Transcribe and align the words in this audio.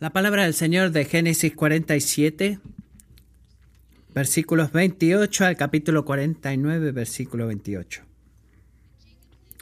La 0.00 0.10
palabra 0.10 0.44
del 0.44 0.54
Señor 0.54 0.92
de 0.92 1.04
Génesis 1.04 1.56
47, 1.56 2.60
versículos 4.14 4.70
28 4.70 5.44
al 5.44 5.56
capítulo 5.56 6.04
49, 6.04 6.92
versículo 6.92 7.48
28. 7.48 8.02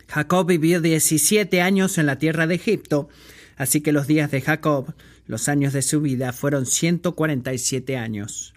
Jacob 0.09 0.46
vivió 0.46 0.83
17 0.83 1.62
años 1.62 1.96
en 1.96 2.04
la 2.04 2.19
tierra 2.19 2.46
de 2.46 2.57
Egipto, 2.57 3.09
así 3.57 3.80
que 3.80 3.93
los 3.93 4.07
días 4.07 4.30
de 4.30 4.43
Jacob, 4.43 4.93
los 5.27 5.48
años 5.48 5.72
de 5.72 5.80
su 5.80 6.02
vida, 6.02 6.34
fueron 6.34 6.66
147 6.66 7.96
años. 7.96 8.53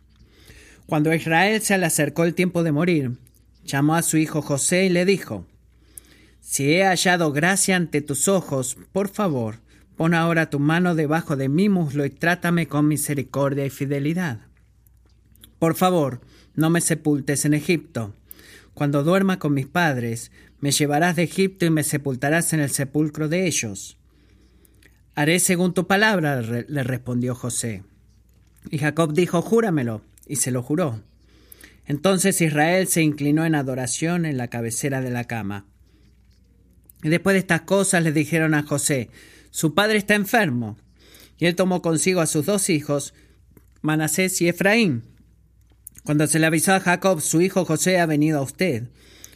Cuando 0.86 1.12
a 1.12 1.16
Israel 1.16 1.62
se 1.62 1.78
le 1.78 1.86
acercó 1.86 2.26
el 2.26 2.36
tiempo 2.36 2.64
de 2.64 2.74
morir, 2.74 3.12
llamó 3.64 3.96
a 3.96 4.02
su 4.02 4.18
hijo 4.18 4.42
José 4.42 4.84
y 4.84 4.90
le 4.90 5.06
dijo, 5.06 5.46
Si 6.42 6.74
he 6.74 6.84
hallado 6.84 7.32
gracia 7.32 7.78
ante 7.78 8.02
tus 8.02 8.28
ojos, 8.28 8.76
por 8.92 9.08
favor, 9.08 9.60
Pon 10.00 10.14
ahora 10.14 10.50
tu 10.50 10.60
mano 10.60 10.96
debajo 10.96 11.36
de 11.36 11.50
mi 11.50 11.68
muslo 11.68 12.06
y 12.06 12.10
trátame 12.10 12.70
con 12.70 12.88
misericordia 12.88 13.66
y 13.66 13.70
fidelidad. 13.70 14.40
Por 15.60 15.76
favor, 15.76 16.22
no 16.56 16.70
me 16.70 16.80
sepultes 16.80 17.44
en 17.44 17.54
Egipto. 17.54 18.16
Cuando 18.74 19.04
duerma 19.04 19.40
con 19.40 19.54
mis 19.54 19.68
padres, 19.68 20.32
me 20.62 20.72
llevarás 20.72 21.18
de 21.18 21.24
Egipto 21.24 21.66
y 21.66 21.70
me 21.70 21.84
sepultarás 21.84 22.54
en 22.54 22.62
el 22.62 22.70
sepulcro 22.70 23.28
de 23.28 23.46
ellos. 23.46 23.98
Haré 25.16 25.38
según 25.42 25.74
tu 25.74 25.86
palabra, 25.86 26.40
le 26.40 26.84
respondió 26.84 27.36
José. 27.36 27.84
Y 28.72 28.78
Jacob 28.78 29.12
dijo, 29.12 29.42
Júramelo, 29.42 30.02
y 30.26 30.38
se 30.38 30.52
lo 30.52 30.64
juró. 30.64 31.02
Entonces 31.88 32.40
Israel 32.40 32.88
se 32.88 33.02
inclinó 33.02 33.46
en 33.46 33.54
adoración 33.54 34.26
en 34.26 34.38
la 34.38 34.48
cabecera 34.48 35.02
de 35.02 35.12
la 35.12 35.26
cama. 35.26 35.66
Y 37.04 37.10
después 37.10 37.34
de 37.34 37.40
estas 37.40 37.64
cosas 37.64 38.02
le 38.02 38.14
dijeron 38.14 38.54
a 38.54 38.64
José, 38.64 39.10
su 39.52 39.74
padre 39.74 39.98
está 39.98 40.16
enfermo. 40.16 40.78
Y 41.38 41.46
él 41.46 41.56
tomó 41.56 41.82
consigo 41.82 42.22
a 42.22 42.28
sus 42.28 42.46
dos 42.46 42.70
hijos, 42.70 43.14
Manasés 43.82 44.42
y 44.42 44.50
Efraín. 44.50 45.04
Cuando 46.04 46.28
se 46.28 46.40
le 46.40 46.46
avisó 46.46 46.74
a 46.74 46.80
Jacob, 46.80 47.22
su 47.22 47.42
hijo 47.42 47.66
José 47.66 48.00
ha 48.00 48.06
venido 48.06 48.40
a 48.40 48.44
usted. 48.44 48.90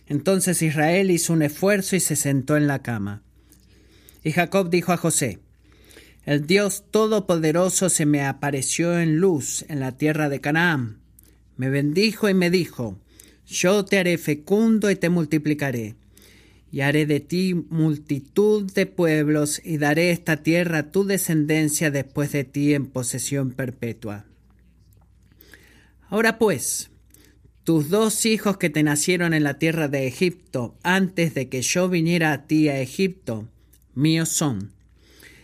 Entonces 0.07 0.61
Israel 0.61 1.11
hizo 1.11 1.33
un 1.33 1.41
esfuerzo 1.41 1.95
y 1.95 1.99
se 1.99 2.15
sentó 2.15 2.57
en 2.57 2.67
la 2.67 2.81
cama. 2.81 3.23
Y 4.23 4.31
Jacob 4.31 4.69
dijo 4.69 4.91
a 4.91 4.97
José, 4.97 5.39
El 6.25 6.45
Dios 6.45 6.83
Todopoderoso 6.91 7.89
se 7.89 8.05
me 8.05 8.25
apareció 8.25 8.99
en 8.99 9.17
luz 9.17 9.65
en 9.69 9.79
la 9.79 9.93
tierra 9.93 10.29
de 10.29 10.41
Canaán. 10.41 10.99
Me 11.55 11.69
bendijo 11.69 12.27
y 12.27 12.33
me 12.33 12.49
dijo, 12.49 12.99
Yo 13.45 13.85
te 13.85 13.97
haré 13.97 14.17
fecundo 14.17 14.91
y 14.91 14.95
te 14.95 15.09
multiplicaré 15.09 15.95
y 16.73 16.81
haré 16.81 17.05
de 17.05 17.19
ti 17.19 17.53
multitud 17.53 18.63
de 18.73 18.87
pueblos, 18.87 19.61
y 19.63 19.77
daré 19.77 20.09
esta 20.09 20.37
tierra 20.37 20.79
a 20.79 20.91
tu 20.91 21.05
descendencia 21.05 21.91
después 21.91 22.31
de 22.31 22.45
ti 22.45 22.73
en 22.73 22.87
posesión 22.87 23.51
perpetua. 23.51 24.25
Ahora 26.09 26.39
pues, 26.39 26.89
tus 27.63 27.89
dos 27.89 28.25
hijos 28.25 28.57
que 28.57 28.71
te 28.71 28.81
nacieron 28.81 29.35
en 29.35 29.43
la 29.43 29.59
tierra 29.59 29.87
de 29.87 30.07
Egipto, 30.07 30.75
antes 30.81 31.35
de 31.35 31.47
que 31.47 31.61
yo 31.61 31.89
viniera 31.89 32.33
a 32.33 32.47
ti 32.47 32.69
a 32.69 32.81
Egipto, 32.81 33.47
míos 33.93 34.29
son. 34.29 34.71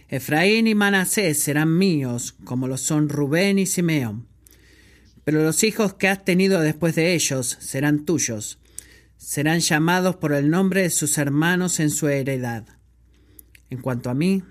Efraín 0.08 0.66
y 0.66 0.74
Manasés 0.74 1.38
serán 1.38 1.78
míos, 1.78 2.34
como 2.44 2.68
lo 2.68 2.78
son 2.78 3.08
Rubén 3.08 3.60
y 3.60 3.68
Simeón. 3.68 4.26
Pero 5.26 5.44
los 5.44 5.64
hijos 5.64 5.94
que 5.94 6.08
has 6.08 6.26
tenido 6.26 6.60
después 6.62 6.96
de 6.96 7.14
ellos 7.14 7.56
serán 7.60 8.04
tuyos, 8.04 8.58
serán 9.20 9.60
llamados 9.60 10.16
por 10.16 10.34
el 10.34 10.50
nombre 10.50 10.84
de 10.84 10.90
sus 10.90 11.18
hermanos 11.18 11.82
en 11.82 11.92
su 11.92 12.08
heredad. 12.08 12.66
En 13.70 13.82
cuanto 13.82 14.10
a 14.10 14.14
mí, 14.14 14.44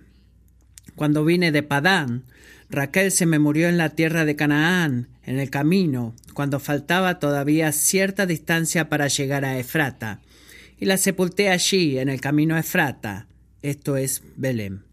cuando 0.95 1.25
vine 1.25 1.51
de 1.51 1.63
Padán, 1.63 2.27
Raquel 2.69 3.11
se 3.11 3.25
me 3.25 3.39
murió 3.39 3.69
en 3.69 3.79
la 3.79 3.89
tierra 3.91 4.27
de 4.27 4.37
Canaán, 4.37 5.09
en 5.25 5.39
el 5.39 5.49
camino, 5.49 6.15
cuando 6.35 6.61
faltaba 6.61 7.19
todavía 7.19 7.73
cierta 7.73 8.27
distancia 8.27 8.91
para 8.91 9.09
llegar 9.09 9.47
a 9.47 9.59
Efrata, 9.59 10.21
y 10.79 10.85
la 10.85 10.99
sepulté 10.99 11.49
allí, 11.49 11.99
en 11.99 12.11
el 12.11 12.21
camino 12.21 12.55
a 12.55 12.61
Efrata, 12.61 13.27
esto 13.63 13.97
es 13.97 14.23
Belén. 14.37 14.85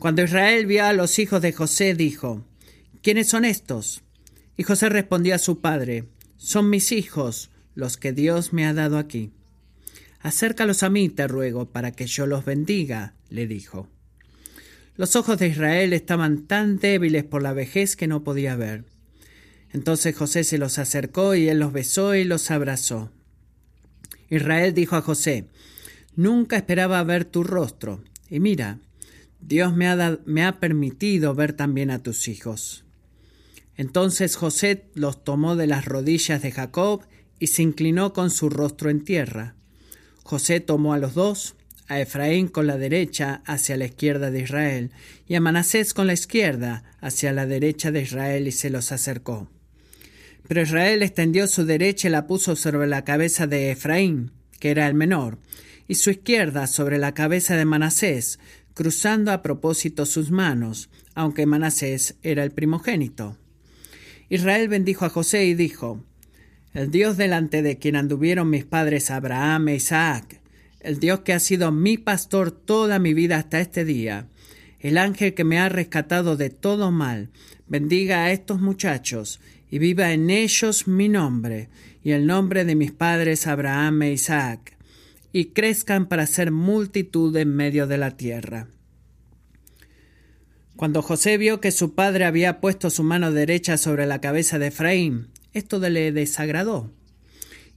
Cuando 0.00 0.22
Israel 0.24 0.66
vio 0.66 0.84
a 0.84 0.92
los 0.92 1.20
hijos 1.20 1.40
de 1.40 1.52
José, 1.52 1.94
dijo, 1.94 2.44
¿Quiénes 3.00 3.28
son 3.28 3.44
estos? 3.44 4.02
Y 4.56 4.64
José 4.64 4.88
respondió 4.88 5.36
a 5.36 5.38
su 5.38 5.60
padre, 5.60 6.08
Son 6.36 6.68
mis 6.68 6.90
hijos, 6.90 7.51
los 7.74 7.96
que 7.96 8.12
Dios 8.12 8.52
me 8.52 8.66
ha 8.66 8.74
dado 8.74 8.98
aquí. 8.98 9.30
Acércalos 10.20 10.82
a 10.82 10.90
mí, 10.90 11.08
te 11.08 11.26
ruego, 11.26 11.70
para 11.70 11.92
que 11.92 12.06
yo 12.06 12.26
los 12.26 12.44
bendiga, 12.44 13.14
le 13.28 13.46
dijo. 13.46 13.88
Los 14.96 15.16
ojos 15.16 15.38
de 15.38 15.48
Israel 15.48 15.92
estaban 15.92 16.46
tan 16.46 16.78
débiles 16.78 17.24
por 17.24 17.42
la 17.42 17.52
vejez 17.52 17.96
que 17.96 18.06
no 18.06 18.22
podía 18.22 18.54
ver. 18.56 18.84
Entonces 19.72 20.14
José 20.14 20.44
se 20.44 20.58
los 20.58 20.78
acercó 20.78 21.34
y 21.34 21.48
él 21.48 21.58
los 21.58 21.72
besó 21.72 22.14
y 22.14 22.24
los 22.24 22.50
abrazó. 22.50 23.10
Israel 24.28 24.74
dijo 24.74 24.96
a 24.96 25.02
José, 25.02 25.46
Nunca 26.14 26.56
esperaba 26.56 27.02
ver 27.04 27.24
tu 27.24 27.42
rostro, 27.42 28.04
y 28.28 28.38
mira, 28.38 28.78
Dios 29.40 29.74
me 29.74 29.88
ha, 29.88 30.18
me 30.26 30.44
ha 30.44 30.60
permitido 30.60 31.34
ver 31.34 31.54
también 31.54 31.90
a 31.90 32.02
tus 32.02 32.28
hijos. 32.28 32.84
Entonces 33.76 34.36
José 34.36 34.84
los 34.94 35.24
tomó 35.24 35.56
de 35.56 35.66
las 35.66 35.86
rodillas 35.86 36.42
de 36.42 36.52
Jacob 36.52 37.02
y 37.42 37.48
se 37.48 37.62
inclinó 37.62 38.12
con 38.12 38.30
su 38.30 38.50
rostro 38.50 38.88
en 38.88 39.02
tierra. 39.02 39.56
José 40.22 40.60
tomó 40.60 40.94
a 40.94 40.98
los 40.98 41.14
dos, 41.14 41.56
a 41.88 41.98
Efraín 41.98 42.46
con 42.46 42.68
la 42.68 42.76
derecha 42.76 43.42
hacia 43.46 43.76
la 43.76 43.86
izquierda 43.86 44.30
de 44.30 44.42
Israel, 44.42 44.92
y 45.26 45.34
a 45.34 45.40
Manasés 45.40 45.92
con 45.92 46.06
la 46.06 46.12
izquierda 46.12 46.84
hacia 47.00 47.32
la 47.32 47.44
derecha 47.44 47.90
de 47.90 48.02
Israel, 48.02 48.46
y 48.46 48.52
se 48.52 48.70
los 48.70 48.92
acercó. 48.92 49.50
Pero 50.46 50.62
Israel 50.62 51.02
extendió 51.02 51.48
su 51.48 51.64
derecha 51.64 52.06
y 52.06 52.12
la 52.12 52.28
puso 52.28 52.54
sobre 52.54 52.86
la 52.86 53.02
cabeza 53.02 53.48
de 53.48 53.72
Efraín, 53.72 54.30
que 54.60 54.70
era 54.70 54.86
el 54.86 54.94
menor, 54.94 55.38
y 55.88 55.96
su 55.96 56.10
izquierda 56.10 56.68
sobre 56.68 56.98
la 56.98 57.12
cabeza 57.12 57.56
de 57.56 57.64
Manasés, 57.64 58.38
cruzando 58.72 59.32
a 59.32 59.42
propósito 59.42 60.06
sus 60.06 60.30
manos, 60.30 60.90
aunque 61.16 61.46
Manasés 61.46 62.14
era 62.22 62.44
el 62.44 62.52
primogénito. 62.52 63.36
Israel 64.28 64.68
bendijo 64.68 65.06
a 65.06 65.08
José 65.08 65.44
y 65.46 65.54
dijo, 65.54 66.04
el 66.74 66.90
Dios 66.90 67.16
delante 67.16 67.62
de 67.62 67.78
quien 67.78 67.96
anduvieron 67.96 68.48
mis 68.48 68.64
padres 68.64 69.10
Abraham 69.10 69.68
e 69.68 69.74
Isaac, 69.76 70.40
el 70.80 70.98
Dios 70.98 71.20
que 71.20 71.32
ha 71.32 71.38
sido 71.38 71.70
mi 71.70 71.98
pastor 71.98 72.50
toda 72.50 72.98
mi 72.98 73.14
vida 73.14 73.36
hasta 73.36 73.60
este 73.60 73.84
día, 73.84 74.28
el 74.80 74.98
ángel 74.98 75.34
que 75.34 75.44
me 75.44 75.58
ha 75.58 75.68
rescatado 75.68 76.36
de 76.36 76.50
todo 76.50 76.90
mal, 76.90 77.30
bendiga 77.68 78.24
a 78.24 78.32
estos 78.32 78.60
muchachos 78.60 79.40
y 79.70 79.78
viva 79.78 80.12
en 80.12 80.30
ellos 80.30 80.88
mi 80.88 81.08
nombre 81.08 81.68
y 82.02 82.12
el 82.12 82.26
nombre 82.26 82.64
de 82.64 82.74
mis 82.74 82.90
padres 82.90 83.46
Abraham 83.46 84.02
e 84.02 84.12
Isaac, 84.12 84.76
y 85.32 85.46
crezcan 85.46 86.06
para 86.08 86.26
ser 86.26 86.50
multitud 86.50 87.34
en 87.36 87.54
medio 87.54 87.86
de 87.86 87.96
la 87.96 88.16
tierra. 88.16 88.66
Cuando 90.76 91.00
José 91.00 91.38
vio 91.38 91.60
que 91.60 91.70
su 91.70 91.94
padre 91.94 92.24
había 92.24 92.60
puesto 92.60 92.90
su 92.90 93.02
mano 93.02 93.30
derecha 93.30 93.76
sobre 93.76 94.06
la 94.06 94.20
cabeza 94.20 94.58
de 94.58 94.66
Efraín, 94.68 95.28
esto 95.52 95.78
le 95.78 96.12
desagradó. 96.12 96.90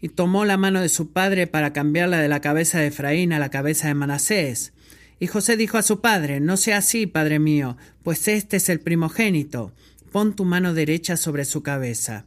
Y 0.02 0.10
tomó 0.10 0.46
la 0.46 0.58
mano 0.58 0.82
de 0.82 0.90
su 0.90 1.12
padre 1.12 1.48
para 1.48 1.74
cambiarla 1.74 2.20
de 2.20 2.28
la 2.28 2.42
cabeza 2.42 2.80
de 2.80 2.88
Efraín 2.88 3.34
a 3.34 3.40
la 3.40 3.50
cabeza 3.50 3.88
de 3.88 3.94
Manasés. 3.94 4.74
Y 5.20 5.28
José 5.28 5.58
dijo 5.58 5.78
a 5.78 5.84
su 5.84 6.02
padre, 6.02 6.40
No 6.40 6.58
sea 6.58 6.78
así, 6.78 7.08
padre 7.08 7.40
mío, 7.40 7.78
pues 8.04 8.28
este 8.28 8.58
es 8.58 8.70
el 8.70 8.80
primogénito. 8.80 9.74
Pon 10.12 10.36
tu 10.36 10.46
mano 10.46 10.74
derecha 10.74 11.18
sobre 11.18 11.46
su 11.46 11.64
cabeza. 11.64 12.26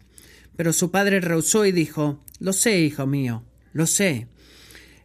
Pero 0.57 0.73
su 0.73 0.91
padre 0.91 1.21
rehusó 1.21 1.67
y 1.67 1.73
dijo, 1.73 2.21
Lo 2.41 2.53
sé, 2.53 2.81
hijo 2.81 3.07
mío, 3.07 3.45
lo 3.73 3.87
sé. 3.87 4.27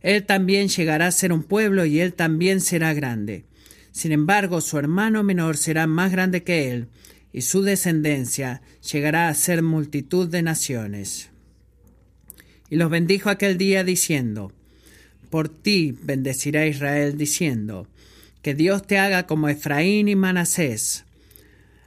Él 0.01 0.25
también 0.25 0.67
llegará 0.67 1.07
a 1.07 1.11
ser 1.11 1.31
un 1.31 1.43
pueblo 1.43 1.85
y 1.85 1.99
él 1.99 2.13
también 2.13 2.59
será 2.59 2.93
grande. 2.93 3.45
Sin 3.91 4.11
embargo, 4.11 4.59
su 4.59 4.77
hermano 4.77 5.23
menor 5.23 5.55
será 5.55 5.87
más 5.87 6.11
grande 6.11 6.43
que 6.43 6.72
él, 6.72 6.87
y 7.34 7.41
su 7.41 7.64
descendencia 7.64 8.62
llegará 8.91 9.28
a 9.28 9.34
ser 9.34 9.64
multitud 9.64 10.30
de 10.30 10.44
naciones. 10.44 11.32
Y 12.70 12.76
los 12.76 12.91
bendijo 12.91 13.30
aquel 13.30 13.58
día 13.58 13.84
diciendo, 13.84 14.53
Por 15.32 15.50
ti 15.50 15.97
bendecirá 16.03 16.68
Israel 16.68 17.18
diciendo, 17.18 17.88
Que 18.44 18.53
Dios 18.53 18.85
te 18.85 19.00
haga 19.00 19.26
como 19.26 19.50
Efraín 19.50 20.08
y 20.08 20.16
Manasés. 20.16 21.06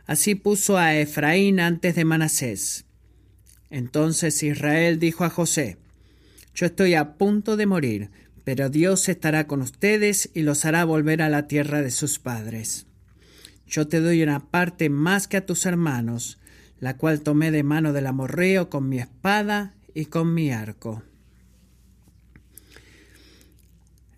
Así 0.05 0.35
puso 0.35 0.79
a 0.79 0.97
Efraín 0.97 1.61
antes 1.61 1.95
de 1.95 2.05
Manasés. 2.05 2.85
Entonces 3.71 4.43
Israel 4.43 4.99
dijo 4.99 5.25
a 5.25 5.31
José, 5.31 5.77
Yo 6.55 6.67
estoy 6.67 6.95
a 6.95 7.15
punto 7.15 7.57
de 7.57 7.67
morir, 7.67 8.11
pero 8.43 8.69
Dios 8.69 9.09
estará 9.09 9.47
con 9.47 9.63
ustedes 9.63 10.29
y 10.35 10.43
los 10.43 10.65
hará 10.65 10.85
volver 10.85 11.23
a 11.23 11.29
la 11.29 11.47
tierra 11.47 11.83
de 11.83 11.91
sus 11.91 12.19
padres. 12.19 12.87
Yo 13.67 13.89
te 13.89 14.01
doy 14.01 14.23
una 14.23 14.51
parte 14.51 14.89
más 14.89 15.29
que 15.29 15.39
a 15.39 15.47
tus 15.47 15.67
hermanos, 15.67 16.39
la 16.79 16.97
cual 16.97 17.23
tomé 17.23 17.51
de 17.51 17.63
mano 17.63 17.93
del 17.93 18.07
amorreo 18.07 18.71
con 18.71 18.89
mi 18.89 18.99
espada 18.99 19.75
y 19.95 20.07
con 20.07 20.35
mi 20.35 20.53
arco. 20.53 21.03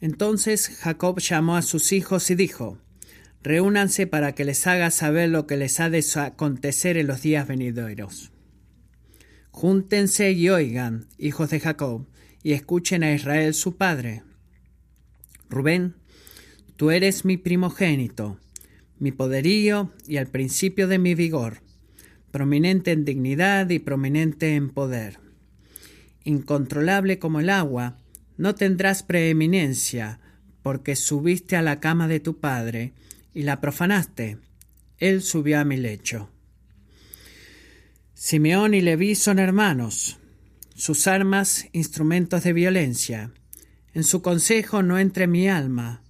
Entonces 0.00 0.69
Jacob 0.81 1.19
llamó 1.19 1.56
a 1.56 1.62
sus 1.62 1.93
hijos 1.93 2.31
y 2.31 2.35
dijo, 2.35 2.79
reúnanse 3.43 4.06
para 4.06 4.35
que 4.35 4.45
les 4.45 4.67
haga 4.67 4.91
saber 4.91 5.29
lo 5.29 5.47
que 5.47 5.56
les 5.56 5.81
ha 5.81 5.91
de 5.91 6.05
acontecer 6.17 6.97
en 6.97 7.06
los 7.06 7.23
días 7.23 7.49
venideros. 7.49 8.31
Júntense 9.51 10.33
y 10.33 10.51
oigan, 10.51 11.09
hijos 11.19 11.51
de 11.51 11.59
Jacob, 11.59 12.06
y 12.43 12.53
escuchen 12.53 13.03
a 13.03 13.12
Israel 13.12 13.55
su 13.55 13.77
padre. 13.77 14.23
Rubén, 15.49 15.97
tú 16.77 16.91
eres 16.93 17.25
mi 17.25 17.37
primogénito, 17.37 18.39
mi 18.99 19.12
poderío 19.12 19.93
y 20.06 20.17
el 20.17 20.27
principio 20.27 20.89
de 20.89 20.99
mi 20.99 21.15
vigor, 21.15 21.62
prominente 22.31 22.93
en 22.93 23.05
dignidad 23.05 23.71
y 23.71 23.79
prominente 23.79 24.55
en 24.55 24.71
poder. 24.71 25.19
Incontrolable 26.25 27.19
como 27.19 27.41
el 27.41 27.50
agua, 27.50 27.99
no 28.37 28.55
tendrás 28.55 29.03
preeminencia, 29.03 30.21
porque 30.62 30.97
subiste 30.97 31.56
a 31.56 31.62
la 31.62 31.81
cama 31.81 32.09
de 32.09 32.21
tu 32.21 32.39
padre 32.39 32.93
y 33.35 33.43
la 33.43 33.61
profanaste. 33.61 34.39
Él 34.99 35.23
subió 35.23 35.61
a 35.61 35.65
mi 35.65 35.77
lecho. 35.77 36.31
Simeón 38.15 38.75
y 38.75 38.81
Leví 38.81 39.15
son 39.15 39.39
hermanos, 39.39 40.19
sus 40.75 41.06
armas 41.06 41.69
instrumentos 41.73 42.43
de 42.43 42.53
violencia. 42.53 43.33
En 43.94 44.05
su 44.05 44.23
consejo 44.23 44.83
no 44.83 44.99
entre 44.99 45.27
mi 45.27 45.49
alma, 45.49 46.03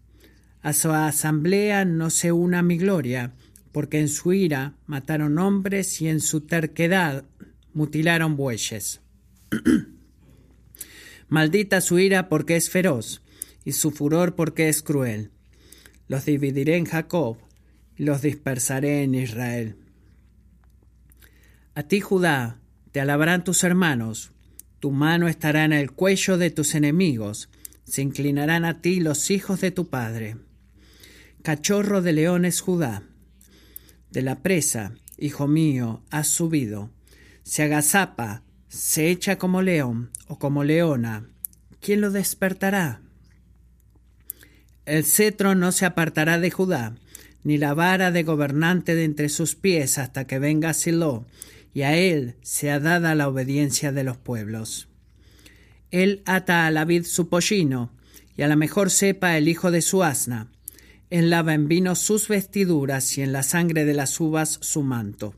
a 0.62 0.72
su 0.72 0.90
asamblea 0.90 1.84
no 1.84 2.10
se 2.10 2.32
una 2.32 2.62
mi 2.62 2.76
gloria, 2.76 3.32
porque 3.72 4.00
en 4.00 4.08
su 4.08 4.32
ira 4.32 4.75
mataron 4.87 5.38
hombres 5.38 6.00
y 6.00 6.08
en 6.08 6.20
su 6.20 6.40
terquedad 6.40 7.25
mutilaron 7.72 8.37
bueyes. 8.37 9.00
Maldita 11.28 11.81
su 11.81 11.99
ira 11.99 12.28
porque 12.28 12.56
es 12.56 12.70
feroz, 12.70 13.22
y 13.64 13.72
su 13.72 13.90
furor 13.90 14.34
porque 14.34 14.69
es 14.69 14.82
cruel. 14.82 15.31
Los 16.08 16.25
dividiré 16.25 16.76
en 16.76 16.87
Jacob, 16.87 17.38
y 17.96 18.05
los 18.05 18.22
dispersaré 18.22 19.02
en 19.02 19.14
Israel. 19.14 19.76
A 21.75 21.82
ti, 21.84 22.00
Judá, 22.00 22.58
te 22.90 23.00
alabarán 23.00 23.44
tus 23.44 23.62
hermanos, 23.62 24.32
tu 24.81 24.90
mano 24.90 25.28
estará 25.28 25.64
en 25.64 25.72
el 25.72 25.93
cuello 25.93 26.38
de 26.38 26.50
tus 26.50 26.75
enemigos, 26.75 27.49
se 27.84 28.02
inclinarán 28.02 28.64
a 28.64 28.81
ti 28.81 29.00
los 29.00 29.31
hijos 29.31 29.60
de 29.60 29.70
tu 29.70 29.88
padre. 29.88 30.37
Cachorro 31.48 32.02
de 32.02 32.12
leones 32.12 32.60
Judá, 32.60 33.04
de 34.10 34.20
la 34.20 34.42
presa, 34.42 34.92
hijo 35.16 35.48
mío, 35.48 36.02
has 36.10 36.28
subido, 36.28 36.90
se 37.42 37.62
agazapa, 37.62 38.42
se 38.68 39.08
echa 39.08 39.38
como 39.38 39.62
león 39.62 40.10
o 40.26 40.38
como 40.38 40.62
leona. 40.62 41.30
¿Quién 41.80 42.02
lo 42.02 42.10
despertará? 42.10 43.00
El 44.84 45.06
cetro 45.06 45.54
no 45.54 45.72
se 45.72 45.86
apartará 45.86 46.38
de 46.38 46.50
Judá, 46.50 46.96
ni 47.44 47.56
la 47.56 47.72
vara 47.72 48.10
de 48.10 48.24
gobernante 48.24 48.94
de 48.94 49.04
entre 49.04 49.30
sus 49.30 49.54
pies 49.54 49.96
hasta 49.96 50.26
que 50.26 50.38
venga 50.38 50.74
Silo, 50.74 51.24
y 51.72 51.80
a 51.80 51.96
él 51.96 52.36
sea 52.42 52.78
dada 52.78 53.14
la 53.14 53.26
obediencia 53.26 53.90
de 53.90 54.04
los 54.04 54.18
pueblos. 54.18 54.88
Él 55.90 56.22
ata 56.26 56.66
a 56.66 56.70
la 56.70 56.84
vid 56.84 57.04
su 57.04 57.30
pollino, 57.30 57.90
y 58.36 58.42
a 58.42 58.48
la 58.48 58.56
mejor 58.56 58.90
cepa 58.90 59.38
el 59.38 59.48
hijo 59.48 59.70
de 59.70 59.80
su 59.80 60.04
asna. 60.04 60.50
Él 61.10 61.31
lava 61.31 61.55
en 61.55 61.69
vino 61.69 61.94
sus 61.94 62.28
vestiduras 62.28 63.16
y 63.16 63.22
en 63.22 63.32
la 63.32 63.43
sangre 63.43 63.84
de 63.84 63.94
las 63.94 64.20
uvas 64.20 64.58
su 64.60 64.82
manto. 64.82 65.34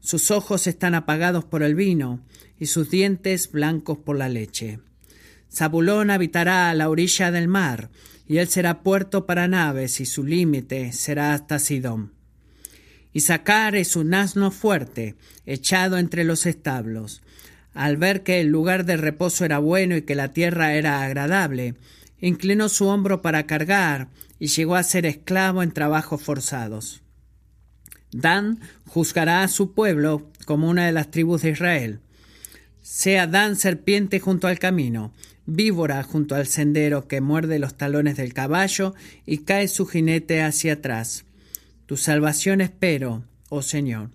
Sus 0.00 0.30
ojos 0.30 0.66
están 0.66 0.94
apagados 0.94 1.44
por 1.44 1.62
el 1.62 1.74
vino, 1.74 2.20
y 2.58 2.66
sus 2.66 2.90
dientes 2.90 3.50
blancos 3.50 3.98
por 3.98 4.16
la 4.16 4.28
leche. 4.28 4.80
Zabulón 5.52 6.10
habitará 6.10 6.68
a 6.70 6.74
la 6.74 6.90
orilla 6.90 7.30
del 7.30 7.48
mar, 7.48 7.90
y 8.28 8.38
él 8.38 8.48
será 8.48 8.82
puerto 8.82 9.26
para 9.26 9.48
naves, 9.48 10.00
y 10.00 10.06
su 10.06 10.24
límite 10.24 10.92
será 10.92 11.32
hasta 11.32 11.58
Sidón. 11.58 12.12
Isaacar 13.12 13.74
es 13.74 13.96
un 13.96 14.14
asno 14.14 14.50
fuerte, 14.50 15.16
echado 15.46 15.98
entre 15.98 16.24
los 16.24 16.46
establos. 16.46 17.22
Al 17.74 17.96
ver 17.96 18.22
que 18.22 18.40
el 18.40 18.48
lugar 18.48 18.84
de 18.84 18.96
reposo 18.96 19.44
era 19.44 19.58
bueno 19.58 19.96
y 19.96 20.02
que 20.02 20.14
la 20.14 20.32
tierra 20.32 20.74
era 20.74 21.02
agradable, 21.02 21.74
inclinó 22.20 22.68
su 22.68 22.86
hombro 22.86 23.22
para 23.22 23.46
cargar 23.46 24.08
y 24.40 24.48
llegó 24.48 24.74
a 24.74 24.82
ser 24.82 25.06
esclavo 25.06 25.62
en 25.62 25.70
trabajos 25.70 26.20
forzados. 26.20 27.02
Dan 28.10 28.58
juzgará 28.88 29.44
a 29.44 29.48
su 29.48 29.72
pueblo 29.74 30.28
como 30.46 30.68
una 30.68 30.86
de 30.86 30.92
las 30.92 31.12
tribus 31.12 31.42
de 31.42 31.50
Israel. 31.50 32.00
Sea 32.82 33.28
Dan 33.28 33.54
serpiente 33.54 34.18
junto 34.18 34.48
al 34.48 34.58
camino, 34.58 35.12
víbora 35.46 36.02
junto 36.02 36.34
al 36.34 36.46
sendero 36.46 37.06
que 37.06 37.20
muerde 37.20 37.58
los 37.58 37.76
talones 37.76 38.16
del 38.16 38.34
caballo 38.34 38.94
y 39.26 39.38
cae 39.38 39.68
su 39.68 39.86
jinete 39.86 40.42
hacia 40.42 40.72
atrás. 40.72 41.24
Tu 41.86 41.96
salvación 41.96 42.60
espero, 42.60 43.24
oh 43.48 43.62
Señor. 43.62 44.10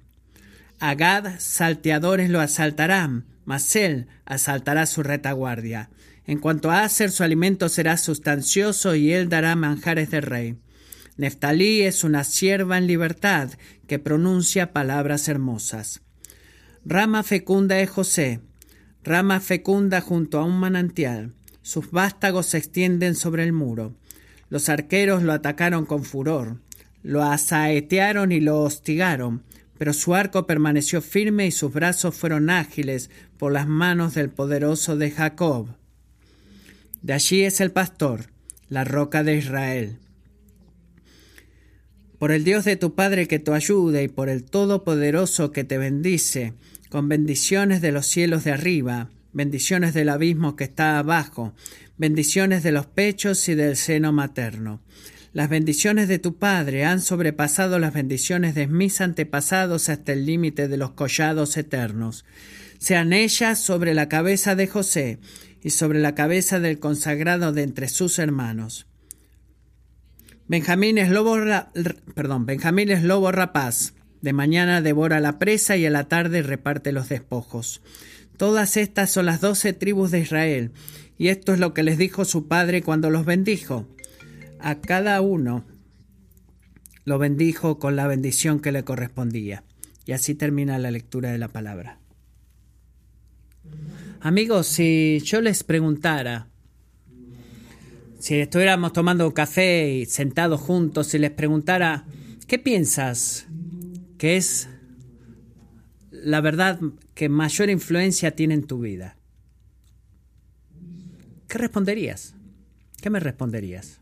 Agad 0.80 1.36
salteadores 1.39 2.30
lo 2.30 2.42
asaltarán, 2.42 3.25
mas 3.45 3.75
él 3.75 4.07
asaltará 4.25 4.86
su 4.88 5.04
retaguardia. 5.04 5.89
En 6.27 6.39
cuanto 6.39 6.72
a 6.72 6.83
Aser, 6.83 7.12
su 7.12 7.24
alimento 7.24 7.69
será 7.69 7.98
sustancioso 7.98 8.95
y 8.95 9.13
él 9.13 9.30
dará 9.30 9.56
manjares 9.56 10.10
de 10.10 10.22
rey. 10.22 10.57
Neftalí 11.18 11.81
es 11.81 12.04
una 12.04 12.24
sierva 12.24 12.77
en 12.77 12.88
libertad 12.88 13.51
que 13.88 14.00
pronuncia 14.00 14.74
palabras 14.74 15.27
hermosas. 15.27 16.01
Rama 16.83 17.24
fecunda 17.24 17.80
es 17.80 17.89
José, 17.89 18.42
rama 19.04 19.39
fecunda 19.39 20.01
junto 20.01 20.39
a 20.39 20.44
un 20.44 20.60
manantial. 20.60 21.33
Sus 21.62 21.92
vástagos 21.92 22.48
se 22.48 22.57
extienden 22.57 23.16
sobre 23.16 23.44
el 23.44 23.54
muro. 23.54 23.95
Los 24.50 24.69
arqueros 24.69 25.24
lo 25.24 25.33
atacaron 25.33 25.86
con 25.86 26.04
furor, 26.04 26.57
lo 27.01 27.24
asaetearon 27.24 28.31
y 28.31 28.39
lo 28.39 28.60
hostigaron, 28.62 29.44
pero 29.77 29.94
su 29.94 30.16
arco 30.16 30.45
permaneció 30.45 31.01
firme 31.01 31.48
y 31.48 31.51
sus 31.51 31.74
brazos 31.74 32.16
fueron 32.16 32.50
ágiles 32.50 33.10
por 33.38 33.51
las 33.51 33.68
manos 33.68 34.13
del 34.13 34.30
poderoso 34.30 34.98
de 34.98 35.12
Jacob. 35.12 35.69
De 37.06 37.13
allí 37.13 37.44
es 37.44 37.62
el 37.62 37.69
pastor, 37.69 38.31
la 38.68 38.84
roca 38.84 39.24
de 39.24 39.38
Israel. 39.38 40.00
Por 42.18 42.31
el 42.31 42.44
Dios 42.44 42.66
de 42.66 42.78
tu 42.78 42.96
Padre 42.96 43.28
que 43.28 43.38
te 43.38 43.54
ayude 43.54 44.02
y 44.02 44.07
por 44.07 44.28
el 44.28 44.44
Todopoderoso 44.44 45.52
que 45.52 45.63
te 45.63 45.78
bendice, 45.78 46.54
con 46.90 47.07
bendiciones 47.07 47.81
de 47.81 47.92
los 47.92 48.07
cielos 48.07 48.44
de 48.44 48.54
arriba, 48.54 49.12
bendiciones 49.34 49.94
del 49.94 50.10
abismo 50.10 50.56
que 50.56 50.63
está 50.63 50.98
abajo, 50.98 51.54
bendiciones 51.96 52.63
de 52.63 52.72
los 52.72 52.88
pechos 52.88 53.48
y 53.50 53.54
del 53.54 53.75
seno 53.75 54.12
materno. 54.12 54.81
Las 55.31 55.48
bendiciones 55.48 56.08
de 56.08 56.18
tu 56.18 56.40
Padre 56.40 56.86
han 56.86 57.01
sobrepasado 57.01 57.78
las 57.78 57.94
bendiciones 57.94 58.56
de 58.56 58.66
mis 58.66 59.00
antepasados 59.00 59.89
hasta 59.89 60.13
el 60.13 60.25
límite 60.25 60.68
de 60.68 60.77
los 60.77 60.94
collados 60.94 61.56
eternos. 61.56 62.25
Sean 62.80 63.13
ellas 63.13 63.60
sobre 63.60 63.94
la 63.94 64.10
cabeza 64.10 64.56
de 64.56 64.65
José 64.65 65.20
y 65.65 65.72
sobre 65.72 66.00
la 66.00 66.13
cabeza 66.13 66.60
del 66.60 66.77
consagrado 66.77 67.51
de 67.51 67.63
entre 67.63 67.89
sus 67.89 68.19
hermanos. 68.19 68.86
Benjamín 70.48 71.00
es 71.00 71.10
lobo, 71.10 71.38
perdón, 72.13 72.45
Benjamín 72.45 72.91
es 72.91 73.01
lobo 73.01 73.31
rapaz. 73.31 73.95
De 74.22 74.31
mañana 74.31 74.81
devora 74.81 75.19
la 75.19 75.39
presa 75.39 75.75
y 75.75 75.88
a 75.88 75.89
la 75.89 76.07
tarde 76.07 76.43
reparte 76.43 76.91
los 76.91 77.10
despojos. 77.10 77.81
Todas 78.38 78.77
estas 78.77 79.10
son 79.10 79.25
las 79.25 79.41
doce 79.41 79.74
tribus 79.74 80.12
de 80.12 80.19
Israel, 80.19 80.72
y 81.17 81.29
esto 81.29 81.51
es 81.51 81.60
lo 81.60 81.74
que 81.74 81.81
les 81.81 81.98
dijo 81.98 82.25
su 82.25 82.48
padre 82.48 82.84
cuando 82.84 83.10
los 83.10 83.25
bendijo. 83.25 83.88
A 84.60 84.81
cada 84.81 85.19
uno 85.22 85.65
lo 87.05 87.17
bendijo 87.17 87.79
con 87.79 87.95
la 87.95 88.05
bendición 88.05 88.60
que 88.60 88.72
le 88.72 88.84
correspondía. 88.84 89.63
Y 90.05 90.12
así 90.12 90.36
termina 90.36 90.77
la 90.77 90.91
lectura 90.91 91.31
de 91.31 91.39
la 91.39 91.48
palabra. 91.48 91.98
Amigos, 94.25 94.65
si 94.65 95.22
yo 95.24 95.39
les 95.39 95.63
preguntara, 95.63 96.48
si 98.17 98.34
estuviéramos 98.38 98.91
tomando 98.91 99.32
café 99.36 99.88
y 99.94 100.08
sentados 100.08 100.60
juntos, 100.62 101.05
si 101.05 101.20
les 101.20 101.29
preguntara, 101.29 102.05
¿qué 102.48 102.58
piensas 102.58 103.46
que 104.17 104.36
es 104.36 104.67
la 106.10 106.41
verdad 106.41 106.79
que 107.13 107.29
mayor 107.29 107.70
influencia 107.70 108.36
tiene 108.36 108.55
en 108.55 108.65
tu 108.65 108.79
vida? 108.79 109.15
¿Qué 111.48 111.60
responderías? 111.60 112.34
¿Qué 113.03 113.12
me 113.12 113.20
responderías? 113.20 114.00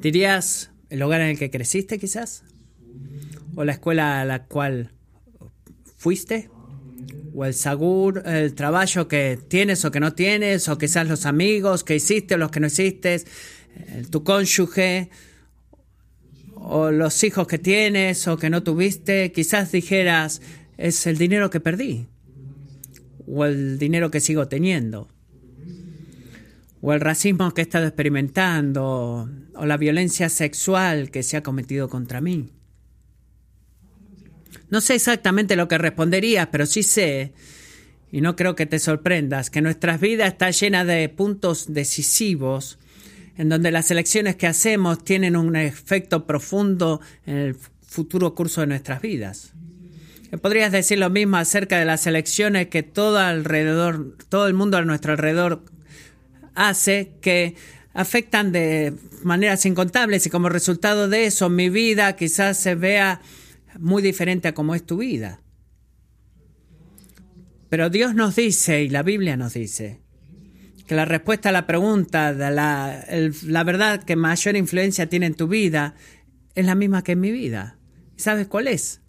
¿Dirías 0.00 0.70
el 0.88 1.02
hogar 1.02 1.20
en 1.20 1.28
el 1.28 1.38
que 1.38 1.50
creciste 1.50 1.98
quizás? 1.98 2.42
¿O 3.54 3.66
la 3.66 3.72
escuela 3.72 4.22
a 4.22 4.24
la 4.24 4.46
cual 4.46 4.92
fuiste? 5.98 6.48
¿O 7.34 7.44
el 7.44 7.54
sagur, 7.54 8.22
el 8.26 8.54
trabajo 8.54 9.06
que 9.06 9.38
tienes 9.48 9.84
o 9.84 9.90
que 9.90 10.00
no 10.00 10.12
tienes? 10.12 10.68
¿O 10.68 10.78
quizás 10.78 11.08
los 11.08 11.26
amigos 11.26 11.84
que 11.84 11.96
hiciste 11.96 12.34
o 12.34 12.38
los 12.38 12.50
que 12.50 12.60
no 12.60 12.66
hiciste? 12.66 13.22
¿Tu 14.10 14.24
cónyuge? 14.24 15.10
o 16.60 16.90
los 16.90 17.22
hijos 17.22 17.46
que 17.46 17.58
tienes 17.58 18.26
o 18.26 18.36
que 18.36 18.50
no 18.50 18.62
tuviste, 18.64 19.32
quizás 19.32 19.70
dijeras, 19.70 20.42
es 20.76 21.06
el 21.06 21.16
dinero 21.16 21.50
que 21.50 21.60
perdí 21.60 22.08
o 23.26 23.44
el 23.44 23.78
dinero 23.78 24.10
que 24.10 24.20
sigo 24.20 24.48
teniendo 24.48 25.08
o 26.80 26.92
el 26.92 27.00
racismo 27.00 27.52
que 27.52 27.62
he 27.62 27.64
estado 27.64 27.86
experimentando, 27.86 29.28
o 29.54 29.66
la 29.66 29.76
violencia 29.76 30.28
sexual 30.28 31.10
que 31.10 31.22
se 31.22 31.36
ha 31.36 31.42
cometido 31.42 31.88
contra 31.88 32.20
mí. 32.20 32.50
No 34.70 34.80
sé 34.80 34.94
exactamente 34.94 35.56
lo 35.56 35.68
que 35.68 35.78
responderías, 35.78 36.48
pero 36.48 36.66
sí 36.66 36.82
sé, 36.82 37.32
y 38.10 38.20
no 38.20 38.36
creo 38.36 38.54
que 38.54 38.66
te 38.66 38.78
sorprendas, 38.78 39.50
que 39.50 39.62
nuestras 39.62 40.00
vidas 40.00 40.28
está 40.28 40.50
llena 40.50 40.84
de 40.84 41.08
puntos 41.08 41.72
decisivos 41.72 42.78
en 43.36 43.48
donde 43.48 43.70
las 43.70 43.90
elecciones 43.90 44.36
que 44.36 44.46
hacemos 44.46 45.04
tienen 45.04 45.36
un 45.36 45.54
efecto 45.56 46.26
profundo 46.26 47.00
en 47.24 47.36
el 47.36 47.56
futuro 47.86 48.34
curso 48.34 48.60
de 48.60 48.66
nuestras 48.66 49.00
vidas. 49.00 49.52
Podrías 50.42 50.72
decir 50.72 50.98
lo 50.98 51.08
mismo 51.08 51.38
acerca 51.38 51.78
de 51.78 51.86
las 51.86 52.06
elecciones 52.06 52.66
que 52.66 52.82
todo 52.82 53.18
alrededor, 53.18 54.16
todo 54.28 54.46
el 54.46 54.54
mundo 54.54 54.76
a 54.76 54.82
nuestro 54.82 55.12
alrededor 55.12 55.62
hace 56.54 57.12
que 57.22 57.54
afectan 57.94 58.52
de 58.52 58.92
maneras 59.22 59.64
incontables 59.64 60.26
y 60.26 60.30
como 60.30 60.48
resultado 60.48 61.08
de 61.08 61.26
eso 61.26 61.48
mi 61.48 61.70
vida 61.70 62.14
quizás 62.16 62.58
se 62.58 62.74
vea 62.74 63.22
muy 63.78 64.02
diferente 64.02 64.48
a 64.48 64.54
como 64.54 64.74
es 64.74 64.84
tu 64.84 64.98
vida. 64.98 65.42
Pero 67.68 67.90
Dios 67.90 68.14
nos 68.14 68.36
dice 68.36 68.82
y 68.82 68.88
la 68.88 69.02
Biblia 69.02 69.36
nos 69.36 69.54
dice 69.54 70.00
que 70.86 70.94
la 70.94 71.04
respuesta 71.04 71.50
a 71.50 71.52
la 71.52 71.66
pregunta 71.66 72.32
de 72.32 72.50
la, 72.50 73.04
la 73.44 73.64
verdad 73.64 74.02
que 74.02 74.16
mayor 74.16 74.56
influencia 74.56 75.08
tiene 75.08 75.26
en 75.26 75.34
tu 75.34 75.46
vida 75.46 75.94
es 76.54 76.64
la 76.64 76.74
misma 76.74 77.04
que 77.04 77.12
en 77.12 77.20
mi 77.20 77.30
vida. 77.30 77.78
¿Sabes 78.16 78.48
cuál 78.48 78.68
es? 78.68 79.02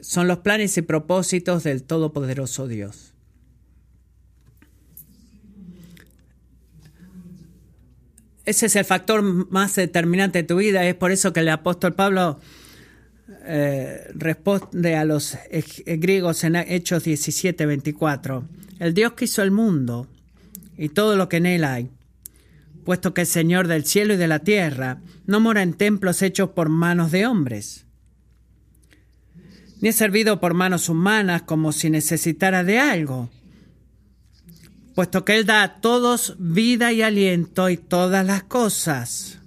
Son 0.00 0.26
los 0.26 0.38
planes 0.38 0.76
y 0.78 0.82
propósitos 0.82 1.64
del 1.64 1.82
Todopoderoso 1.82 2.66
Dios. 2.66 3.13
Ese 8.44 8.66
es 8.66 8.76
el 8.76 8.84
factor 8.84 9.22
más 9.22 9.74
determinante 9.74 10.40
de 10.40 10.48
tu 10.48 10.56
vida. 10.56 10.84
Es 10.84 10.94
por 10.94 11.10
eso 11.10 11.32
que 11.32 11.40
el 11.40 11.48
apóstol 11.48 11.94
Pablo 11.94 12.38
eh, 13.46 14.10
responde 14.14 14.96
a 14.96 15.04
los 15.04 15.36
griegos 15.86 16.44
en 16.44 16.56
Hechos 16.56 17.04
17, 17.04 17.66
24 17.66 18.44
el 18.78 18.94
Dios 18.94 19.12
que 19.12 19.26
hizo 19.26 19.42
el 19.42 19.50
mundo 19.50 20.08
y 20.76 20.90
todo 20.90 21.16
lo 21.16 21.28
que 21.28 21.38
en 21.38 21.46
él 21.46 21.64
hay, 21.64 21.90
puesto 22.84 23.14
que 23.14 23.22
el 23.22 23.26
Señor 23.26 23.68
del 23.68 23.84
cielo 23.84 24.14
y 24.14 24.16
de 24.16 24.28
la 24.28 24.40
tierra 24.40 25.00
no 25.26 25.40
mora 25.40 25.62
en 25.62 25.74
templos 25.74 26.22
hechos 26.22 26.50
por 26.50 26.68
manos 26.68 27.12
de 27.12 27.26
hombres, 27.26 27.86
ni 29.80 29.88
es 29.88 29.96
servido 29.96 30.40
por 30.40 30.54
manos 30.54 30.88
humanas 30.88 31.42
como 31.42 31.72
si 31.72 31.90
necesitara 31.90 32.64
de 32.64 32.78
algo, 32.78 33.30
puesto 34.94 35.24
que 35.24 35.36
Él 35.36 35.46
da 35.46 35.62
a 35.62 35.80
todos 35.80 36.36
vida 36.38 36.92
y 36.92 37.02
aliento 37.02 37.68
y 37.68 37.76
todas 37.76 38.24
las 38.24 38.44
cosas. 38.44 39.38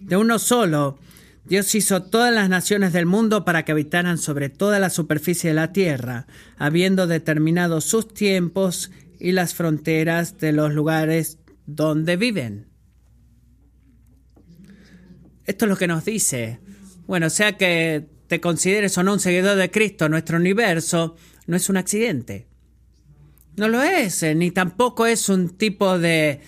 De 0.00 0.16
uno 0.16 0.38
solo, 0.38 0.98
Dios 1.44 1.74
hizo 1.74 2.02
todas 2.02 2.32
las 2.32 2.48
naciones 2.48 2.92
del 2.92 3.06
mundo 3.06 3.44
para 3.44 3.64
que 3.64 3.72
habitaran 3.72 4.18
sobre 4.18 4.48
toda 4.48 4.78
la 4.78 4.90
superficie 4.90 5.50
de 5.50 5.54
la 5.54 5.72
tierra, 5.72 6.26
habiendo 6.56 7.06
determinado 7.06 7.80
sus 7.80 8.12
tiempos 8.12 8.90
y 9.18 9.32
las 9.32 9.54
fronteras 9.54 10.38
de 10.38 10.52
los 10.52 10.72
lugares 10.72 11.38
donde 11.66 12.16
viven. 12.16 12.66
Esto 15.44 15.64
es 15.64 15.68
lo 15.68 15.76
que 15.76 15.88
nos 15.88 16.04
dice. 16.04 16.60
Bueno, 17.06 17.30
sea 17.30 17.56
que 17.56 18.06
te 18.28 18.40
consideres 18.40 18.96
o 18.98 19.02
no 19.02 19.12
un 19.14 19.20
seguidor 19.20 19.56
de 19.56 19.70
Cristo, 19.70 20.08
nuestro 20.08 20.36
universo 20.38 21.16
no 21.46 21.56
es 21.56 21.68
un 21.68 21.76
accidente. 21.76 22.51
No 23.56 23.68
lo 23.68 23.82
es, 23.82 24.22
eh, 24.22 24.34
ni 24.34 24.50
tampoco 24.50 25.06
es 25.06 25.28
un 25.28 25.50
tipo 25.50 25.98
de 25.98 26.40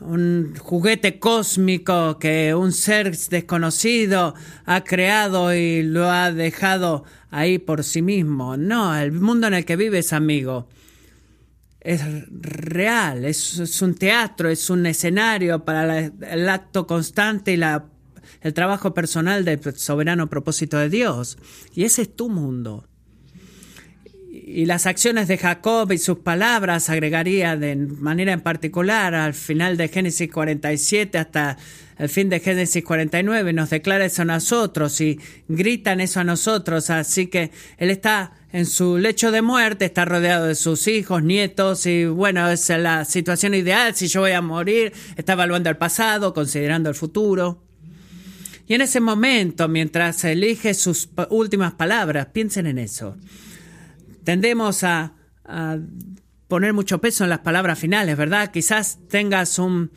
un 0.00 0.54
juguete 0.58 1.18
cósmico 1.18 2.18
que 2.18 2.54
un 2.54 2.72
ser 2.72 3.16
desconocido 3.16 4.34
ha 4.64 4.84
creado 4.84 5.54
y 5.54 5.82
lo 5.82 6.10
ha 6.10 6.32
dejado 6.32 7.04
ahí 7.30 7.58
por 7.58 7.84
sí 7.84 8.02
mismo. 8.02 8.56
No, 8.56 8.96
el 8.96 9.12
mundo 9.12 9.46
en 9.46 9.54
el 9.54 9.64
que 9.64 9.76
vives, 9.76 10.12
amigo, 10.12 10.68
es 11.80 12.02
real, 12.30 13.24
es, 13.24 13.80
un 13.82 13.94
teatro, 13.94 14.48
es 14.48 14.70
un 14.70 14.86
escenario 14.86 15.64
para 15.64 15.98
el 16.00 16.48
acto 16.48 16.86
constante 16.86 17.52
y 17.52 17.56
la, 17.56 17.86
el 18.40 18.54
trabajo 18.54 18.92
personal 18.92 19.44
del 19.44 19.60
soberano 19.76 20.28
propósito 20.28 20.78
de 20.78 20.88
Dios. 20.88 21.38
Y 21.74 21.84
ese 21.84 22.02
es 22.02 22.16
tu 22.16 22.28
mundo 22.28 22.88
y 24.56 24.64
las 24.64 24.86
acciones 24.86 25.28
de 25.28 25.36
Jacob 25.36 25.92
y 25.92 25.98
sus 25.98 26.20
palabras 26.20 26.88
agregaría 26.88 27.58
de 27.58 27.76
manera 27.76 28.32
en 28.32 28.40
particular 28.40 29.14
al 29.14 29.34
final 29.34 29.76
de 29.76 29.88
Génesis 29.88 30.32
47 30.32 31.18
hasta 31.18 31.58
el 31.98 32.08
fin 32.08 32.30
de 32.30 32.40
Génesis 32.40 32.82
49 32.82 33.52
nos 33.52 33.68
declara 33.68 34.06
eso 34.06 34.22
a 34.22 34.24
nosotros 34.24 34.98
y 35.02 35.20
gritan 35.46 36.00
eso 36.00 36.20
a 36.20 36.24
nosotros, 36.24 36.88
así 36.88 37.26
que 37.26 37.50
él 37.76 37.90
está 37.90 38.32
en 38.50 38.64
su 38.64 38.96
lecho 38.96 39.30
de 39.30 39.42
muerte, 39.42 39.84
está 39.84 40.06
rodeado 40.06 40.46
de 40.46 40.54
sus 40.54 40.88
hijos, 40.88 41.22
nietos 41.22 41.84
y 41.84 42.06
bueno, 42.06 42.48
es 42.48 42.66
la 42.70 43.04
situación 43.04 43.52
ideal, 43.52 43.94
si 43.94 44.08
yo 44.08 44.22
voy 44.22 44.32
a 44.32 44.40
morir, 44.40 44.94
está 45.18 45.34
evaluando 45.34 45.68
el 45.68 45.76
pasado, 45.76 46.32
considerando 46.32 46.88
el 46.88 46.94
futuro. 46.94 47.62
Y 48.66 48.72
en 48.72 48.80
ese 48.80 49.00
momento, 49.00 49.68
mientras 49.68 50.24
elige 50.24 50.72
sus 50.72 51.10
últimas 51.28 51.74
palabras, 51.74 52.28
piensen 52.32 52.66
en 52.66 52.78
eso 52.78 53.18
tendemos 54.26 54.82
a, 54.82 55.14
poner 56.48 56.72
mucho 56.72 57.00
peso 57.00 57.22
en 57.22 57.30
las 57.30 57.38
palabras 57.38 57.78
finales, 57.78 58.16
¿verdad? 58.16 58.50
Quizás 58.50 58.98
tengas 59.08 59.58
un 59.60 59.92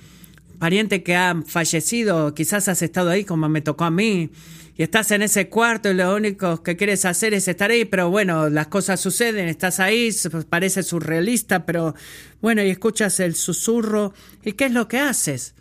pariente 0.59 1.01
que 1.01 1.15
ha 1.15 1.41
fallecido, 1.45 2.35
quizás 2.35 2.67
has 2.67 2.83
estado 2.83 3.09
ahí 3.09 3.25
como 3.25 3.49
me 3.49 3.61
tocó 3.61 3.85
a 3.85 3.91
mí, 3.91 4.29
y 4.75 4.83
estás 4.83 5.09
en 5.11 5.23
ese 5.23 5.49
cuarto 5.49 5.89
y 5.89 5.95
lo 5.95 6.15
único 6.15 6.61
que 6.61 6.75
quieres 6.75 7.05
hacer 7.05 7.33
es 7.33 7.47
estar 7.47 7.71
ahí, 7.71 7.85
pero 7.85 8.11
bueno, 8.11 8.49
las 8.49 8.67
cosas 8.67 8.99
suceden, 8.99 9.47
estás 9.47 9.79
ahí, 9.79 10.11
parece 10.47 10.83
surrealista, 10.83 11.65
pero 11.65 11.95
bueno, 12.39 12.61
y 12.63 12.69
escuchas 12.69 13.19
el 13.19 13.33
susurro, 13.33 14.13
¿y 14.43 14.53
qué 14.53 14.65
es 14.65 14.71
lo 14.71 14.87
que 14.87 14.99
haces? 14.99 15.55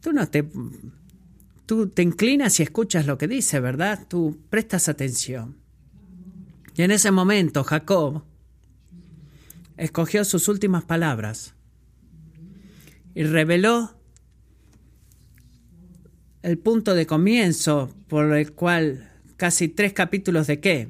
Tú 0.00 0.12
no 0.12 0.26
te... 0.28 0.48
Tú 1.66 1.88
te 1.88 2.02
inclinas 2.02 2.60
y 2.60 2.62
escuchas 2.62 3.06
lo 3.06 3.18
que 3.18 3.26
dice, 3.26 3.58
¿verdad? 3.58 4.06
Tú 4.06 4.38
prestas 4.50 4.88
atención. 4.88 5.65
Y 6.76 6.82
en 6.82 6.90
ese 6.90 7.10
momento 7.10 7.64
Jacob 7.64 8.22
escogió 9.78 10.24
sus 10.24 10.48
últimas 10.48 10.84
palabras 10.84 11.54
y 13.14 13.24
reveló 13.24 13.96
el 16.42 16.58
punto 16.58 16.94
de 16.94 17.06
comienzo 17.06 17.94
por 18.08 18.36
el 18.36 18.52
cual 18.52 19.10
casi 19.38 19.68
tres 19.68 19.94
capítulos 19.94 20.46
de 20.46 20.60
qué? 20.60 20.88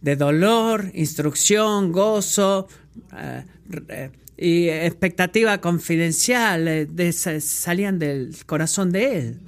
De 0.00 0.14
dolor, 0.14 0.92
instrucción, 0.94 1.90
gozo 1.90 2.68
eh, 3.16 4.10
y 4.36 4.68
expectativa 4.68 5.60
confidencial 5.60 6.68
eh, 6.68 7.12
salían 7.12 7.98
del 7.98 8.36
corazón 8.46 8.92
de 8.92 9.18
él. 9.18 9.40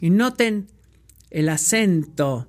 Y 0.00 0.10
noten 0.10 0.66
el 1.30 1.48
acento 1.48 2.48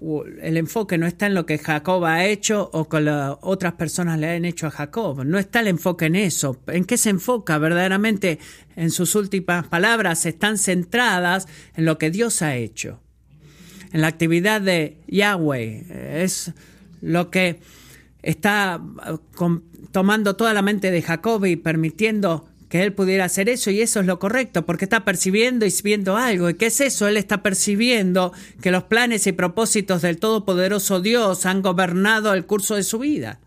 el 0.00 0.56
enfoque 0.58 0.98
no 0.98 1.06
está 1.06 1.26
en 1.26 1.34
lo 1.34 1.46
que 1.46 1.58
Jacob 1.58 2.04
ha 2.04 2.24
hecho 2.26 2.68
o 2.72 2.88
que 2.88 2.98
otras 3.40 3.74
personas 3.74 4.18
le 4.18 4.28
han 4.28 4.44
hecho 4.44 4.66
a 4.66 4.70
Jacob. 4.70 5.24
No 5.24 5.38
está 5.38 5.60
el 5.60 5.68
enfoque 5.68 6.06
en 6.06 6.16
eso. 6.16 6.60
¿En 6.66 6.84
qué 6.84 6.98
se 6.98 7.10
enfoca 7.10 7.56
verdaderamente? 7.58 8.38
En 8.76 8.90
sus 8.90 9.14
últimas 9.14 9.66
palabras 9.68 10.26
están 10.26 10.58
centradas 10.58 11.48
en 11.74 11.86
lo 11.86 11.96
que 11.96 12.10
Dios 12.10 12.42
ha 12.42 12.56
hecho. 12.56 13.00
En 13.92 14.02
la 14.02 14.08
actividad 14.08 14.60
de 14.60 14.98
Yahweh. 15.08 16.22
Es 16.22 16.52
lo 17.00 17.30
que 17.30 17.60
está 18.22 18.82
tomando 19.92 20.36
toda 20.36 20.52
la 20.52 20.60
mente 20.60 20.90
de 20.90 21.00
Jacob 21.00 21.46
y 21.46 21.56
permitiendo 21.56 22.48
que 22.68 22.82
él 22.82 22.92
pudiera 22.92 23.24
hacer 23.24 23.48
eso 23.48 23.70
y 23.70 23.80
eso 23.80 24.00
es 24.00 24.06
lo 24.06 24.18
correcto, 24.18 24.66
porque 24.66 24.84
está 24.84 25.04
percibiendo 25.04 25.66
y 25.66 25.74
viendo 25.84 26.16
algo. 26.16 26.50
¿Y 26.50 26.54
qué 26.54 26.66
es 26.66 26.80
eso? 26.80 27.06
Él 27.06 27.16
está 27.16 27.42
percibiendo 27.42 28.32
que 28.60 28.70
los 28.70 28.84
planes 28.84 29.26
y 29.26 29.32
propósitos 29.32 30.02
del 30.02 30.18
Todopoderoso 30.18 31.00
Dios 31.00 31.46
han 31.46 31.62
gobernado 31.62 32.32
el 32.34 32.44
curso 32.44 32.74
de 32.74 32.82
su 32.82 32.98
vida. 32.98 33.40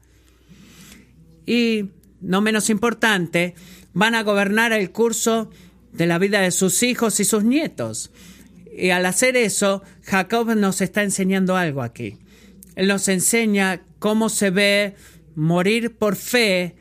Y, 1.46 1.90
no 2.22 2.42
menos 2.42 2.70
importante, 2.70 3.56
van 3.94 4.16
a 4.16 4.24
gobernar 4.24 4.72
el 4.72 4.92
curso 4.92 5.50
de 5.92 6.06
la 6.06 6.18
vida 6.18 6.40
de 6.42 6.52
sus 6.52 6.84
hijos 6.84 7.20
y 7.20 7.26
sus 7.26 7.44
nietos. 7.44 8.12
Y 8.78 8.92
al 8.92 9.06
hacer 9.06 9.36
eso, 9.36 9.84
Jacob 10.04 10.56
nos 10.56 10.80
está 10.80 11.04
enseñando 11.04 11.58
algo 11.58 11.82
aquí. 11.82 12.18
Él 12.76 12.88
nos 12.88 13.10
enseña 13.10 13.82
cómo 14.00 14.30
se 14.30 14.52
ve 14.52 14.96
morir 15.36 15.98
por 15.98 16.16
fe 16.16 16.76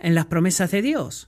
en 0.00 0.14
las 0.14 0.26
promesas 0.26 0.70
de 0.70 0.82
Dios. 0.82 1.27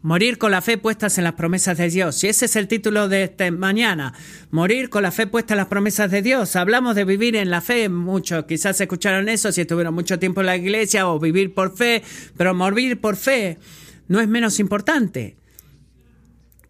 Morir 0.00 0.38
con 0.38 0.52
la 0.52 0.62
fe 0.62 0.78
puestas 0.78 1.18
en 1.18 1.24
las 1.24 1.32
promesas 1.32 1.76
de 1.76 1.90
Dios. 1.90 2.22
Y 2.22 2.28
ese 2.28 2.44
es 2.44 2.54
el 2.54 2.68
título 2.68 3.08
de 3.08 3.24
esta 3.24 3.50
mañana. 3.50 4.14
Morir 4.52 4.90
con 4.90 5.02
la 5.02 5.10
fe 5.10 5.26
puesta 5.26 5.54
en 5.54 5.58
las 5.58 5.66
promesas 5.66 6.08
de 6.08 6.22
Dios. 6.22 6.54
Hablamos 6.54 6.94
de 6.94 7.04
vivir 7.04 7.34
en 7.34 7.50
la 7.50 7.60
fe. 7.60 7.88
Muchos 7.88 8.44
quizás 8.44 8.80
escucharon 8.80 9.28
eso 9.28 9.50
si 9.50 9.62
estuvieron 9.62 9.94
mucho 9.94 10.20
tiempo 10.20 10.40
en 10.40 10.46
la 10.46 10.56
iglesia 10.56 11.08
o 11.08 11.18
vivir 11.18 11.52
por 11.52 11.76
fe. 11.76 12.04
Pero 12.36 12.54
morir 12.54 13.00
por 13.00 13.16
fe 13.16 13.58
no 14.06 14.20
es 14.20 14.28
menos 14.28 14.60
importante. 14.60 15.36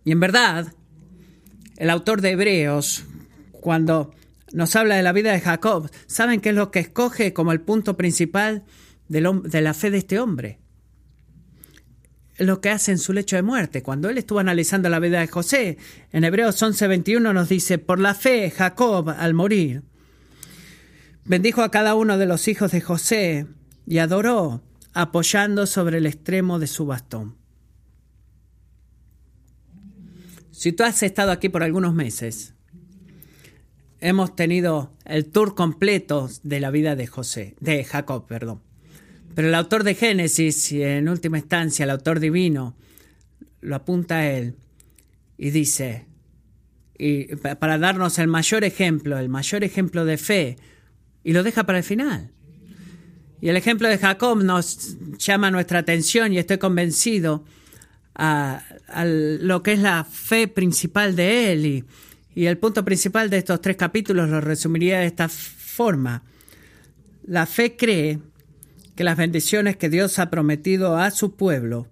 Y 0.04 0.12
en 0.12 0.20
verdad, 0.20 0.72
el 1.76 1.90
autor 1.90 2.22
de 2.22 2.30
Hebreos, 2.30 3.04
cuando 3.52 4.14
nos 4.54 4.74
habla 4.74 4.96
de 4.96 5.02
la 5.02 5.12
vida 5.12 5.32
de 5.32 5.40
Jacob, 5.40 5.90
¿saben 6.06 6.40
qué 6.40 6.48
es 6.48 6.54
lo 6.54 6.70
que 6.70 6.78
escoge 6.78 7.34
como 7.34 7.52
el 7.52 7.60
punto 7.60 7.94
principal 7.98 8.64
de 9.08 9.20
la 9.20 9.74
fe 9.74 9.90
de 9.90 9.98
este 9.98 10.18
hombre? 10.18 10.60
Lo 12.38 12.60
que 12.60 12.70
hace 12.70 12.92
en 12.92 12.98
su 12.98 13.12
lecho 13.12 13.36
de 13.36 13.42
muerte. 13.42 13.82
Cuando 13.82 14.08
él 14.08 14.18
estuvo 14.18 14.38
analizando 14.38 14.88
la 14.88 15.00
vida 15.00 15.20
de 15.20 15.28
José, 15.28 15.78
en 16.12 16.24
Hebreos 16.24 16.62
11:21 16.62 17.32
nos 17.32 17.48
dice, 17.48 17.78
por 17.78 17.98
la 17.98 18.14
fe 18.14 18.50
Jacob 18.50 19.10
al 19.10 19.34
morir, 19.34 19.82
bendijo 21.24 21.62
a 21.62 21.70
cada 21.70 21.94
uno 21.94 22.16
de 22.16 22.26
los 22.26 22.48
hijos 22.48 22.72
de 22.72 22.80
José 22.80 23.46
y 23.86 23.98
adoró, 23.98 24.62
apoyando 24.94 25.66
sobre 25.66 25.98
el 25.98 26.06
extremo 26.06 26.58
de 26.58 26.66
su 26.66 26.86
bastón. 26.86 27.36
Si 30.50 30.72
tú 30.72 30.82
has 30.82 31.02
estado 31.02 31.30
aquí 31.30 31.48
por 31.48 31.62
algunos 31.62 31.94
meses, 31.94 32.54
hemos 34.00 34.34
tenido 34.34 34.92
el 35.04 35.26
tour 35.26 35.54
completo 35.54 36.28
de 36.42 36.60
la 36.60 36.70
vida 36.70 36.96
de 36.96 37.06
José, 37.06 37.54
de 37.60 37.84
Jacob, 37.84 38.26
perdón. 38.26 38.67
Pero 39.38 39.50
el 39.50 39.54
autor 39.54 39.84
de 39.84 39.94
Génesis, 39.94 40.72
y 40.72 40.82
en 40.82 41.08
última 41.08 41.38
instancia 41.38 41.84
el 41.84 41.90
autor 41.90 42.18
divino, 42.18 42.74
lo 43.60 43.76
apunta 43.76 44.16
a 44.16 44.28
él 44.28 44.56
y 45.36 45.50
dice, 45.50 46.06
y 46.98 47.36
para 47.36 47.78
darnos 47.78 48.18
el 48.18 48.26
mayor 48.26 48.64
ejemplo, 48.64 49.16
el 49.16 49.28
mayor 49.28 49.62
ejemplo 49.62 50.04
de 50.04 50.16
fe, 50.16 50.56
y 51.22 51.34
lo 51.34 51.44
deja 51.44 51.62
para 51.62 51.78
el 51.78 51.84
final. 51.84 52.32
Y 53.40 53.48
el 53.48 53.56
ejemplo 53.56 53.86
de 53.86 53.98
Jacob 53.98 54.42
nos 54.42 54.96
llama 55.18 55.52
nuestra 55.52 55.78
atención 55.78 56.32
y 56.32 56.38
estoy 56.38 56.58
convencido 56.58 57.44
a, 58.16 58.64
lo 58.96 59.62
que 59.62 59.74
es 59.74 59.78
la 59.78 60.02
fe 60.02 60.48
principal 60.48 61.14
de 61.14 61.52
él. 61.52 61.64
Y, 61.64 61.84
y 62.34 62.46
el 62.46 62.58
punto 62.58 62.84
principal 62.84 63.30
de 63.30 63.38
estos 63.38 63.60
tres 63.60 63.76
capítulos 63.76 64.28
lo 64.28 64.40
resumiría 64.40 64.98
de 64.98 65.06
esta 65.06 65.28
forma. 65.28 66.24
La 67.24 67.46
fe 67.46 67.76
cree 67.76 68.18
que 68.98 69.04
las 69.04 69.16
bendiciones 69.16 69.76
que 69.76 69.88
Dios 69.88 70.18
ha 70.18 70.28
prometido 70.28 70.96
a 70.96 71.12
su 71.12 71.36
pueblo 71.36 71.86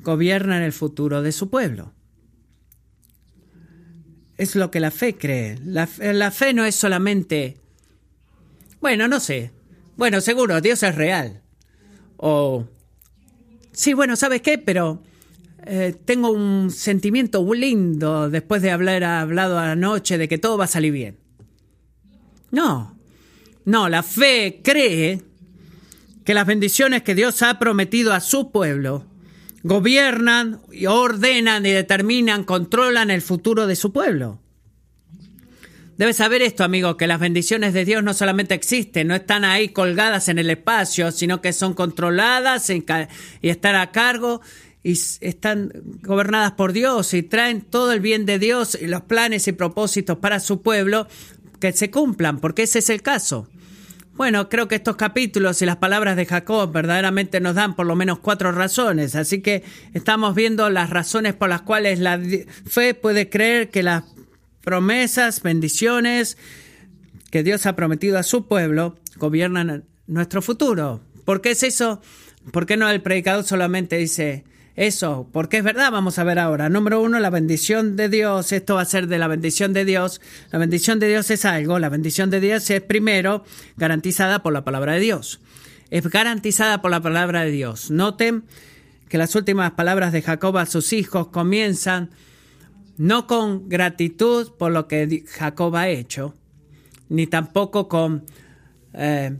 gobiernan 0.00 0.60
el 0.60 0.72
futuro 0.72 1.22
de 1.22 1.30
su 1.30 1.50
pueblo. 1.50 1.92
Es 4.36 4.56
lo 4.56 4.72
que 4.72 4.80
la 4.80 4.90
fe 4.90 5.16
cree. 5.16 5.56
La, 5.64 5.86
fe 5.86 6.52
no 6.52 6.64
es 6.64 6.74
solamente, 6.74 7.58
bueno, 8.80 9.06
no 9.06 9.20
sé, 9.20 9.52
bueno, 9.96 10.20
seguro, 10.20 10.60
Dios 10.60 10.82
es 10.82 10.96
real. 10.96 11.42
O, 12.16 12.66
sí, 13.70 13.94
bueno, 13.94 14.16
¿sabes 14.16 14.42
qué? 14.42 14.58
Pero 14.58 15.04
eh, 15.64 15.94
tengo 16.04 16.30
un 16.30 16.72
sentimiento 16.72 17.54
lindo 17.54 18.30
después 18.30 18.62
de 18.62 18.72
haber 18.72 19.04
hablado 19.04 19.60
anoche 19.60 20.18
de 20.18 20.26
que 20.26 20.38
todo 20.38 20.58
va 20.58 20.64
a 20.64 20.66
salir 20.66 20.90
bien. 20.90 21.18
No, 22.50 22.98
no, 23.64 23.88
la 23.88 24.02
fe 24.02 24.60
cree 24.64 25.35
que 26.26 26.34
las 26.34 26.46
bendiciones 26.46 27.02
que 27.02 27.14
Dios 27.14 27.40
ha 27.42 27.58
prometido 27.60 28.12
a 28.12 28.20
su 28.20 28.50
pueblo 28.50 29.06
gobiernan, 29.62 30.60
y 30.72 30.86
ordenan 30.86 31.64
y 31.64 31.70
determinan, 31.70 32.42
controlan 32.42 33.10
el 33.10 33.22
futuro 33.22 33.68
de 33.68 33.76
su 33.76 33.92
pueblo. 33.92 34.40
Debes 35.96 36.16
saber 36.16 36.42
esto, 36.42 36.64
amigo, 36.64 36.96
que 36.96 37.06
las 37.06 37.20
bendiciones 37.20 37.72
de 37.72 37.84
Dios 37.84 38.02
no 38.02 38.12
solamente 38.12 38.54
existen, 38.54 39.06
no 39.06 39.14
están 39.14 39.44
ahí 39.44 39.68
colgadas 39.68 40.28
en 40.28 40.38
el 40.40 40.50
espacio, 40.50 41.12
sino 41.12 41.40
que 41.40 41.52
son 41.52 41.74
controladas 41.74 42.70
y 42.70 42.84
están 43.42 43.76
a 43.76 43.92
cargo 43.92 44.40
y 44.82 44.92
están 45.20 45.72
gobernadas 46.02 46.52
por 46.52 46.72
Dios 46.72 47.14
y 47.14 47.22
traen 47.22 47.62
todo 47.62 47.92
el 47.92 48.00
bien 48.00 48.26
de 48.26 48.40
Dios 48.40 48.76
y 48.80 48.88
los 48.88 49.02
planes 49.02 49.46
y 49.46 49.52
propósitos 49.52 50.18
para 50.18 50.40
su 50.40 50.60
pueblo 50.60 51.06
que 51.60 51.72
se 51.72 51.90
cumplan, 51.90 52.40
porque 52.40 52.64
ese 52.64 52.80
es 52.80 52.90
el 52.90 53.00
caso. 53.02 53.48
Bueno, 54.16 54.48
creo 54.48 54.66
que 54.66 54.76
estos 54.76 54.96
capítulos 54.96 55.60
y 55.60 55.66
las 55.66 55.76
palabras 55.76 56.16
de 56.16 56.24
Jacob 56.24 56.72
verdaderamente 56.72 57.38
nos 57.38 57.54
dan 57.54 57.76
por 57.76 57.84
lo 57.84 57.96
menos 57.96 58.18
cuatro 58.18 58.50
razones, 58.50 59.14
así 59.14 59.42
que 59.42 59.62
estamos 59.92 60.34
viendo 60.34 60.70
las 60.70 60.88
razones 60.88 61.34
por 61.34 61.50
las 61.50 61.60
cuales 61.60 61.98
la 61.98 62.18
fe 62.66 62.94
puede 62.94 63.28
creer 63.28 63.68
que 63.68 63.82
las 63.82 64.04
promesas, 64.64 65.42
bendiciones 65.42 66.38
que 67.30 67.42
Dios 67.42 67.66
ha 67.66 67.76
prometido 67.76 68.18
a 68.18 68.22
su 68.22 68.46
pueblo 68.48 68.96
gobiernan 69.16 69.84
nuestro 70.06 70.40
futuro. 70.40 71.02
¿Por 71.26 71.42
qué 71.42 71.50
es 71.50 71.62
eso? 71.62 72.00
¿Por 72.52 72.64
qué 72.64 72.78
no 72.78 72.88
el 72.88 73.02
predicador 73.02 73.44
solamente 73.44 73.98
dice, 73.98 74.44
eso, 74.76 75.26
porque 75.32 75.56
es 75.56 75.64
verdad, 75.64 75.90
vamos 75.90 76.18
a 76.18 76.24
ver 76.24 76.38
ahora. 76.38 76.68
Número 76.68 77.00
uno, 77.00 77.18
la 77.18 77.30
bendición 77.30 77.96
de 77.96 78.10
Dios. 78.10 78.52
Esto 78.52 78.74
va 78.74 78.82
a 78.82 78.84
ser 78.84 79.06
de 79.06 79.16
la 79.16 79.26
bendición 79.26 79.72
de 79.72 79.86
Dios. 79.86 80.20
La 80.50 80.58
bendición 80.58 80.98
de 80.98 81.08
Dios 81.08 81.30
es 81.30 81.46
algo. 81.46 81.78
La 81.78 81.88
bendición 81.88 82.28
de 82.28 82.40
Dios 82.40 82.68
es 82.68 82.82
primero 82.82 83.42
garantizada 83.78 84.42
por 84.42 84.52
la 84.52 84.64
palabra 84.64 84.92
de 84.92 85.00
Dios. 85.00 85.40
Es 85.90 86.06
garantizada 86.08 86.82
por 86.82 86.90
la 86.90 87.00
palabra 87.00 87.42
de 87.42 87.52
Dios. 87.52 87.90
Noten 87.90 88.44
que 89.08 89.16
las 89.16 89.34
últimas 89.34 89.72
palabras 89.72 90.12
de 90.12 90.20
Jacob 90.20 90.58
a 90.58 90.66
sus 90.66 90.92
hijos 90.92 91.28
comienzan 91.28 92.10
no 92.98 93.26
con 93.26 93.70
gratitud 93.70 94.52
por 94.58 94.72
lo 94.72 94.88
que 94.88 95.24
Jacob 95.26 95.74
ha 95.76 95.88
hecho, 95.88 96.34
ni 97.08 97.26
tampoco 97.26 97.88
con 97.88 98.24
eh, 98.92 99.36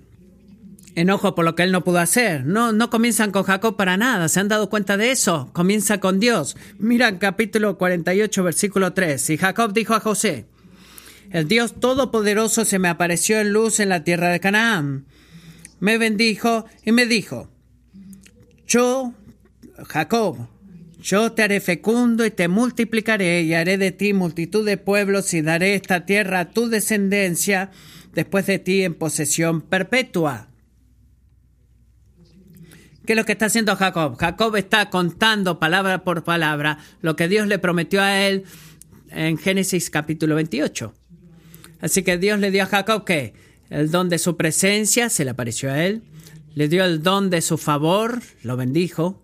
enojo 0.97 1.35
por 1.35 1.45
lo 1.45 1.55
que 1.55 1.63
él 1.63 1.71
no 1.71 1.85
pudo 1.85 1.99
hacer. 1.99 2.45
No, 2.45 2.73
no 2.73 2.91
comienzan 2.91 3.31
con 3.31 3.45
Jacob 3.45 3.77
para 3.77 3.97
nada. 3.97 4.29
¿Se 4.29 4.41
han 4.41 4.49
dado 4.49 4.69
cuenta 4.69 4.97
de 4.97 5.13
eso? 5.13 5.51
Comienza 5.53 6.01
con 6.01 6.19
Dios. 6.19 6.57
Mira 6.79 7.19
capítulo 7.19 7.79
48, 7.79 8.43
versículo 8.43 8.93
3. 8.93 9.31
Y 9.31 9.37
Jacob 9.37 9.73
dijo 9.73 9.95
a 9.95 10.01
José, 10.01 10.47
el 11.31 11.47
Dios 11.47 11.79
Todopoderoso 11.79 12.65
se 12.65 12.79
me 12.79 12.89
apareció 12.89 13.39
en 13.41 13.53
luz 13.53 13.79
en 13.79 13.91
la 13.91 14.03
tierra 14.03 14.31
de 14.31 14.41
Canaán. 14.41 15.07
Me 15.79 15.99
bendijo 15.99 16.65
y 16.85 16.93
me 16.93 17.07
dijo, 17.07 17.51
yo, 18.67 19.13
Jacob, 19.85 20.49
yo 21.01 21.33
te 21.33 21.43
haré 21.43 21.61
fecundo 21.61 22.25
y 22.25 22.31
te 22.31 22.49
multiplicaré 22.49 23.43
y 23.43 23.55
haré 23.55 23.77
de 23.77 23.93
ti 23.93 24.15
multitud 24.15 24.65
de 24.65 24.79
pueblos 24.79 25.35
y 25.35 25.43
daré 25.43 25.75
esta 25.75 26.07
tierra 26.07 26.41
a 26.41 26.51
tu 26.51 26.69
descendencia 26.69 27.71
después 28.15 28.47
de 28.47 28.59
ti 28.59 28.83
en 28.83 28.95
posesión 28.95 29.61
perpetua. 29.61 30.49
¿Qué 33.07 33.13
es 33.13 33.17
lo 33.17 33.25
que 33.25 33.33
está 33.33 33.47
haciendo 33.47 33.77
Jacob? 33.77 34.17
Jacob 34.19 34.57
está 34.57 34.91
contando 34.91 35.61
palabra 35.61 36.03
por 36.03 36.25
palabra 36.25 36.79
lo 37.03 37.15
que 37.15 37.29
Dios 37.29 37.47
le 37.47 37.61
prometió 37.61 38.03
a 38.03 38.21
él 38.27 38.43
en 39.11 39.39
Génesis 39.39 39.91
capítulo 39.91 40.35
28. 40.35 40.93
Así 41.81 42.03
que 42.03 42.19
Dios 42.19 42.41
le 42.41 42.51
dio 42.51 42.65
a 42.65 42.67
Jacob 42.67 43.05
que 43.05 43.33
el 43.71 43.93
don 43.93 44.09
de 44.09 44.19
su 44.19 44.37
presencia 44.37 45.09
se 45.09 45.25
le 45.25 45.31
apareció 45.31 45.71
a 45.71 45.85
él, 45.85 46.03
le 46.57 46.67
dio 46.67 46.85
el 46.85 47.05
don 47.05 47.31
de 47.31 47.43
su 47.43 47.59
favor, 47.59 48.21
lo 48.43 48.57
bendijo. 48.57 49.23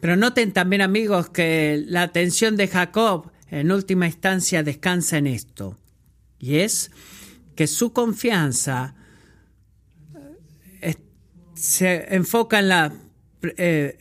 Pero 0.00 0.14
noten 0.14 0.52
también 0.52 0.82
amigos 0.82 1.30
que 1.30 1.82
la 1.88 2.02
atención 2.02 2.54
de 2.54 2.68
Jacob 2.68 3.32
en 3.50 3.72
última 3.72 4.06
instancia 4.06 4.62
descansa 4.62 5.18
en 5.18 5.26
esto, 5.26 5.76
y 6.38 6.58
es 6.58 6.92
que 7.56 7.66
su 7.66 7.92
confianza 7.92 8.94
se 11.58 12.14
enfoca 12.14 12.58
en 12.58 12.68
la 12.68 12.92
eh, 13.42 13.98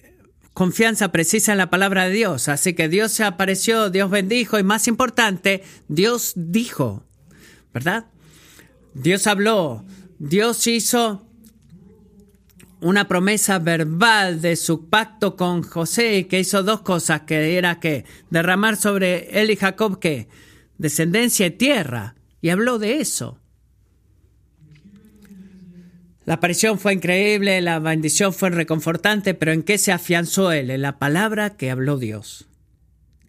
confianza 0.53 1.11
precisa 1.11 1.51
en 1.51 1.57
la 1.57 1.69
palabra 1.69 2.05
de 2.05 2.11
Dios. 2.11 2.47
Así 2.47 2.73
que 2.73 2.89
Dios 2.89 3.11
se 3.11 3.23
apareció, 3.23 3.89
Dios 3.89 4.09
bendijo 4.09 4.59
y 4.59 4.63
más 4.63 4.87
importante, 4.87 5.63
Dios 5.87 6.33
dijo, 6.35 7.03
¿verdad? 7.73 8.05
Dios 8.93 9.27
habló, 9.27 9.85
Dios 10.19 10.65
hizo 10.67 11.27
una 12.79 13.07
promesa 13.07 13.59
verbal 13.59 14.41
de 14.41 14.55
su 14.55 14.87
pacto 14.89 15.35
con 15.35 15.63
José 15.63 16.17
y 16.17 16.23
que 16.25 16.39
hizo 16.39 16.63
dos 16.63 16.81
cosas, 16.81 17.21
que 17.21 17.57
era 17.57 17.79
que 17.79 18.05
derramar 18.29 18.77
sobre 18.77 19.41
él 19.41 19.49
y 19.49 19.55
Jacob 19.55 19.99
que 19.99 20.27
descendencia 20.77 21.47
y 21.47 21.51
tierra. 21.51 22.15
Y 22.39 22.49
habló 22.49 22.77
de 22.77 22.99
eso. 22.99 23.39
La 26.27 26.33
aparición 26.33 26.77
fue 26.77 26.91
increíble, 26.91 27.61
la 27.61 27.79
bendición 27.79 28.33
fue 28.33 28.49
reconfortante, 28.49 29.33
pero 29.33 29.53
¿en 29.53 29.63
qué 29.63 29.77
se 29.77 29.93
afianzó 29.93 30.51
él? 30.51 30.71
En 30.71 30.81
la 30.81 30.99
palabra 30.99 31.55
que 31.55 31.71
habló 31.71 31.97
Dios. 31.97 32.49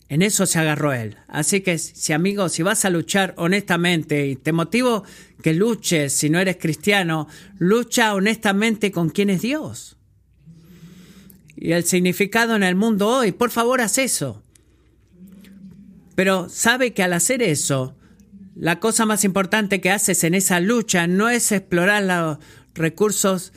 En 0.09 0.21
eso 0.21 0.47
se 0.47 0.59
agarró 0.59 0.93
él. 0.93 1.17
Así 1.29 1.61
que, 1.61 1.79
si 1.79 2.13
amigo, 2.13 2.49
si 2.49 2.65
vas 2.65 2.85
a 2.85 2.91
luchar 2.91 3.35
honestamente, 3.37 4.27
y 4.27 4.35
te 4.35 4.51
motivo 4.51 5.05
que 5.45 5.55
luches, 5.55 6.13
si 6.13 6.29
no 6.29 6.41
eres 6.41 6.57
cristiano, 6.57 7.29
lucha 7.61 8.17
honestamente 8.17 8.91
con 8.91 9.11
quién 9.11 9.31
es 9.31 9.43
Dios. 9.43 9.97
y 11.55 11.71
el 11.71 11.85
significado 11.85 12.57
en 12.57 12.65
el 12.65 12.75
mundo 12.75 13.07
hoy. 13.07 13.31
Por 13.31 13.51
favor, 13.51 13.81
haz 13.81 13.99
eso. 13.99 14.43
Pero 16.17 16.49
sabe 16.49 16.95
que 16.95 17.05
al 17.05 17.13
hacer 17.13 17.43
eso, 17.43 17.97
la 18.57 18.81
cosa 18.81 19.07
más 19.07 19.23
importante 19.23 19.81
que 19.81 19.93
haces 19.93 20.25
en 20.25 20.35
esa 20.35 20.59
lucha 20.59 21.07
no 21.07 21.29
es 21.29 21.53
explorar 21.53 22.03
los 22.03 22.39
recursos 22.75 23.53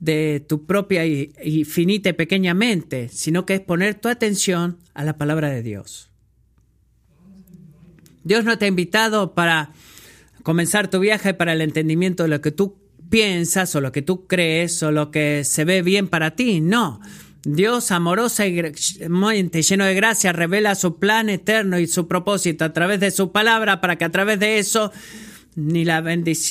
de 0.00 0.44
tu 0.46 0.66
propia 0.66 1.06
y, 1.06 1.32
y 1.42 1.64
finita 1.64 2.10
y 2.10 2.12
pequeña 2.12 2.54
mente, 2.54 3.08
sino 3.08 3.46
que 3.46 3.54
es 3.54 3.60
poner 3.60 3.94
tu 3.94 4.08
atención 4.08 4.78
a 4.94 5.04
la 5.04 5.16
palabra 5.16 5.50
de 5.50 5.62
Dios. 5.62 6.10
Dios 8.24 8.44
no 8.44 8.58
te 8.58 8.64
ha 8.64 8.68
invitado 8.68 9.34
para 9.34 9.70
comenzar 10.42 10.88
tu 10.88 10.98
viaje 10.98 11.34
para 11.34 11.52
el 11.52 11.60
entendimiento 11.60 12.24
de 12.24 12.28
lo 12.28 12.40
que 12.40 12.50
tú 12.50 12.76
piensas 13.08 13.74
o 13.74 13.80
lo 13.80 13.92
que 13.92 14.02
tú 14.02 14.26
crees 14.26 14.82
o 14.82 14.90
lo 14.90 15.10
que 15.10 15.44
se 15.44 15.64
ve 15.64 15.82
bien 15.82 16.08
para 16.08 16.32
ti. 16.32 16.60
No. 16.60 17.00
Dios 17.44 17.92
amorosa 17.92 18.46
y 18.46 18.60
lleno 18.60 19.84
de 19.84 19.94
gracia 19.94 20.32
revela 20.32 20.74
su 20.74 20.98
plan 20.98 21.28
eterno 21.28 21.78
y 21.78 21.86
su 21.86 22.08
propósito 22.08 22.64
a 22.64 22.72
través 22.72 22.98
de 22.98 23.12
su 23.12 23.30
palabra 23.30 23.80
para 23.80 23.96
que 23.96 24.04
a 24.04 24.10
través 24.10 24.40
de 24.40 24.58
eso 24.58 24.90
ni 25.56 25.84
la, 25.84 26.04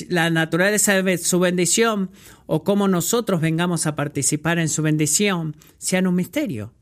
la 0.09 0.29
naturaleza 0.29 1.01
de 1.01 1.17
su 1.17 1.39
bendición 1.39 2.11
o 2.47 2.63
cómo 2.63 2.87
nosotros 2.87 3.39
vengamos 3.39 3.85
a 3.85 3.95
participar 3.95 4.59
en 4.59 4.67
su 4.67 4.81
bendición 4.81 5.55
sean 5.77 6.07
un 6.07 6.15
misterio. 6.15 6.73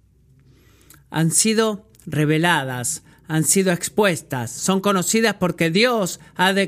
Han 1.10 1.30
sido 1.32 1.88
reveladas, 2.08 3.04
han 3.28 3.44
sido 3.44 3.72
expuestas, 3.72 4.52
son 4.52 4.82
conocidas 4.82 5.36
porque 5.36 5.70
Dios 5.70 6.20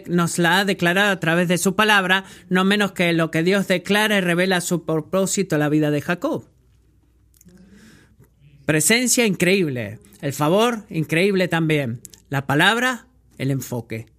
nos 0.07 0.39
la 0.39 0.59
ha 0.59 0.65
declarado 0.65 1.11
a 1.11 1.19
través 1.19 1.47
de 1.47 1.57
su 1.57 1.75
palabra, 1.75 2.25
no 2.49 2.63
menos 2.63 2.91
que 2.91 3.13
lo 3.13 3.31
que 3.31 3.43
Dios 3.43 3.67
declara 3.67 4.17
y 4.17 4.21
revela 4.21 4.61
su 4.61 4.85
propósito 4.85 5.55
en 5.55 5.59
la 5.59 5.69
vida 5.69 5.89
de 5.89 6.01
Jacob. 6.01 6.45
Presencia 8.65 9.25
increíble, 9.25 9.99
el 10.21 10.33
favor 10.33 10.85
increíble 10.89 11.47
también, 11.47 12.01
la 12.29 12.45
palabra, 12.45 13.07
el 13.37 13.51
enfoque. 13.51 14.14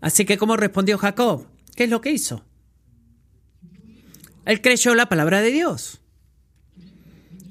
Así 0.00 0.24
que, 0.24 0.38
¿cómo 0.38 0.56
respondió 0.56 0.98
Jacob? 0.98 1.46
¿Qué 1.74 1.84
es 1.84 1.90
lo 1.90 2.00
que 2.00 2.12
hizo? 2.12 2.44
Él 4.44 4.60
creyó 4.60 4.94
la 4.94 5.08
palabra 5.08 5.40
de 5.40 5.50
Dios. 5.50 6.00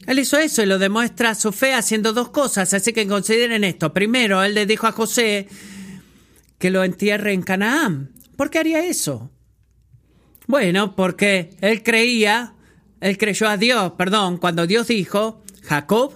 Él 0.07 0.19
hizo 0.19 0.37
eso 0.37 0.63
y 0.63 0.65
lo 0.65 0.79
demuestra 0.79 1.35
su 1.35 1.51
fe 1.51 1.73
haciendo 1.73 2.13
dos 2.13 2.29
cosas, 2.29 2.73
así 2.73 2.93
que 2.93 3.07
consideren 3.07 3.65
esto. 3.65 3.93
Primero, 3.93 4.41
él 4.41 4.55
le 4.55 4.65
dijo 4.65 4.87
a 4.87 4.93
José 4.93 5.47
que 6.57 6.71
lo 6.71 6.83
entierre 6.83 7.33
en 7.33 7.41
Canaán. 7.41 8.13
¿Por 8.37 8.49
qué 8.49 8.59
haría 8.59 8.85
eso? 8.85 9.29
Bueno, 10.47 10.95
porque 10.95 11.57
él 11.59 11.83
creía, 11.83 12.55
él 13.01 13.17
creyó 13.17 13.49
a 13.49 13.57
Dios, 13.57 13.91
perdón, 13.97 14.37
cuando 14.37 14.65
Dios 14.65 14.87
dijo, 14.87 15.43
Jacob, 15.61 16.13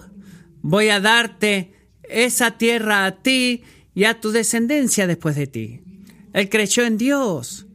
voy 0.62 0.88
a 0.88 1.00
darte 1.00 1.74
esa 2.02 2.52
tierra 2.52 3.04
a 3.04 3.22
ti 3.22 3.62
y 3.94 4.04
a 4.04 4.20
tu 4.20 4.32
descendencia 4.32 5.06
después 5.06 5.36
de 5.36 5.46
ti. 5.46 5.80
Él 6.32 6.48
creyó 6.48 6.84
en 6.84 6.98
Dios. 6.98 7.66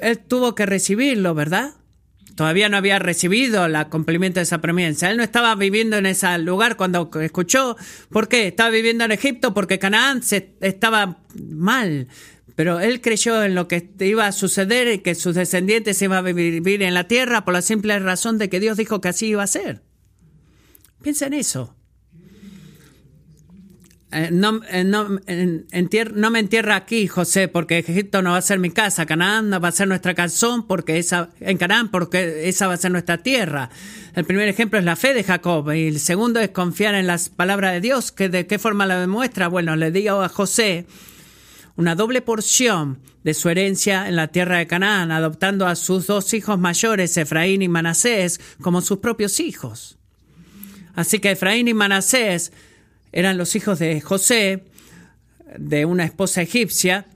Él 0.00 0.18
tuvo 0.18 0.54
que 0.54 0.66
recibirlo, 0.66 1.34
¿verdad? 1.34 1.74
Todavía 2.36 2.68
no 2.68 2.76
había 2.76 2.98
recibido 2.98 3.64
el 3.64 3.88
cumplimiento 3.88 4.40
de 4.40 4.44
esa 4.44 4.60
promesa. 4.60 5.10
Él 5.10 5.16
no 5.16 5.22
estaba 5.22 5.54
viviendo 5.54 5.96
en 5.96 6.04
ese 6.04 6.36
lugar 6.38 6.76
cuando 6.76 7.10
escuchó. 7.22 7.76
¿Por 8.10 8.28
qué? 8.28 8.48
Estaba 8.48 8.68
viviendo 8.68 9.04
en 9.04 9.12
Egipto 9.12 9.54
porque 9.54 9.78
Canaán 9.78 10.22
se, 10.22 10.54
estaba 10.60 11.22
mal. 11.34 12.08
Pero 12.54 12.78
él 12.80 13.00
creyó 13.00 13.42
en 13.42 13.54
lo 13.54 13.68
que 13.68 13.90
iba 14.00 14.26
a 14.26 14.32
suceder 14.32 14.88
y 14.88 14.98
que 14.98 15.14
sus 15.14 15.34
descendientes 15.34 16.00
iban 16.02 16.18
a 16.18 16.32
vivir 16.32 16.82
en 16.82 16.92
la 16.92 17.08
tierra 17.08 17.44
por 17.44 17.54
la 17.54 17.62
simple 17.62 17.98
razón 17.98 18.36
de 18.36 18.50
que 18.50 18.60
Dios 18.60 18.76
dijo 18.76 19.00
que 19.00 19.08
así 19.08 19.28
iba 19.28 19.42
a 19.42 19.46
ser. 19.46 19.82
Piensa 21.02 21.26
en 21.26 21.34
eso. 21.34 21.74
Eh, 24.16 24.30
no, 24.32 24.62
eh, 24.70 24.82
no, 24.82 26.30
me 26.30 26.38
entierra 26.38 26.74
aquí, 26.74 27.06
José, 27.06 27.48
porque 27.48 27.80
Egipto 27.80 28.22
no 28.22 28.30
va 28.30 28.38
a 28.38 28.42
ser 28.42 28.58
mi 28.58 28.70
casa, 28.70 29.04
Canaán 29.04 29.50
no 29.50 29.60
va 29.60 29.68
a 29.68 29.72
ser 29.72 29.88
nuestra 29.88 30.14
canción, 30.14 30.66
porque 30.66 30.96
esa, 30.96 31.28
en 31.38 31.58
Canaán, 31.58 31.90
porque 31.90 32.48
esa 32.48 32.66
va 32.66 32.72
a 32.72 32.78
ser 32.78 32.92
nuestra 32.92 33.18
tierra. 33.18 33.68
El 34.14 34.24
primer 34.24 34.48
ejemplo 34.48 34.78
es 34.78 34.86
la 34.86 34.96
fe 34.96 35.12
de 35.12 35.22
Jacob, 35.22 35.70
y 35.70 35.88
el 35.88 36.00
segundo 36.00 36.40
es 36.40 36.48
confiar 36.48 36.94
en 36.94 37.06
las 37.06 37.28
palabras 37.28 37.74
de 37.74 37.82
Dios, 37.82 38.10
que 38.10 38.30
de 38.30 38.46
qué 38.46 38.58
forma 38.58 38.86
la 38.86 38.98
demuestra. 38.98 39.48
Bueno, 39.48 39.76
le 39.76 39.90
digo 39.90 40.22
a 40.22 40.30
José 40.30 40.86
una 41.76 41.94
doble 41.94 42.22
porción 42.22 43.00
de 43.22 43.34
su 43.34 43.50
herencia 43.50 44.08
en 44.08 44.16
la 44.16 44.28
tierra 44.28 44.56
de 44.56 44.66
Canaán, 44.66 45.12
adoptando 45.12 45.66
a 45.66 45.76
sus 45.76 46.06
dos 46.06 46.32
hijos 46.32 46.58
mayores, 46.58 47.18
Efraín 47.18 47.60
y 47.60 47.68
Manasés, 47.68 48.40
como 48.62 48.80
sus 48.80 48.96
propios 48.96 49.40
hijos. 49.40 49.98
Así 50.94 51.18
que 51.18 51.32
Efraín 51.32 51.68
y 51.68 51.74
Manasés 51.74 52.50
eran 53.16 53.38
los 53.38 53.56
hijos 53.56 53.78
de 53.78 53.98
José, 54.02 54.64
de 55.56 55.86
una 55.86 56.04
esposa 56.04 56.42
egipcia, 56.42 57.06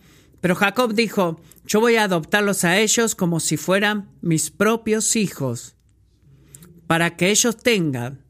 pero 0.40 0.54
Jacob 0.54 0.94
dijo, 0.94 1.38
yo 1.66 1.78
voy 1.78 1.96
a 1.96 2.04
adoptarlos 2.04 2.64
a 2.64 2.78
ellos 2.78 3.14
como 3.14 3.38
si 3.38 3.58
fueran 3.58 4.08
mis 4.22 4.50
propios 4.50 5.14
hijos, 5.14 5.76
para 6.86 7.16
que 7.16 7.28
ellos 7.28 7.58
tengan 7.58 8.22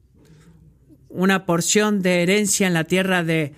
una 1.09 1.47
porción 1.47 2.03
de 2.03 2.25
herencia 2.25 2.67
en 2.67 2.75
la 2.75 2.83
tierra 2.83 3.23
de 3.23 3.55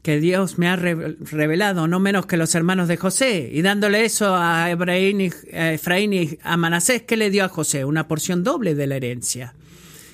que 0.00 0.18
Dios 0.18 0.56
me 0.56 0.68
ha 0.68 0.76
revelado, 0.76 1.86
no 1.88 2.00
menos 2.00 2.24
que 2.24 2.38
los 2.38 2.54
hermanos 2.54 2.88
de 2.88 2.96
José, 2.96 3.50
y 3.52 3.60
dándole 3.60 4.06
eso 4.06 4.34
a 4.34 4.70
Efraín 4.70 5.20
y, 6.14 6.38
a, 6.42 6.56
Manasés, 6.56 7.02
¿qué 7.02 7.18
le 7.18 7.28
dio 7.28 7.44
a 7.44 7.50
José? 7.50 7.84
Una 7.84 8.08
porción 8.08 8.44
doble 8.44 8.74
de 8.74 8.86
la 8.86 8.96
herencia. 8.96 9.52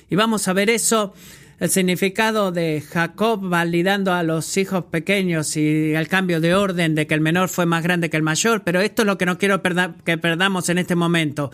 Y 0.09 0.17
vamos 0.17 0.49
a 0.49 0.53
ver 0.53 0.69
eso 0.69 1.13
el 1.59 1.69
significado 1.69 2.51
de 2.51 2.81
Jacob 2.81 3.41
validando 3.41 4.13
a 4.13 4.23
los 4.23 4.55
hijos 4.57 4.85
pequeños 4.85 5.57
y 5.57 5.93
el 5.93 6.07
cambio 6.07 6.39
de 6.39 6.55
orden 6.55 6.95
de 6.95 7.05
que 7.05 7.13
el 7.13 7.21
menor 7.21 7.49
fue 7.49 7.65
más 7.65 7.83
grande 7.83 8.09
que 8.09 8.17
el 8.17 8.23
mayor, 8.23 8.63
pero 8.63 8.79
esto 8.79 9.01
es 9.01 9.05
lo 9.05 9.17
que 9.17 9.25
no 9.25 9.37
quiero 9.37 9.61
que 9.61 10.17
perdamos 10.17 10.69
en 10.69 10.77
este 10.77 10.95
momento, 10.95 11.51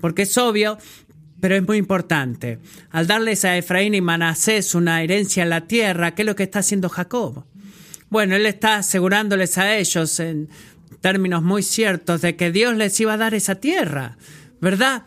porque 0.00 0.22
es 0.22 0.36
obvio, 0.36 0.76
pero 1.40 1.56
es 1.56 1.66
muy 1.66 1.78
importante. 1.78 2.58
Al 2.90 3.06
darles 3.06 3.44
a 3.44 3.56
Efraín 3.56 3.94
y 3.94 4.00
Manasés 4.00 4.74
una 4.74 5.02
herencia 5.02 5.42
en 5.42 5.50
la 5.50 5.66
tierra, 5.66 6.14
¿qué 6.14 6.22
es 6.22 6.26
lo 6.26 6.36
que 6.36 6.42
está 6.42 6.58
haciendo 6.58 6.88
Jacob? 6.90 7.44
Bueno, 8.10 8.36
él 8.36 8.46
está 8.46 8.76
asegurándoles 8.76 9.56
a 9.58 9.76
ellos 9.76 10.20
en 10.20 10.48
términos 11.00 11.42
muy 11.42 11.62
ciertos 11.62 12.20
de 12.20 12.36
que 12.36 12.52
Dios 12.52 12.76
les 12.76 12.98
iba 13.00 13.14
a 13.14 13.16
dar 13.16 13.34
esa 13.34 13.56
tierra, 13.56 14.16
¿verdad? 14.60 15.04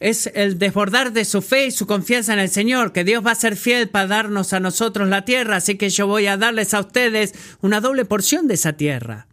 Es 0.00 0.30
el 0.34 0.58
desbordar 0.58 1.12
de 1.12 1.24
su 1.24 1.40
fe 1.40 1.66
y 1.66 1.70
su 1.70 1.86
confianza 1.86 2.32
en 2.32 2.38
el 2.38 2.50
Señor, 2.50 2.92
que 2.92 3.04
Dios 3.04 3.24
va 3.24 3.30
a 3.30 3.36
ser 3.36 3.56
fiel 3.56 3.88
para 3.88 4.08
darnos 4.08 4.52
a 4.52 4.60
nosotros 4.60 5.08
la 5.08 5.24
tierra, 5.24 5.56
así 5.56 5.76
que 5.76 5.90
yo 5.90 6.06
voy 6.06 6.26
a 6.26 6.36
darles 6.36 6.74
a 6.74 6.80
ustedes 6.80 7.34
una 7.60 7.80
doble 7.80 8.04
porción 8.04 8.48
de 8.48 8.54
esa 8.54 8.74
tierra. 8.74 9.28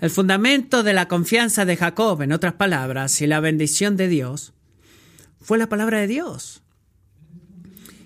El 0.00 0.10
fundamento 0.10 0.82
de 0.82 0.92
la 0.92 1.08
confianza 1.08 1.64
de 1.64 1.76
Jacob, 1.76 2.22
en 2.22 2.32
otras 2.32 2.54
palabras, 2.54 3.20
y 3.20 3.26
la 3.26 3.40
bendición 3.40 3.96
de 3.96 4.08
Dios, 4.08 4.52
fue 5.40 5.58
la 5.58 5.68
palabra 5.68 6.00
de 6.00 6.06
Dios. 6.06 6.62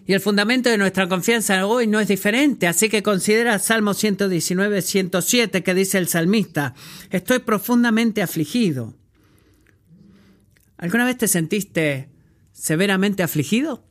Y 0.07 0.15
el 0.15 0.21
fundamento 0.21 0.69
de 0.69 0.79
nuestra 0.79 1.09
confianza 1.09 1.65
hoy 1.67 1.87
no 1.87 2.01
es 2.01 2.09
diferente, 2.09 2.67
así 2.67 2.89
que 2.89 3.03
considera 3.03 3.59
Salmo 3.59 3.95
119, 3.95 4.83
107, 4.83 5.63
que 5.63 5.75
dice 5.75 5.99
el 5.99 6.09
salmista, 6.09 6.75
estoy 7.11 7.39
profundamente 7.39 8.21
afligido. 8.21 8.95
¿Alguna 10.83 11.05
vez 11.05 11.17
te 11.17 11.29
sentiste 11.29 12.09
severamente 12.51 13.23
afligido? 13.23 13.85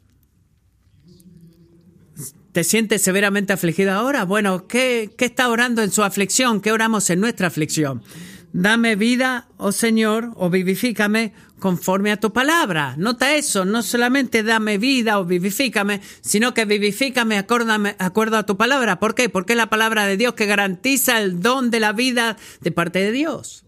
¿Te 2.52 2.66
sientes 2.66 3.02
severamente 3.02 3.54
afligido 3.54 3.94
ahora? 3.94 4.26
Bueno, 4.26 4.68
¿qué, 4.68 5.10
¿qué, 5.18 5.24
está 5.24 5.48
orando 5.48 5.84
en 5.84 5.92
su 5.92 6.04
aflicción? 6.04 6.60
¿Qué 6.60 6.74
oramos 6.74 7.10
en 7.10 7.22
nuestra 7.22 7.48
aflicción? 7.48 8.04
Dame 8.52 8.98
vida, 8.98 9.48
oh 9.56 9.72
Señor, 9.72 10.34
o 10.36 10.50
vivifícame 10.50 11.32
conforme 11.60 12.12
a 12.12 12.20
tu 12.20 12.34
palabra. 12.34 12.96
Nota 12.98 13.36
eso, 13.38 13.64
no 13.64 13.84
solamente 13.84 14.44
dame 14.44 14.78
vida 14.78 15.18
o 15.18 15.24
vivifícame, 15.24 16.02
sino 16.20 16.54
que 16.54 16.66
vivifícame 16.66 17.38
acuerdo 17.38 18.36
a 18.36 18.46
tu 18.46 18.58
palabra. 18.58 19.00
¿Por 19.00 19.16
qué? 19.16 19.30
Porque 19.30 19.54
es 19.54 19.58
la 19.58 19.70
palabra 19.70 20.06
de 20.08 20.18
Dios 20.18 20.34
que 20.34 20.46
garantiza 20.46 21.22
el 21.22 21.40
don 21.40 21.72
de 21.72 21.80
la 21.80 21.94
vida 21.94 22.36
de 22.60 22.72
parte 22.74 23.00
de 23.00 23.14
Dios 23.14 23.64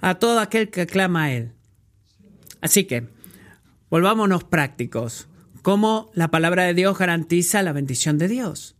a 0.00 0.14
todo 0.14 0.38
aquel 0.38 0.70
que 0.70 0.86
clama 0.86 1.24
a 1.24 1.32
Él. 1.32 1.54
Así 2.60 2.84
que, 2.84 3.08
volvámonos 3.88 4.44
prácticos. 4.44 5.28
¿Cómo 5.62 6.10
la 6.14 6.28
palabra 6.28 6.64
de 6.64 6.74
Dios 6.74 6.98
garantiza 6.98 7.62
la 7.62 7.72
bendición 7.72 8.18
de 8.18 8.28
Dios? 8.28 8.76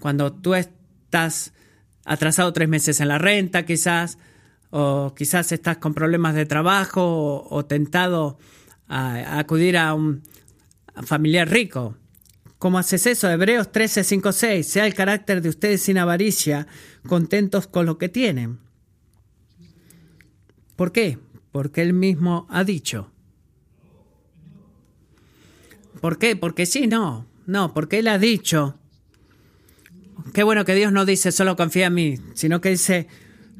Cuando 0.00 0.32
tú 0.32 0.54
estás 0.54 1.52
atrasado 2.04 2.52
tres 2.52 2.68
meses 2.68 3.00
en 3.00 3.08
la 3.08 3.18
renta, 3.18 3.64
quizás, 3.64 4.18
o 4.70 5.14
quizás 5.16 5.52
estás 5.52 5.78
con 5.78 5.94
problemas 5.94 6.34
de 6.34 6.46
trabajo 6.46 7.46
o, 7.48 7.64
tentado 7.64 8.38
a, 8.88 9.38
acudir 9.38 9.78
a 9.78 9.94
un 9.94 10.22
familiar 11.04 11.48
rico. 11.48 11.96
¿Cómo 12.58 12.78
haces 12.78 13.06
eso? 13.06 13.30
Hebreos 13.30 13.70
13, 13.70 14.04
5, 14.04 14.32
6. 14.32 14.66
Sea 14.66 14.86
el 14.86 14.94
carácter 14.94 15.42
de 15.42 15.50
ustedes 15.50 15.82
sin 15.82 15.98
avaricia, 15.98 16.66
contentos 17.06 17.66
con 17.66 17.86
lo 17.86 17.98
que 17.98 18.08
tienen. 18.08 18.58
¿Por 20.74 20.90
qué? 20.90 21.18
porque 21.54 21.82
él 21.82 21.92
mismo 21.92 22.48
ha 22.50 22.64
dicho. 22.64 23.12
¿Por 26.00 26.18
qué? 26.18 26.34
Porque 26.34 26.66
sí, 26.66 26.88
no, 26.88 27.28
no, 27.46 27.72
porque 27.72 28.00
él 28.00 28.08
ha 28.08 28.18
dicho. 28.18 28.76
Qué 30.32 30.42
bueno 30.42 30.64
que 30.64 30.74
Dios 30.74 30.90
no 30.90 31.04
dice 31.04 31.30
solo 31.30 31.54
confía 31.54 31.86
en 31.86 31.94
mí, 31.94 32.18
sino 32.34 32.60
que 32.60 32.70
dice, 32.70 33.06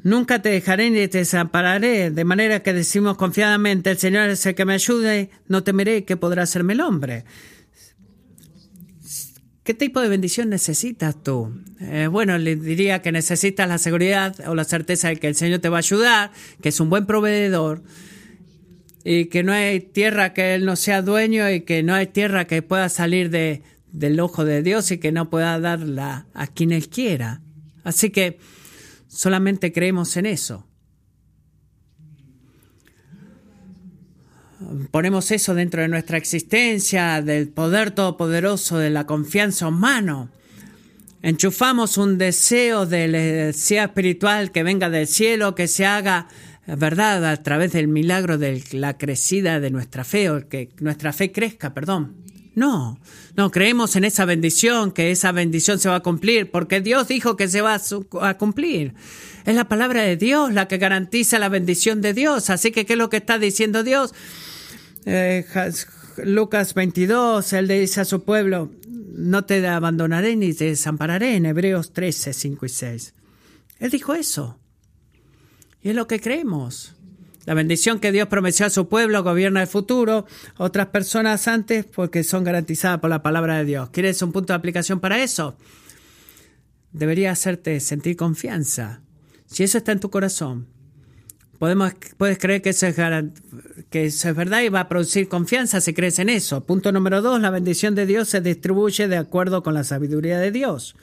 nunca 0.03 0.41
te 0.41 0.49
dejaré 0.49 0.89
ni 0.89 1.07
te 1.07 1.19
desampararé, 1.19 2.11
de 2.11 2.25
manera 2.25 2.61
que 2.61 2.73
decimos 2.73 3.15
confiadamente, 3.15 3.91
el 3.91 3.97
Señor 3.97 4.27
es 4.27 4.45
el 4.45 4.55
que 4.55 4.65
me 4.65 4.73
ayude, 4.73 5.29
no 5.47 5.63
temeré 5.63 6.03
que 6.03 6.17
podrá 6.17 6.43
hacerme 6.43 6.73
el 6.73 6.81
hombre. 6.81 7.23
¿Qué 9.65 9.73
tipo 9.73 9.99
de 9.99 10.09
bendición 10.09 10.49
necesitas 10.49 11.23
tú? 11.23 11.51
Eh, 11.81 12.05
bueno, 12.05 12.37
le 12.37 12.55
diría 12.55 13.01
que 13.01 13.11
necesitas 13.11 13.67
la 13.67 13.79
seguridad 13.79 14.35
o 14.47 14.53
la 14.53 14.63
certeza 14.63 15.07
de 15.07 15.15
que 15.15 15.27
el 15.27 15.33
Señor 15.33 15.57
te 15.57 15.69
va 15.69 15.77
a 15.77 15.79
ayudar, 15.79 16.31
que 16.61 16.69
es 16.69 16.79
un 16.79 16.91
buen 16.91 17.07
proveedor 17.07 17.81
y 19.03 19.25
que 19.25 19.41
no 19.41 19.53
hay 19.53 19.79
tierra 19.79 20.33
que 20.33 20.53
Él 20.53 20.65
no 20.65 20.75
sea 20.75 21.01
dueño 21.01 21.49
y 21.49 21.61
que 21.61 21.81
no 21.81 21.95
hay 21.95 22.05
tierra 22.05 22.45
que 22.45 22.61
pueda 22.61 22.89
salir 22.89 23.31
de, 23.31 23.63
del 23.91 24.19
ojo 24.19 24.45
de 24.45 24.61
Dios 24.61 24.91
y 24.91 24.99
que 24.99 25.11
no 25.11 25.31
pueda 25.31 25.59
darla 25.59 26.27
a 26.35 26.45
quien 26.45 26.71
Él 26.71 26.87
quiera. 26.87 27.41
Así 27.83 28.11
que 28.11 28.37
solamente 29.07 29.73
creemos 29.73 30.15
en 30.15 30.27
eso. 30.27 30.67
Ponemos 34.91 35.31
eso 35.31 35.53
dentro 35.53 35.81
de 35.81 35.87
nuestra 35.87 36.17
existencia, 36.17 37.21
del 37.21 37.49
poder 37.49 37.91
todopoderoso, 37.91 38.77
de 38.77 38.89
la 38.89 39.05
confianza 39.05 39.67
humano. 39.67 40.29
Enchufamos 41.21 41.97
un 41.97 42.17
deseo 42.17 42.85
del 42.85 43.13
deseo 43.13 43.85
espiritual 43.85 44.51
que 44.51 44.63
venga 44.63 44.89
del 44.89 45.07
cielo, 45.07 45.55
que 45.55 45.67
se 45.67 45.85
haga 45.85 46.27
verdad 46.67 47.25
a 47.25 47.41
través 47.43 47.73
del 47.73 47.87
milagro 47.87 48.37
de 48.37 48.63
la 48.71 48.97
crecida 48.97 49.59
de 49.59 49.71
nuestra 49.71 50.03
fe, 50.03 50.29
o 50.29 50.47
que 50.47 50.69
nuestra 50.79 51.13
fe 51.13 51.31
crezca, 51.31 51.73
perdón. 51.73 52.15
No, 52.55 52.97
no, 53.35 53.51
creemos 53.51 53.97
en 53.97 54.05
esa 54.05 54.23
bendición, 54.23 54.91
que 54.91 55.11
esa 55.11 55.33
bendición 55.33 55.77
se 55.77 55.89
va 55.89 55.95
a 55.95 55.99
cumplir, 55.99 56.49
porque 56.49 56.79
Dios 56.79 57.07
dijo 57.09 57.35
que 57.35 57.49
se 57.49 57.61
va 57.61 57.79
a 58.21 58.37
cumplir. 58.37 58.93
Es 59.45 59.55
la 59.55 59.67
palabra 59.67 60.01
de 60.01 60.15
Dios 60.15 60.53
la 60.53 60.67
que 60.67 60.77
garantiza 60.77 61.37
la 61.37 61.49
bendición 61.49 62.01
de 62.01 62.13
Dios. 62.13 62.49
Así 62.49 62.71
que, 62.71 62.85
¿qué 62.85 62.93
es 62.93 62.99
lo 62.99 63.09
que 63.09 63.17
está 63.17 63.37
diciendo 63.37 63.83
Dios? 63.83 64.13
Eh, 65.05 65.45
Lucas 66.23 66.73
22, 66.73 67.53
él 67.53 67.67
dice 67.67 68.01
a 68.01 68.05
su 68.05 68.23
pueblo, 68.23 68.71
no 68.87 69.45
te 69.45 69.65
abandonaré 69.67 70.35
ni 70.35 70.53
te 70.53 70.65
desampararé 70.65 71.35
en 71.35 71.45
Hebreos 71.45 71.91
13, 71.91 72.33
5 72.33 72.65
y 72.65 72.69
6. 72.69 73.13
Él 73.79 73.91
dijo 73.91 74.13
eso. 74.13 74.57
Y 75.81 75.89
es 75.89 75.95
lo 75.95 76.07
que 76.07 76.19
creemos. 76.19 76.94
La 77.45 77.53
bendición 77.53 77.99
que 77.99 78.11
Dios 78.11 78.27
prometió 78.27 78.65
a 78.65 78.69
su 78.69 78.87
pueblo 78.87 79.23
gobierna 79.23 79.61
el 79.61 79.67
futuro, 79.67 80.25
otras 80.57 80.87
personas 80.87 81.47
antes 81.47 81.85
porque 81.85 82.23
son 82.23 82.43
garantizadas 82.43 82.99
por 82.99 83.09
la 83.09 83.21
palabra 83.21 83.57
de 83.57 83.65
Dios. 83.65 83.89
¿Quieres 83.91 84.21
un 84.21 84.31
punto 84.31 84.53
de 84.53 84.57
aplicación 84.57 84.99
para 84.99 85.21
eso? 85.21 85.55
Debería 86.91 87.31
hacerte 87.31 87.79
sentir 87.79 88.15
confianza. 88.15 89.01
Si 89.45 89.63
eso 89.63 89.77
está 89.77 89.91
en 89.91 89.99
tu 89.99 90.09
corazón, 90.09 90.67
Podemos, 91.59 91.93
puedes 92.17 92.37
creer 92.37 92.61
que 92.61 92.71
eso, 92.71 92.85
es, 92.87 92.95
que 93.89 94.05
eso 94.05 94.29
es 94.29 94.35
verdad 94.35 94.61
y 94.61 94.69
va 94.69 94.81
a 94.81 94.89
producir 94.89 95.29
confianza 95.29 95.79
si 95.79 95.93
crees 95.93 96.19
en 96.19 96.29
eso. 96.29 96.65
Punto 96.65 96.91
número 96.91 97.21
dos, 97.21 97.39
la 97.39 97.49
bendición 97.49 97.95
de 97.95 98.05
Dios 98.05 98.27
se 98.27 98.41
distribuye 98.41 99.07
de 99.07 99.17
acuerdo 99.17 99.63
con 99.63 99.73
la 99.73 99.83
sabiduría 99.83 100.37
de 100.37 100.51
Dios. 100.51 100.95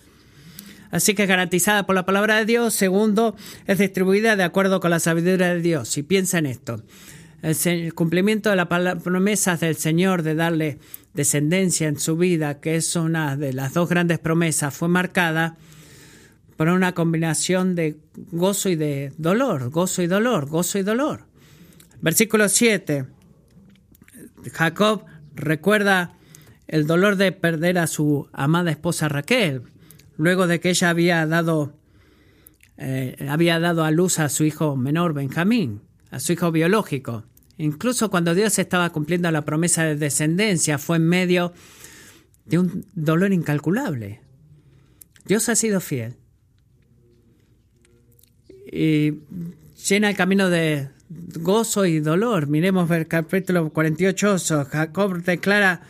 Así 0.92 1.14
que 1.14 1.22
es 1.22 1.28
garantizada 1.28 1.86
por 1.86 1.96
la 1.96 2.04
palabra 2.04 2.36
de 2.36 2.44
Dios. 2.44 2.74
Segundo, 2.74 3.34
es 3.66 3.78
distribuida 3.78 4.36
de 4.36 4.44
acuerdo 4.44 4.78
con 4.78 4.90
la 4.90 5.00
sabiduría 5.00 5.54
de 5.54 5.60
Dios. 5.60 5.96
Y 5.96 6.02
piensa 6.02 6.38
en 6.38 6.46
esto. 6.46 6.82
El 7.42 7.94
cumplimiento 7.94 8.50
de 8.50 8.56
las 8.56 9.02
promesas 9.02 9.58
del 9.58 9.74
Señor 9.74 10.22
de 10.22 10.36
darle 10.36 10.78
descendencia 11.14 11.88
en 11.88 11.98
su 11.98 12.16
vida, 12.16 12.60
que 12.60 12.76
es 12.76 12.94
una 12.94 13.36
de 13.36 13.54
las 13.54 13.72
dos 13.72 13.88
grandes 13.88 14.18
promesas, 14.18 14.74
fue 14.74 14.88
marcada 14.88 15.56
por 16.56 16.68
una 16.68 16.92
combinación 16.92 17.74
de 17.74 17.96
gozo 18.30 18.68
y 18.68 18.76
de 18.76 19.12
dolor, 19.16 19.70
gozo 19.70 20.02
y 20.02 20.06
dolor, 20.06 20.46
gozo 20.46 20.78
y 20.78 20.82
dolor. 20.82 21.24
Versículo 22.02 22.48
7. 22.48 23.06
Jacob 24.52 25.04
recuerda 25.34 26.12
el 26.68 26.86
dolor 26.86 27.16
de 27.16 27.32
perder 27.32 27.78
a 27.78 27.86
su 27.86 28.28
amada 28.32 28.70
esposa 28.70 29.08
Raquel, 29.08 29.62
luego 30.16 30.46
de 30.46 30.60
que 30.60 30.70
ella 30.70 30.90
había 30.90 31.26
dado, 31.26 31.76
eh, 32.76 33.16
había 33.28 33.58
dado 33.60 33.84
a 33.84 33.90
luz 33.90 34.18
a 34.18 34.28
su 34.28 34.44
hijo 34.44 34.76
menor 34.76 35.14
Benjamín, 35.14 35.82
a 36.10 36.20
su 36.20 36.32
hijo 36.32 36.52
biológico. 36.52 37.24
Incluso 37.58 38.10
cuando 38.10 38.34
Dios 38.34 38.58
estaba 38.58 38.90
cumpliendo 38.90 39.30
la 39.30 39.44
promesa 39.44 39.84
de 39.84 39.96
descendencia, 39.96 40.78
fue 40.78 40.96
en 40.96 41.08
medio 41.08 41.52
de 42.44 42.58
un 42.58 42.86
dolor 42.94 43.32
incalculable. 43.32 44.20
Dios 45.24 45.48
ha 45.48 45.54
sido 45.54 45.80
fiel 45.80 46.16
y 48.72 49.20
llena 49.86 50.08
el 50.08 50.16
camino 50.16 50.48
de 50.48 50.88
gozo 51.10 51.84
y 51.84 52.00
dolor. 52.00 52.46
Miremos 52.46 52.90
el 52.90 53.06
capítulo 53.06 53.68
48, 53.68 54.38
Jacob 54.70 55.22
declara 55.22 55.82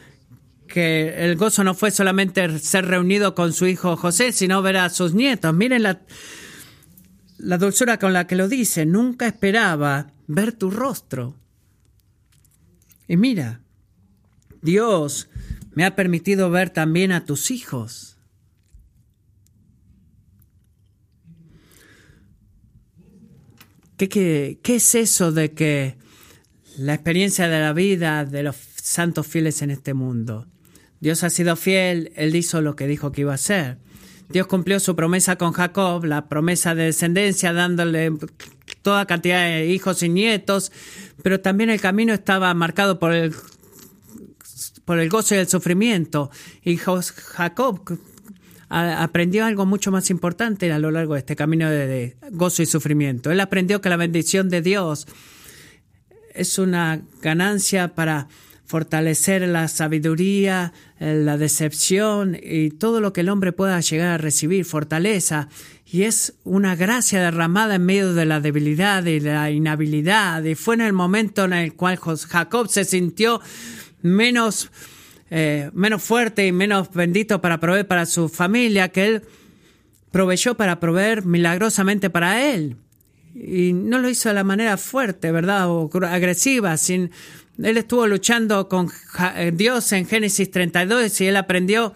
que 0.73 1.27
el 1.27 1.37
gozo 1.37 1.63
no 1.65 1.75
fue 1.75 1.91
solamente 1.91 2.59
ser 2.59 2.87
reunido 2.87 3.35
con 3.35 3.53
su 3.53 3.67
hijo 3.67 3.95
José, 3.95 4.33
sino 4.33 4.63
ver 4.63 4.79
a 4.79 4.89
sus 4.89 5.13
nietos. 5.13 5.55
Miren 5.55 5.83
la, 5.83 6.01
dulzura 7.59 7.99
con 7.99 8.15
la 8.15 8.27
que 8.27 8.37
lo 8.37 8.49
dice. 8.49 8.87
Nunca 8.87 9.27
esperaba 9.27 10.13
ver 10.27 10.53
tu 10.53 10.71
rostro. 10.71 11.37
Y 13.07 13.19
mira, 13.19 13.61
Dios 14.63 15.29
me 15.73 15.85
ha 15.85 15.95
permitido 15.95 16.49
ver 16.49 16.71
también 16.71 17.13
a 17.13 17.27
tus 17.27 17.51
hijos. 17.51 18.17
¿Qué, 23.99 24.59
es 24.65 24.95
eso 24.95 25.33
de 25.33 25.53
que 25.53 25.97
la 26.79 26.95
experiencia 26.95 27.47
de 27.47 27.61
la 27.61 27.75
vida 27.75 28.25
de 28.25 28.43
los 28.43 28.57
santos 28.57 29.27
fieles 29.27 29.61
en 29.61 29.71
este 29.71 29.93
mundo? 29.93 30.49
Dios 31.03 31.25
ha 31.25 31.31
sido 31.31 31.57
fiel, 31.57 32.13
Él 32.15 32.37
hizo 32.37 32.63
lo 32.63 32.77
que 32.77 32.87
dijo 32.87 33.11
que 33.11 33.23
iba 33.23 33.33
a 33.33 33.35
hacer. 33.35 33.77
Dios 34.29 34.47
cumplió 34.47 34.79
su 34.79 34.95
promesa 34.95 35.35
con 35.35 35.51
Jacob, 35.51 36.05
la 36.05 36.29
promesa 36.29 36.77
de 36.77 36.85
descendencia, 36.85 37.53
dándole 37.53 38.13
toda 38.83 39.05
cantidad 39.07 39.45
de 39.45 39.67
hijos 39.67 40.05
y 40.05 40.09
nietos, 40.09 40.71
pero 41.25 41.41
también 41.41 41.71
el 41.71 41.81
camino 41.81 42.15
estaba 42.15 42.55
marcado 42.55 43.01
por 43.01 43.13
el, 43.13 43.35
por 44.85 45.01
el 45.01 45.09
gozo 45.09 45.35
y 45.35 45.39
el 45.39 45.49
sufrimiento. 45.49 46.31
Y 46.63 46.77
Jacob 46.77 47.99
aprendió 48.69 49.45
algo 49.45 49.67
mucho 49.67 49.91
más 49.91 50.09
importante 50.09 50.71
a 50.71 50.79
lo 50.79 50.93
largo 50.93 51.15
de 51.15 51.19
este 51.19 51.35
camino 51.35 51.69
de, 51.69 52.17
gozo 52.31 52.63
y 52.63 52.67
sufrimiento. 52.67 53.33
Él 53.33 53.41
aprendió 53.41 53.81
que 53.81 53.89
la 53.89 53.97
bendición 53.97 54.49
de 54.49 54.63
Dios 54.63 55.09
es 56.33 56.61
una 56.61 57.03
ganancia 57.21 57.97
para 57.97 58.29
fortalecer 58.73 59.43
la 59.43 59.69
sabiduría, 59.69 60.73
la 60.99 61.37
decepción 61.37 62.39
y 62.43 62.71
todo 62.71 63.03
lo 63.03 63.13
que 63.13 63.21
el 63.21 63.29
hombre 63.29 63.53
pueda 63.53 63.79
llegar 63.81 64.09
a 64.09 64.17
recibir, 64.17 64.65
fortaleza. 64.65 65.51
Y 65.85 66.05
es 66.05 66.33
una 66.43 66.75
gracia 66.75 67.21
derramada 67.21 67.75
en 67.75 67.85
medio 67.85 68.15
de 68.15 68.25
la 68.25 68.41
debilidad 68.41 69.05
y 69.05 69.21
la 69.21 69.51
inhabilidad. 69.51 70.43
Y 70.45 70.55
fue 70.55 70.77
en 70.77 70.81
el 70.81 70.95
momento 70.95 71.45
en 71.45 71.53
el 71.53 71.75
cual 71.75 71.99
Jacob 71.99 72.71
se 72.71 72.87
sintió 72.87 73.43
menos 74.01 74.71
eh, 75.29 75.71
menos 75.75 76.03
fuerte 76.03 76.47
y 76.47 76.53
menos 76.53 76.91
bendito 76.95 77.43
para 77.43 77.61
proveer 77.61 77.87
para 77.87 78.07
su 78.07 78.31
familia, 78.31 78.89
que 78.89 79.05
él 79.05 79.23
proveyó 80.13 80.55
para 80.55 80.81
proveer 80.81 81.27
milagrosamente 81.27 82.09
para 82.09 82.55
él. 82.55 82.77
Y 83.35 83.75
no 83.75 83.99
lo 83.99 84.09
hizo 84.09 84.31
de 84.31 84.35
la 84.35 84.45
manera 84.45 84.79
fuerte, 84.79 85.31
¿verdad? 85.31 85.71
O 85.71 85.91
agresiva. 86.07 86.77
Sin, 86.79 87.11
él 87.63 87.77
estuvo 87.77 88.07
luchando 88.07 88.69
con 88.69 88.91
eh, 89.37 89.53
Dios 89.55 89.93
en 89.93 90.07
Génesis 90.07 90.51
32 90.51 91.21
y 91.21 91.27
él 91.27 91.37
aprendió 91.37 91.95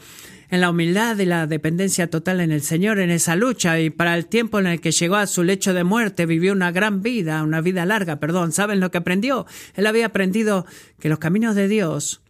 en 0.49 0.61
la 0.61 0.71
humildad 0.71 1.19
y 1.19 1.25
la 1.25 1.47
dependencia 1.47 2.09
total 2.09 2.41
en 2.41 2.53
el 2.53 2.63
Señor 2.63 2.99
en 2.99 3.11
esa 3.11 3.35
lucha 3.35 3.81
y 3.81 3.91
para 3.91 4.17
el 4.17 4.27
tiempo 4.27 4.59
en 4.59 4.67
el 4.67 4.81
que 4.81 4.93
llegó 4.93 5.17
a 5.17 5.27
su 5.27 5.43
lecho 5.43 5.75
de 5.75 5.85
muerte 5.85 6.27
vivió 6.27 6.53
una 6.53 6.71
gran 6.71 7.03
vida, 7.03 7.43
una 7.43 7.61
vida 7.61 7.85
larga, 7.85 8.21
perdón. 8.21 8.53
¿Saben 8.53 8.81
lo 8.81 8.91
que 8.91 8.99
aprendió? 8.99 9.47
Él 9.75 9.87
había 9.87 10.07
aprendido 10.07 10.67
que 11.01 11.09
los 11.09 11.19
caminos 11.19 11.57
de 11.57 11.69
Dios 11.69 12.23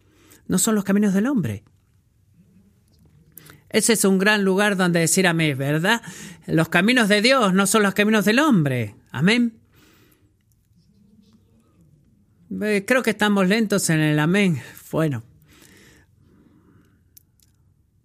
no 0.47 0.57
son 0.57 0.75
los 0.75 0.83
caminos 0.83 1.13
del 1.13 1.27
hombre. 1.27 1.63
Ese 3.69 3.93
es 3.93 4.05
un 4.05 4.17
gran 4.17 4.43
lugar 4.43 4.77
donde 4.77 5.01
decir 5.01 5.27
amén, 5.27 5.57
¿verdad? 5.57 6.01
Los 6.47 6.69
caminos 6.69 7.09
de 7.09 7.21
Dios 7.21 7.53
no 7.53 7.67
son 7.67 7.83
los 7.83 7.93
caminos 7.93 8.25
del 8.25 8.39
hombre. 8.39 8.95
Amén. 9.11 9.59
Eh, 12.49 12.85
creo 12.87 13.03
que 13.03 13.09
estamos 13.11 13.47
lentos 13.47 13.89
en 13.89 13.99
el 13.99 14.19
amén. 14.19 14.61
Bueno. 14.91 15.23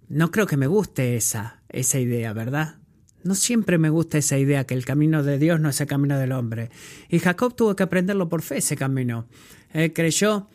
No 0.09 0.31
creo 0.31 0.47
que 0.47 0.57
me 0.57 0.67
guste 0.67 1.17
esa, 1.17 1.63
esa 1.71 1.99
idea, 1.99 2.33
¿verdad? 2.33 2.77
No 3.25 3.35
siempre 3.35 3.79
me 3.79 3.89
gusta 3.89 4.19
esa 4.19 4.37
idea 4.37 4.65
que 4.65 4.75
el 4.75 4.85
camino 4.85 5.23
de 5.23 5.39
Dios 5.39 5.61
no 5.61 5.69
es 5.69 5.81
el 5.81 5.87
camino 5.87 6.19
del 6.19 6.33
hombre. 6.33 6.71
Y 7.09 7.19
Jacob 7.19 7.55
tuvo 7.55 7.77
que 7.77 7.85
aprenderlo 7.85 8.29
por 8.29 8.43
fe, 8.43 8.59
ese 8.59 8.77
camino. 8.77 9.27
Él 9.73 9.93
creyó 9.93 10.49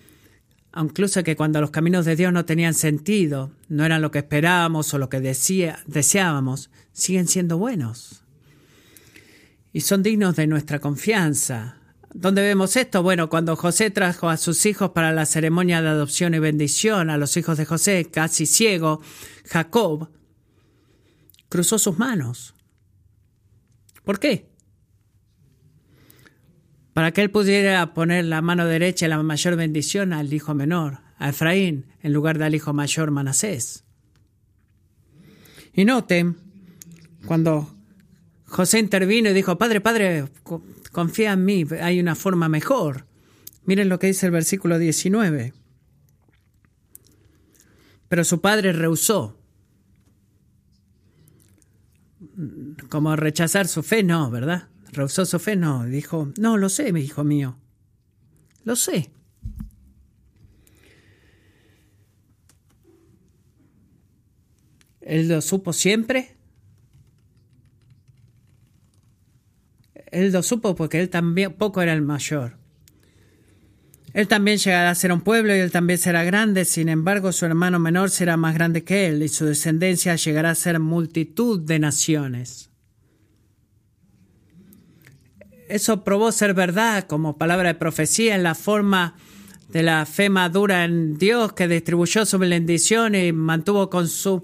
incluso 0.75 1.23
que 1.23 1.35
cuando 1.35 1.61
los 1.61 1.71
caminos 1.71 2.05
de 2.05 2.15
Dios 2.15 2.31
no 2.31 2.45
tenían 2.45 2.73
sentido, 2.73 3.51
no 3.67 3.85
eran 3.85 4.01
lo 4.01 4.11
que 4.11 4.19
esperábamos 4.19 4.93
o 4.93 4.99
lo 4.99 5.09
que 5.09 5.21
deseábamos, 5.21 6.69
siguen 6.91 7.27
siendo 7.27 7.57
buenos. 7.57 8.23
Y 9.73 9.81
son 9.81 10.03
dignos 10.03 10.35
de 10.35 10.47
nuestra 10.47 10.79
confianza. 10.79 11.76
¿Dónde 12.19 12.41
vemos 12.41 12.75
esto? 12.77 13.03
Bueno, 13.03 13.29
cuando 13.29 13.55
José 13.55 13.91
trajo 13.91 14.27
a 14.27 14.37
sus 14.37 14.65
hijos 14.65 14.89
para 14.89 15.11
la 15.11 15.27
ceremonia 15.27 15.83
de 15.83 15.89
adopción 15.89 16.33
y 16.33 16.39
bendición, 16.39 17.11
a 17.11 17.17
los 17.17 17.37
hijos 17.37 17.59
de 17.59 17.65
José, 17.65 18.09
casi 18.11 18.47
ciego, 18.47 19.01
Jacob 19.45 20.09
cruzó 21.47 21.77
sus 21.77 21.99
manos. 21.99 22.55
¿Por 24.03 24.19
qué? 24.19 24.49
Para 26.93 27.11
que 27.11 27.21
él 27.21 27.29
pudiera 27.29 27.93
poner 27.93 28.25
la 28.25 28.41
mano 28.41 28.65
derecha 28.65 29.05
y 29.05 29.09
la 29.09 29.21
mayor 29.21 29.55
bendición 29.55 30.11
al 30.11 30.33
hijo 30.33 30.55
menor, 30.55 31.01
a 31.19 31.29
Efraín, 31.29 31.85
en 32.01 32.13
lugar 32.13 32.39
del 32.39 32.55
hijo 32.55 32.73
mayor 32.73 33.11
Manasés. 33.11 33.83
Y 35.71 35.85
noten, 35.85 36.35
cuando 37.27 37.76
José 38.47 38.79
intervino 38.79 39.29
y 39.29 39.33
dijo, 39.33 39.57
Padre, 39.57 39.81
Padre, 39.81 40.25
confía 40.91 41.33
en 41.33 41.45
mí, 41.45 41.65
hay 41.81 41.99
una 41.99 42.15
forma 42.15 42.49
mejor. 42.49 43.05
Miren 43.65 43.89
lo 43.89 43.99
que 43.99 44.07
dice 44.07 44.25
el 44.25 44.31
versículo 44.31 44.79
19. 44.79 45.53
Pero 48.07 48.23
su 48.23 48.39
padre 48.39 48.71
rehusó. 48.71 49.37
Como 52.89 53.15
rechazar 53.17 53.67
su 53.67 53.83
fe, 53.83 54.03
no, 54.03 54.31
¿verdad? 54.31 54.69
Rehusó 54.93 55.25
su 55.25 55.37
fe, 55.39 55.57
no. 55.57 55.85
Dijo, 55.85 56.31
no, 56.37 56.55
lo 56.55 56.69
sé, 56.69 56.93
mi 56.93 57.01
hijo 57.01 57.25
mío. 57.25 57.57
Lo 58.63 58.77
sé. 58.77 59.11
Él 65.01 65.27
lo 65.27 65.41
supo 65.41 65.73
siempre. 65.73 66.36
Él 70.17 70.31
lo 70.31 70.41
supo 70.41 70.75
porque 70.75 70.99
él 70.99 71.09
también 71.09 71.53
poco 71.53 71.79
era 71.79 71.93
el 71.93 72.01
mayor. 72.01 72.57
Él 74.13 74.27
también 74.27 74.57
llegará 74.57 74.89
a 74.89 74.95
ser 74.95 75.11
un 75.11 75.21
pueblo 75.21 75.55
y 75.55 75.59
él 75.59 75.69
también 75.69 75.99
será 75.99 76.23
grande, 76.23 76.65
sin 76.65 76.89
embargo 76.89 77.31
su 77.31 77.45
hermano 77.45 77.77
menor 77.77 78.09
será 78.09 78.35
más 78.35 78.55
grande 78.55 78.83
que 78.83 79.05
él 79.05 79.21
y 79.21 79.27
su 79.27 79.45
descendencia 79.45 80.15
llegará 80.15 80.49
a 80.49 80.55
ser 80.55 80.79
multitud 80.79 81.59
de 81.59 81.77
naciones. 81.77 82.71
Eso 85.69 86.03
probó 86.03 86.31
ser 86.31 86.55
verdad 86.55 87.03
como 87.03 87.37
palabra 87.37 87.69
de 87.69 87.75
profecía 87.75 88.33
en 88.33 88.41
la 88.41 88.55
forma 88.55 89.17
de 89.69 89.83
la 89.83 90.03
fe 90.07 90.29
madura 90.29 90.83
en 90.83 91.19
Dios 91.19 91.53
que 91.53 91.67
distribuyó 91.67 92.25
su 92.25 92.39
bendición 92.39 93.13
y 93.13 93.33
mantuvo 93.33 93.91
con 93.91 94.07
su 94.07 94.43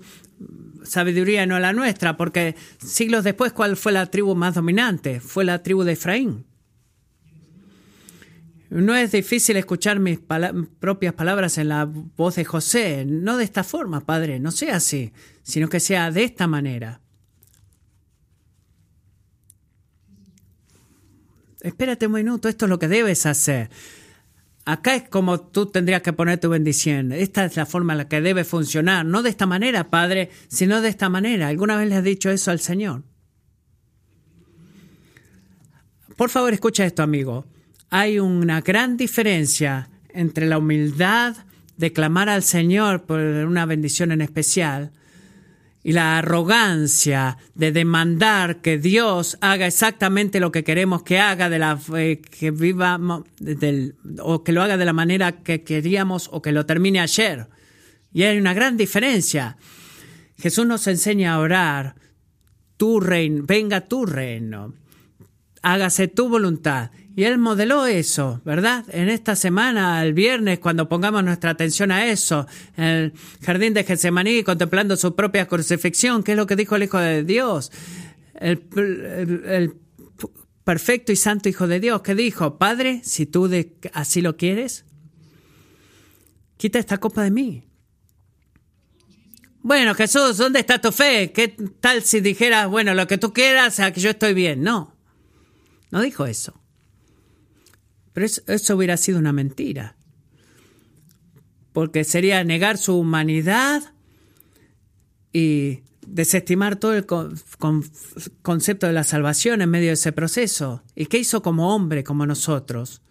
sabiduría 0.83 1.45
no 1.45 1.59
la 1.59 1.73
nuestra, 1.73 2.17
porque 2.17 2.55
siglos 2.77 3.23
después, 3.23 3.53
¿cuál 3.53 3.77
fue 3.77 3.91
la 3.91 4.05
tribu 4.07 4.35
más 4.35 4.55
dominante? 4.55 5.19
Fue 5.19 5.45
la 5.45 5.63
tribu 5.63 5.83
de 5.83 5.93
Efraín. 5.93 6.45
No 8.69 8.95
es 8.95 9.11
difícil 9.11 9.57
escuchar 9.57 9.99
mis 9.99 10.19
propias 10.79 11.13
palabras 11.13 11.57
en 11.57 11.69
la 11.69 11.85
voz 11.85 12.35
de 12.35 12.45
José, 12.45 13.05
no 13.05 13.37
de 13.37 13.43
esta 13.43 13.63
forma, 13.63 14.01
Padre, 14.01 14.39
no 14.39 14.51
sea 14.51 14.77
así, 14.77 15.13
sino 15.43 15.69
que 15.69 15.79
sea 15.79 16.09
de 16.09 16.23
esta 16.23 16.47
manera. 16.47 17.03
espérate 21.63 22.05
un 22.07 22.13
minuto, 22.13 22.49
esto 22.49 22.65
es 22.65 22.69
lo 22.69 22.77
que 22.77 22.87
debes 22.87 23.25
hacer. 23.25 23.69
Acá 24.65 24.95
es 24.95 25.09
como 25.09 25.41
tú 25.41 25.65
tendrías 25.65 26.01
que 26.01 26.13
poner 26.13 26.39
tu 26.39 26.49
bendición. 26.49 27.11
Esta 27.11 27.43
es 27.45 27.57
la 27.57 27.65
forma 27.65 27.93
en 27.93 27.97
la 27.97 28.07
que 28.07 28.21
debe 28.21 28.45
funcionar. 28.45 29.05
No 29.05 29.21
de 29.21 29.29
esta 29.29 29.45
manera, 29.45 29.89
Padre, 29.89 30.29
sino 30.47 30.79
de 30.81 30.89
esta 30.89 31.09
manera. 31.09 31.49
¿Alguna 31.49 31.75
vez 31.75 31.89
le 31.89 31.95
has 31.95 32.03
dicho 32.03 32.29
eso 32.29 32.49
al 32.49 32.59
Señor? 32.59 33.03
Por 36.15 36.29
favor, 36.29 36.53
escucha 36.53 36.85
esto, 36.85 37.03
amigo. 37.03 37.45
Hay 37.89 38.19
una 38.19 38.61
gran 38.61 38.95
diferencia 38.95 39.89
entre 40.09 40.45
la 40.45 40.59
humildad 40.59 41.35
de 41.75 41.91
clamar 41.91 42.29
al 42.29 42.43
Señor 42.43 43.03
por 43.03 43.19
una 43.19 43.65
bendición 43.65 44.11
en 44.11 44.21
especial 44.21 44.93
y 45.83 45.91
la 45.91 46.17
arrogancia 46.17 47.37
de 47.55 47.73
demandar 47.73 48.61
que 48.61 48.77
Dios 48.77 49.37
haga 49.41 49.67
exactamente 49.67 50.39
lo 50.39 50.51
que 50.51 50.63
queremos 50.63 51.03
que 51.03 51.19
haga, 51.19 51.49
de 51.49 51.59
la 51.59 51.77
que 52.39 52.51
viva 52.51 52.97
o 54.19 54.43
que 54.43 54.51
lo 54.53 54.61
haga 54.61 54.77
de 54.77 54.85
la 54.85 54.93
manera 54.93 55.43
que 55.43 55.63
queríamos 55.63 56.29
o 56.31 56.41
que 56.41 56.53
lo 56.53 56.65
termine 56.65 57.01
ayer. 57.01 57.47
Y 58.13 58.23
hay 58.23 58.37
una 58.37 58.53
gran 58.53 58.77
diferencia. 58.77 59.57
Jesús 60.37 60.65
nos 60.65 60.87
enseña 60.87 61.33
a 61.33 61.39
orar, 61.39 61.95
tu 62.77 63.01
reino, 63.01 63.43
venga 63.45 63.81
tu 63.81 64.05
reino, 64.05 64.73
hágase 65.61 66.07
tu 66.07 66.29
voluntad. 66.29 66.91
Y 67.15 67.25
Él 67.25 67.37
modeló 67.37 67.85
eso, 67.85 68.41
¿verdad? 68.43 68.85
En 68.89 69.07
esta 69.07 69.35
semana, 69.35 70.03
el 70.03 70.13
viernes, 70.13 70.57
cuando 70.57 70.89
pongamos 70.89 71.23
nuestra 71.23 71.51
atención 71.51 71.91
a 71.91 72.07
eso, 72.07 72.47
en 72.75 72.83
el 72.83 73.13
jardín 73.45 73.75
de 73.75 73.83
Getsemaní, 73.83 74.43
contemplando 74.43 74.97
su 74.97 75.15
propia 75.15 75.47
crucifixión, 75.47 76.23
¿qué 76.23 76.31
es 76.31 76.37
lo 76.37 76.47
que 76.47 76.55
dijo 76.55 76.75
el 76.75 76.83
Hijo 76.83 76.97
de 76.97 77.23
Dios? 77.23 77.71
El, 78.33 79.77
perfecto 80.63 81.11
y 81.11 81.15
santo 81.15 81.49
Hijo 81.49 81.67
de 81.67 81.79
Dios, 81.79 82.01
¿qué 82.01 82.15
dijo? 82.15 82.57
Padre, 82.57 83.01
si 83.03 83.27
tú 83.27 83.47
así 83.93 84.21
lo 84.21 84.35
quieres, 84.35 84.85
quita 86.57 86.79
esta 86.79 86.97
copa 86.97 87.21
de 87.21 87.31
mí. 87.31 87.67
Bueno, 89.61 89.93
Jesús, 89.93 90.37
¿dónde 90.37 90.61
está 90.61 90.81
tu 90.81 90.91
fe? 90.91 91.31
¿Qué 91.31 91.49
tal 91.79 92.01
si 92.01 92.21
dijeras, 92.21 92.67
bueno, 92.67 92.95
lo 92.95 93.05
que 93.05 93.19
tú 93.19 93.33
quieras, 93.33 93.79
que 93.93 94.01
yo 94.01 94.09
estoy 94.09 94.33
bien? 94.33 94.63
No, 94.63 94.95
no 95.91 96.01
dijo 96.01 96.25
eso. 96.25 96.62
Pero 98.13 98.25
eso, 98.25 98.75
hubiera 98.75 98.97
sido 98.97 99.19
una 99.19 99.33
mentira. 99.33 99.95
Porque 101.73 102.03
sería 102.03 102.43
negar 102.43 102.77
su 102.77 102.97
humanidad 102.97 103.81
y 105.31 105.81
desestimar 106.05 106.75
todo 106.75 106.93
el 106.93 107.05
concepto 108.43 108.85
de 108.87 108.93
la 108.93 109.03
salvación 109.03 109.61
en 109.61 109.69
medio 109.71 109.87
de 109.87 109.93
ese 109.93 110.11
proceso. 110.11 110.83
¿Y 110.95 111.07
qué 111.07 111.17
hizo 111.17 111.41
como 111.41 111.75
hombre, 111.75 112.03
como 112.03 112.27
nosotros? 112.27 113.01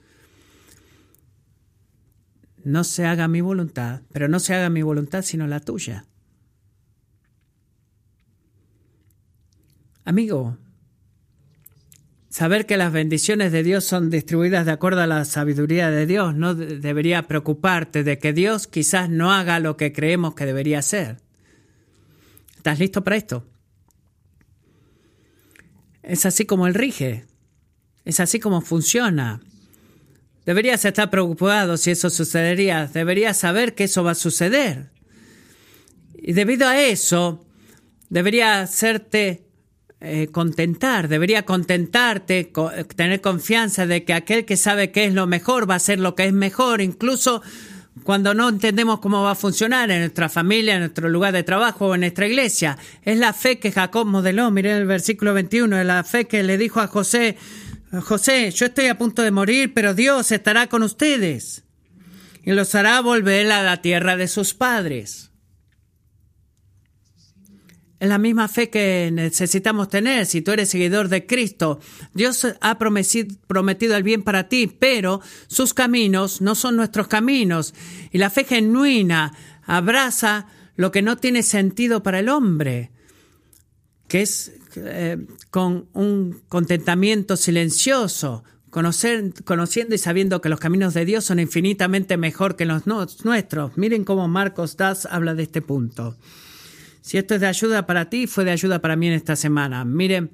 No 2.65 2.85
se 2.85 3.05
haga 3.07 3.27
mi 3.27 3.41
voluntad, 3.41 4.03
pero 4.13 4.29
no 4.29 4.39
se 4.39 4.55
haga 4.55 4.71
mi 4.71 4.83
voluntad 4.83 5.23
sino 5.23 5.49
la 5.49 5.59
tuya. 5.59 6.07
Amigo, 10.05 10.59
Saber 12.33 12.65
que 12.65 12.79
las 12.79 12.91
bendiciones 12.91 13.53
de 13.53 13.63
Dios 13.63 13.85
son 13.85 14.09
distribuidas 14.09 14.65
de 14.65 14.73
acuerdo 14.73 15.03
a 15.03 15.07
la 15.07 15.27
sabiduría 15.27 15.91
de 15.91 16.07
Dios 16.07 16.35
no 16.35 16.55
debería 16.55 17.29
preocuparte 17.29 18.05
de 18.05 18.19
que 18.19 18.33
Dios 18.33 18.67
quizás 18.67 19.11
no 19.11 19.35
haga 19.35 19.61
lo 19.61 19.77
que 19.77 19.93
creemos 19.93 20.35
que 20.35 20.47
debería 20.47 20.79
hacer. 20.79 21.19
¿Estás 22.57 22.79
listo 22.79 23.05
para 23.05 23.17
esto? 23.17 23.47
Es 26.03 26.25
así 26.25 26.47
como 26.47 26.67
Él 26.67 26.73
rige. 26.73 27.27
Es 28.07 28.19
así 28.19 28.41
como 28.41 28.63
funciona. 28.63 29.43
Deberías 30.47 30.87
estar 30.87 31.11
preocupado 31.11 31.77
si 31.77 31.91
eso 31.91 32.09
sucedería. 32.09 32.87
Deberías 32.87 33.37
saber 33.37 33.75
que 33.75 33.85
eso 33.85 34.05
va 34.05 34.13
a 34.13 34.15
suceder. 34.15 34.89
Y 36.15 36.33
debido 36.33 36.67
a 36.67 36.81
eso, 36.81 37.45
debería 38.09 38.63
hacerte 38.63 39.52
eh, 40.05 40.27
contentar, 40.33 41.07
debería 41.07 41.45
contentarte, 41.45 42.51
tener 42.97 43.21
confianza 43.21 43.87
de 43.87 44.05
que 44.05 44.15
aquel 44.15 44.45
que 44.45 44.57
sabe 44.57 44.91
qué 44.91 45.05
es 45.05 45.15
lo 45.15 45.29
mejor 45.29 45.71
va 45.71 45.77
a 45.77 45.79
ser 45.79 46.01
lo 46.01 46.17
que 46.17 46.25
es 46.27 46.33
mejor, 46.33 46.81
incluso 46.81 47.41
cuando 48.03 48.35
no 48.35 48.49
entendemos 48.49 48.99
cómo 48.99 49.23
va 49.23 49.31
a 49.31 49.37
funcionar 49.37 49.93
en 49.93 50.01
nuestra 50.01 50.29
familia, 50.29 50.75
en 50.75 50.81
nuestro 50.81 51.09
lugar 51.09 51.33
de 51.33 51.45
trabajo 51.45 51.87
o 51.87 51.95
en 51.95 52.01
nuestra 52.01 52.27
iglesia. 52.27 52.79
Es 53.03 53.17
la 53.17 53.33
fe 53.33 53.61
que 53.61 53.71
Jacob 53.71 54.07
modeló, 54.07 54.51
miren 54.51 54.77
el 54.77 54.87
versículo 54.87 55.35
21, 55.35 55.79
es 55.79 55.87
la 55.87 56.03
fe 56.03 56.27
que 56.27 56.43
le 56.43 56.59
dijo 56.59 56.81
a 56.81 56.89
José, 56.89 57.37
José, 58.03 58.51
yo 58.51 58.67
estoy 58.67 58.87
a 58.87 58.99
punto 58.99 59.23
de 59.23 59.31
morir, 59.31 59.73
pero 59.73 59.95
Dios 59.95 60.33
estará 60.33 60.67
con 60.67 60.83
ustedes 60.83 61.63
y 62.43 62.51
los 62.53 62.75
hará 62.75 63.01
volver 63.03 63.53
a 63.53 63.63
la 63.63 63.83
tierra 63.83 64.17
de 64.17 64.27
sus 64.27 64.55
padres. 64.55 65.32
Es 68.03 68.09
la 68.09 68.19
misma 68.19 68.49
fe 68.49 68.69
que 68.69 69.11
necesitamos 69.13 69.89
tener 69.89 70.27
si 70.27 70.43
tú 70.43 70.51
eres 70.51 70.71
seguidor 70.71 71.09
de 71.09 71.25
Cristo. 71.25 71.79
Dios 72.15 72.45
ha 72.61 72.77
prometido 72.77 73.97
el 73.97 74.03
bien 74.03 74.25
para 74.25 74.49
ti, 74.49 74.67
pero 74.67 75.21
sus 75.47 75.73
caminos 75.73 76.41
no 76.41 76.57
son 76.57 76.75
nuestros 76.75 77.07
caminos. 77.07 77.75
Y 78.11 78.19
la 78.19 78.29
fe 78.29 78.43
genuina 78.43 79.33
abraza 79.67 80.49
lo 80.75 80.91
que 80.91 81.01
no 81.01 81.17
tiene 81.17 81.45
sentido 81.45 82.03
para 82.03 82.19
el 82.19 82.29
hombre, 82.29 82.91
que 84.09 84.23
es 84.23 84.51
eh, 84.75 85.25
con 85.53 85.87
un 85.93 86.43
contentamiento 86.49 87.37
silencioso, 87.37 88.43
conociendo 88.69 89.95
y 89.95 89.99
sabiendo 89.99 90.41
que 90.41 90.49
los 90.49 90.59
caminos 90.59 90.93
de 90.95 91.05
Dios 91.05 91.25
son 91.25 91.39
infinitamente 91.39 92.17
mejor 92.17 92.57
que 92.57 92.65
los 92.65 92.85
nuestros. 92.89 93.77
Miren 93.77 94.03
cómo 94.03 94.27
Marcos 94.27 94.77
Das 94.77 95.07
habla 95.07 95.37
de 95.37 95.45
este 95.45 95.63
punto. 95.63 96.17
Si 97.03 97.19
esto 97.19 97.35
es 97.35 97.41
de 97.41 97.49
ayuda 97.49 97.85
para 97.85 98.09
ti, 98.09 98.27
fue 98.27 98.45
de 98.45 98.53
ayuda 98.53 98.81
para 98.81 98.97
mí 98.97 99.09
en 99.09 99.13
esta 99.13 99.37
semana. 99.37 99.85
Miren, 99.85 100.31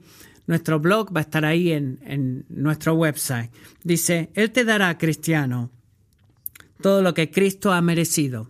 nuestro 0.47 0.79
blog 0.79 1.15
va 1.15 1.21
a 1.21 1.23
estar 1.23 1.45
ahí 1.45 1.73
en, 1.73 1.99
en 2.05 2.45
nuestro 2.49 2.95
website. 2.95 3.51
Dice, 3.83 4.31
Él 4.35 4.53
te 4.53 4.65
dará, 4.65 4.97
cristiano, 4.99 5.71
todo 6.81 7.03
lo 7.03 7.15
que 7.15 7.31
Cristo 7.31 7.73
ha 7.73 7.81
merecido. 7.81 8.49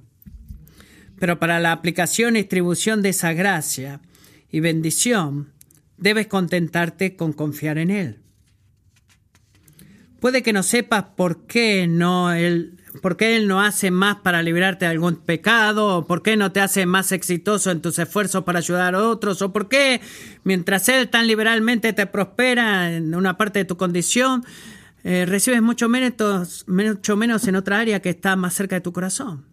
Pero 1.18 1.38
para 1.38 1.60
la 1.60 1.72
aplicación 1.72 2.36
y 2.36 2.40
distribución 2.40 3.02
de 3.02 3.10
esa 3.10 3.32
gracia 3.32 4.00
y 4.50 4.60
bendición, 4.60 5.52
debes 5.96 6.26
contentarte 6.26 7.16
con 7.16 7.32
confiar 7.32 7.78
en 7.78 7.90
Él. 7.90 8.18
Puede 10.20 10.42
que 10.42 10.52
no 10.52 10.64
sepas 10.64 11.04
por 11.16 11.46
qué 11.46 11.86
no 11.86 12.32
Él 12.32 12.77
¿Por 13.02 13.16
qué 13.16 13.36
Él 13.36 13.48
no 13.48 13.60
hace 13.60 13.90
más 13.90 14.16
para 14.16 14.42
librarte 14.42 14.84
de 14.86 14.90
algún 14.90 15.16
pecado? 15.16 15.98
¿O 15.98 16.06
por 16.06 16.22
qué 16.22 16.36
no 16.36 16.52
te 16.52 16.60
hace 16.60 16.86
más 16.86 17.12
exitoso 17.12 17.70
en 17.70 17.82
tus 17.82 17.98
esfuerzos 17.98 18.44
para 18.44 18.58
ayudar 18.58 18.94
a 18.94 19.06
otros? 19.06 19.42
¿O 19.42 19.52
por 19.52 19.68
qué, 19.68 20.00
mientras 20.44 20.88
Él 20.88 21.08
tan 21.08 21.26
liberalmente 21.26 21.92
te 21.92 22.06
prospera 22.06 22.94
en 22.94 23.14
una 23.14 23.36
parte 23.36 23.60
de 23.60 23.64
tu 23.64 23.76
condición, 23.76 24.44
eh, 25.04 25.26
recibes 25.26 25.62
mucho 25.62 25.88
menos, 25.88 26.64
mucho 26.66 27.16
menos 27.16 27.46
en 27.46 27.56
otra 27.56 27.78
área 27.78 28.00
que 28.00 28.10
está 28.10 28.36
más 28.36 28.54
cerca 28.54 28.76
de 28.76 28.80
tu 28.80 28.92
corazón? 28.92 29.44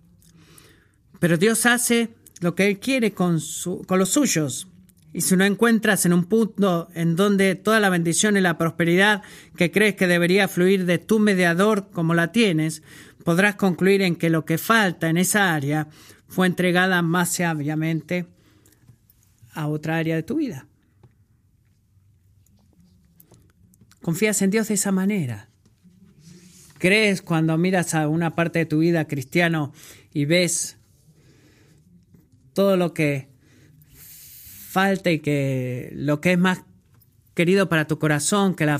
Pero 1.19 1.37
Dios 1.37 1.65
hace 1.65 2.15
lo 2.39 2.55
que 2.55 2.67
Él 2.67 2.79
quiere 2.79 3.11
con, 3.11 3.39
su, 3.39 3.83
con 3.85 3.99
los 3.99 4.09
suyos. 4.09 4.67
Y 5.15 5.21
si 5.21 5.37
no 5.37 5.45
encuentras 5.45 6.05
en 6.05 6.11
un 6.11 6.25
punto 6.25 6.89
en 6.93 7.15
donde 7.15 7.55
toda 7.55 7.79
la 7.79 7.89
bendición 7.89 8.35
y 8.35 8.41
la 8.41 8.57
prosperidad 8.57 9.21
que 9.55 9.71
crees 9.71 9.95
que 9.95 10.07
debería 10.07 10.49
fluir 10.49 10.85
de 10.85 10.97
tu 10.97 11.19
mediador 11.19 11.89
como 11.89 12.13
la 12.13 12.33
tienes, 12.33 12.83
podrás 13.25 13.55
concluir 13.55 14.03
en 14.03 14.15
que 14.15 14.29
lo 14.29 14.45
que 14.45 14.59
falta 14.59 15.09
en 15.09 15.17
esa 15.17 15.55
área 15.55 15.87
fue 16.27 16.45
entregada 16.45 17.01
más 17.01 17.33
sabiamente 17.33 18.27
a 19.51 19.67
otra 19.67 19.97
área 19.97 20.15
de 20.15 20.21
tu 20.21 20.35
vida. 20.35 20.67
Confías 24.03 24.43
en 24.43 24.51
Dios 24.51 24.67
de 24.67 24.75
esa 24.75 24.91
manera. 24.91 25.49
¿Crees 26.77 27.23
cuando 27.23 27.57
miras 27.57 27.95
a 27.95 28.07
una 28.07 28.35
parte 28.35 28.59
de 28.59 28.65
tu 28.67 28.77
vida 28.79 29.07
cristiano 29.07 29.73
y 30.13 30.25
ves 30.25 30.77
todo 32.53 32.77
lo 32.77 32.93
que 32.93 33.29
falta 34.69 35.09
y 35.09 35.17
que 35.17 35.91
lo 35.95 36.21
que 36.21 36.33
es 36.33 36.37
más 36.37 36.61
querido 37.33 37.69
para 37.69 37.87
tu 37.87 37.97
corazón, 37.97 38.53
que 38.53 38.67
la 38.67 38.79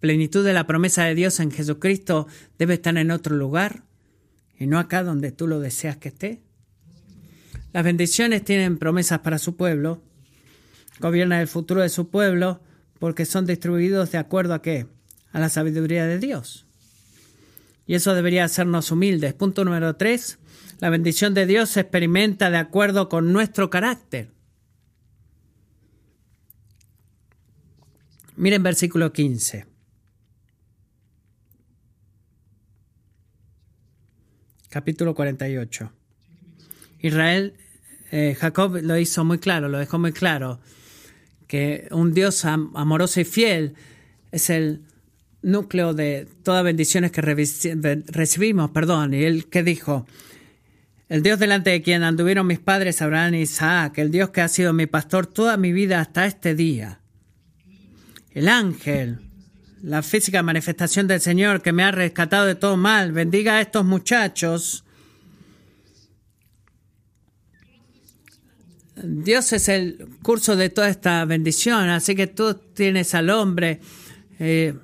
plenitud 0.00 0.44
de 0.44 0.54
la 0.54 0.66
promesa 0.66 1.04
de 1.04 1.14
Dios 1.14 1.38
en 1.40 1.50
Jesucristo 1.50 2.26
debe 2.58 2.74
estar 2.74 2.96
en 2.96 3.10
otro 3.10 3.36
lugar 3.36 3.84
y 4.58 4.66
no 4.66 4.78
acá 4.78 5.02
donde 5.02 5.30
tú 5.30 5.46
lo 5.46 5.60
deseas 5.60 5.98
que 5.98 6.08
esté. 6.08 6.40
Las 7.72 7.84
bendiciones 7.84 8.44
tienen 8.44 8.78
promesas 8.78 9.20
para 9.20 9.38
su 9.38 9.56
pueblo, 9.56 10.02
gobierna 10.98 11.40
el 11.40 11.48
futuro 11.48 11.82
de 11.82 11.88
su 11.88 12.08
pueblo 12.08 12.60
porque 12.98 13.24
son 13.24 13.46
distribuidos 13.46 14.10
de 14.10 14.18
acuerdo 14.18 14.54
a 14.54 14.62
qué? 14.62 14.86
A 15.32 15.40
la 15.40 15.48
sabiduría 15.48 16.06
de 16.06 16.18
Dios. 16.18 16.66
Y 17.86 17.94
eso 17.94 18.14
debería 18.14 18.44
hacernos 18.44 18.90
humildes. 18.90 19.34
Punto 19.34 19.64
número 19.64 19.96
tres. 19.96 20.38
La 20.80 20.90
bendición 20.90 21.34
de 21.34 21.46
Dios 21.46 21.70
se 21.70 21.80
experimenta 21.80 22.50
de 22.50 22.58
acuerdo 22.58 23.08
con 23.08 23.32
nuestro 23.32 23.70
carácter. 23.70 24.30
Miren 28.36 28.62
versículo 28.62 29.12
15. 29.12 29.69
Capítulo 34.70 35.14
48. 35.14 35.92
Israel, 37.00 37.54
eh, 38.10 38.36
Jacob 38.38 38.78
lo 38.82 38.96
hizo 38.96 39.24
muy 39.24 39.38
claro, 39.38 39.68
lo 39.68 39.78
dejó 39.78 39.98
muy 39.98 40.12
claro, 40.12 40.60
que 41.46 41.88
un 41.90 42.14
Dios 42.14 42.44
amoroso 42.44 43.20
y 43.20 43.24
fiel 43.24 43.74
es 44.30 44.48
el 44.48 44.82
núcleo 45.42 45.92
de 45.92 46.28
todas 46.44 46.62
bendiciones 46.62 47.10
que 47.10 47.20
recibimos, 47.20 48.70
perdón, 48.70 49.14
y 49.14 49.24
él 49.24 49.46
que 49.46 49.62
dijo, 49.62 50.06
el 51.08 51.22
Dios 51.22 51.40
delante 51.40 51.70
de 51.70 51.82
quien 51.82 52.04
anduvieron 52.04 52.46
mis 52.46 52.60
padres 52.60 53.02
Abraham 53.02 53.34
y 53.34 53.40
Isaac, 53.40 53.98
el 53.98 54.12
Dios 54.12 54.30
que 54.30 54.42
ha 54.42 54.48
sido 54.48 54.72
mi 54.72 54.86
pastor 54.86 55.26
toda 55.26 55.56
mi 55.56 55.72
vida 55.72 56.00
hasta 56.00 56.26
este 56.26 56.54
día. 56.54 57.00
El 58.30 58.46
ángel 58.46 59.18
la 59.82 60.02
física 60.02 60.42
manifestación 60.42 61.06
del 61.06 61.20
Señor 61.20 61.62
que 61.62 61.72
me 61.72 61.82
ha 61.82 61.90
rescatado 61.90 62.46
de 62.46 62.54
todo 62.54 62.76
mal. 62.76 63.12
Bendiga 63.12 63.56
a 63.56 63.60
estos 63.60 63.84
muchachos. 63.84 64.84
Dios 69.02 69.52
es 69.52 69.68
el 69.68 70.08
curso 70.22 70.56
de 70.56 70.68
toda 70.68 70.88
esta 70.88 71.24
bendición, 71.24 71.88
así 71.88 72.14
que 72.14 72.26
tú 72.26 72.54
tienes 72.54 73.14
al 73.14 73.30
hombre, 73.30 73.80
eh, 74.38 74.74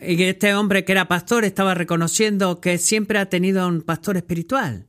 y 0.00 0.22
este 0.22 0.54
hombre 0.54 0.84
que 0.84 0.92
era 0.92 1.08
pastor 1.08 1.44
estaba 1.44 1.74
reconociendo 1.74 2.60
que 2.60 2.78
siempre 2.78 3.18
ha 3.18 3.26
tenido 3.26 3.66
un 3.66 3.82
pastor 3.82 4.16
espiritual. 4.16 4.86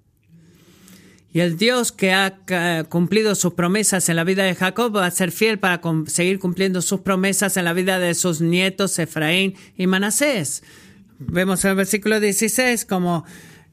Y 1.34 1.40
el 1.40 1.58
Dios 1.58 1.92
que 1.92 2.14
ha 2.14 2.38
cumplido 2.90 3.34
sus 3.34 3.56
promesas 3.56 4.08
en 4.08 4.18
la 4.18 4.24
vida 4.24 4.44
de 4.44 4.54
Jacob 4.54 4.96
va 4.96 5.08
a 5.08 5.12
ser 5.12 5.32
fiel 5.32 5.58
para 5.58 5.82
seguir 6.06 6.38
cumpliendo 6.38 6.80
sus 6.84 7.02
promesas 7.02 7.58
en 7.58 7.66
la 7.66 7.74
vida 7.74 7.98
de 7.98 8.14
sus 8.14 8.40
nietos 8.40 9.00
Efraín 9.00 9.56
y 9.76 9.88
Manasés. 9.88 10.62
Vemos 11.18 11.66
en 11.66 11.72
el 11.72 11.78
versículo 11.78 12.20
16 12.20 12.86
como 12.86 13.26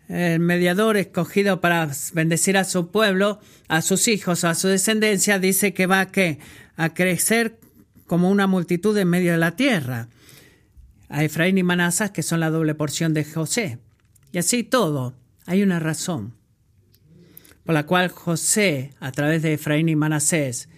el 0.08 0.40
mediador 0.40 0.96
escogido 0.96 1.60
para 1.60 1.90
bendecir 2.14 2.56
a 2.56 2.64
su 2.64 2.90
pueblo, 2.90 3.40
a 3.68 3.82
sus 3.82 4.08
hijos, 4.08 4.44
a 4.44 4.54
su 4.54 4.68
descendencia, 4.68 5.38
dice 5.38 5.74
que 5.74 5.84
va 5.84 6.00
a, 6.00 6.08
a 6.76 6.94
crecer 6.94 7.58
como 8.06 8.30
una 8.30 8.46
multitud 8.46 8.96
en 8.96 9.08
medio 9.08 9.32
de 9.32 9.38
la 9.38 9.54
tierra. 9.54 10.08
A 11.10 11.24
Efraín 11.24 11.58
y 11.58 11.62
Manasés, 11.62 12.10
que 12.10 12.22
son 12.22 12.40
la 12.40 12.48
doble 12.48 12.74
porción 12.74 13.12
de 13.12 13.26
José. 13.26 13.78
Y 14.32 14.38
así 14.38 14.64
todo, 14.64 15.12
hay 15.44 15.62
una 15.62 15.78
razón 15.78 16.39
por 17.70 17.74
la 17.74 17.86
cual 17.86 18.08
José, 18.08 18.94
a 18.98 19.12
través 19.12 19.42
de 19.42 19.52
Efraín 19.52 19.88
y 19.88 19.94
Manasés, 19.94 20.68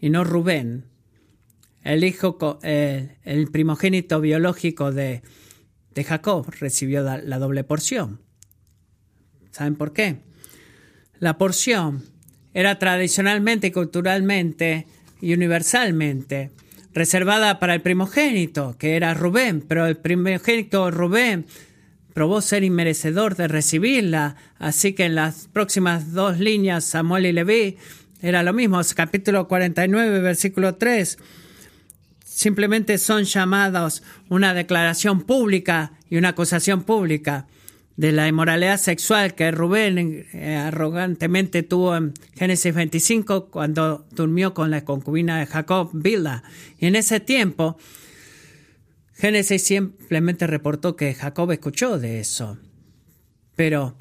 y 0.00 0.08
no 0.08 0.24
Rubén, 0.24 0.86
el 1.84 2.02
hijo, 2.02 2.58
eh, 2.62 3.18
el 3.24 3.50
primogénito 3.50 4.22
biológico 4.22 4.90
de, 4.90 5.20
Jacob, 6.02 6.50
recibió 6.58 7.02
la 7.02 7.38
doble 7.38 7.62
porción. 7.62 8.22
¿Saben 9.50 9.76
por 9.76 9.92
qué? 9.92 10.20
La 11.18 11.36
porción 11.36 12.06
era 12.54 12.78
tradicionalmente 12.78 13.70
culturalmente 13.70 14.86
y 15.20 15.34
universalmente 15.34 16.52
reservada 16.94 17.58
para 17.58 17.74
el 17.74 17.82
primogénito, 17.82 18.78
que 18.78 18.96
era 18.96 19.12
Rubén, 19.12 19.60
pero 19.60 19.84
el 19.84 19.98
primogénito 19.98 20.90
Rubén 20.90 21.44
probó 22.12 22.40
ser 22.40 22.64
inmerecedor 22.64 23.36
de 23.36 23.48
recibirla, 23.48 24.36
así 24.58 24.92
que 24.92 25.04
en 25.04 25.14
las 25.14 25.48
próximas 25.52 26.12
dos 26.12 26.38
líneas, 26.38 26.84
Samuel 26.84 27.26
y 27.26 27.32
Leví, 27.32 27.76
era 28.22 28.42
lo 28.42 28.52
mismo, 28.52 28.80
capítulo 28.94 29.48
49, 29.48 30.20
versículo 30.20 30.74
3, 30.74 31.18
simplemente 32.24 32.98
son 32.98 33.24
llamados 33.24 34.02
una 34.28 34.54
declaración 34.54 35.22
pública 35.22 35.92
y 36.08 36.16
una 36.16 36.30
acusación 36.30 36.82
pública 36.82 37.46
de 37.96 38.12
la 38.12 38.28
inmoralidad 38.28 38.78
sexual 38.78 39.34
que 39.34 39.50
Rubén 39.50 40.26
eh, 40.32 40.56
arrogantemente 40.56 41.62
tuvo 41.62 41.96
en 41.96 42.14
Génesis 42.34 42.74
25 42.74 43.46
cuando 43.50 44.06
durmió 44.12 44.54
con 44.54 44.70
la 44.70 44.86
concubina 44.86 45.38
de 45.38 45.44
Jacob, 45.44 45.90
Bilda. 45.92 46.42
Y 46.78 46.86
en 46.86 46.96
ese 46.96 47.20
tiempo, 47.20 47.76
Génesis 49.20 49.62
simplemente 49.62 50.46
reportó 50.46 50.96
que 50.96 51.12
Jacob 51.12 51.52
escuchó 51.52 51.98
de 51.98 52.20
eso. 52.20 52.56
Pero 53.54 53.94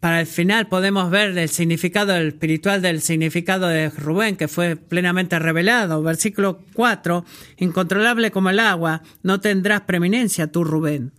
para 0.00 0.20
el 0.20 0.26
final 0.26 0.68
podemos 0.68 1.10
ver 1.10 1.36
el 1.36 1.50
significado 1.50 2.16
espiritual 2.16 2.80
del 2.80 3.02
significado 3.02 3.68
de 3.68 3.90
Rubén, 3.90 4.36
que 4.36 4.48
fue 4.48 4.76
plenamente 4.76 5.38
revelado. 5.38 6.02
Versículo 6.02 6.62
4, 6.72 7.26
incontrolable 7.58 8.30
como 8.30 8.48
el 8.48 8.58
agua, 8.58 9.02
no 9.22 9.40
tendrás 9.40 9.82
preeminencia 9.82 10.46
tú, 10.46 10.64
Rubén. 10.64 11.12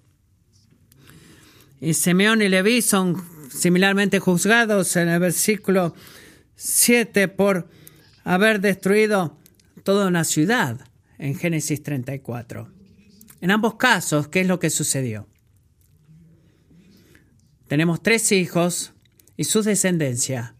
Y 1.79 1.93
Simeón 1.93 2.41
y 2.41 2.49
Leví 2.49 2.81
son 2.81 3.23
similarmente 3.51 4.17
juzgados 4.17 4.95
en 4.95 5.09
el 5.09 5.19
versículo 5.19 5.93
7 6.55 7.27
por 7.27 7.69
haber 8.23 8.61
destruido 8.61 9.37
toda 9.83 10.07
una 10.07 10.23
ciudad 10.23 10.87
en 11.17 11.35
Génesis 11.35 11.83
34. 11.83 12.71
En 13.41 13.51
ambos 13.51 13.75
casos, 13.75 14.27
¿qué 14.27 14.41
es 14.41 14.47
lo 14.47 14.59
que 14.59 14.69
sucedió? 14.69 15.27
Tenemos 17.67 18.01
tres 18.01 18.31
hijos 18.31 18.93
y 19.35 19.45
su 19.45 19.63
descendencia 19.63 20.55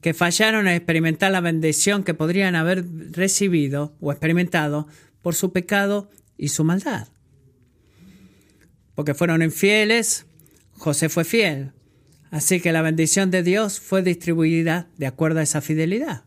que 0.00 0.14
fallaron 0.14 0.66
en 0.66 0.74
experimentar 0.74 1.30
la 1.30 1.40
bendición 1.40 2.04
que 2.04 2.14
podrían 2.14 2.56
haber 2.56 2.84
recibido 3.12 3.96
o 4.00 4.12
experimentado 4.12 4.88
por 5.22 5.34
su 5.34 5.52
pecado 5.52 6.10
y 6.36 6.48
su 6.48 6.64
maldad. 6.64 7.08
Porque 8.94 9.14
fueron 9.14 9.42
infieles, 9.42 10.26
José 10.72 11.08
fue 11.08 11.24
fiel. 11.24 11.72
Así 12.30 12.60
que 12.60 12.72
la 12.72 12.82
bendición 12.82 13.30
de 13.30 13.42
Dios 13.42 13.80
fue 13.80 14.02
distribuida 14.02 14.88
de 14.96 15.06
acuerdo 15.06 15.40
a 15.40 15.42
esa 15.42 15.60
fidelidad. 15.60 16.24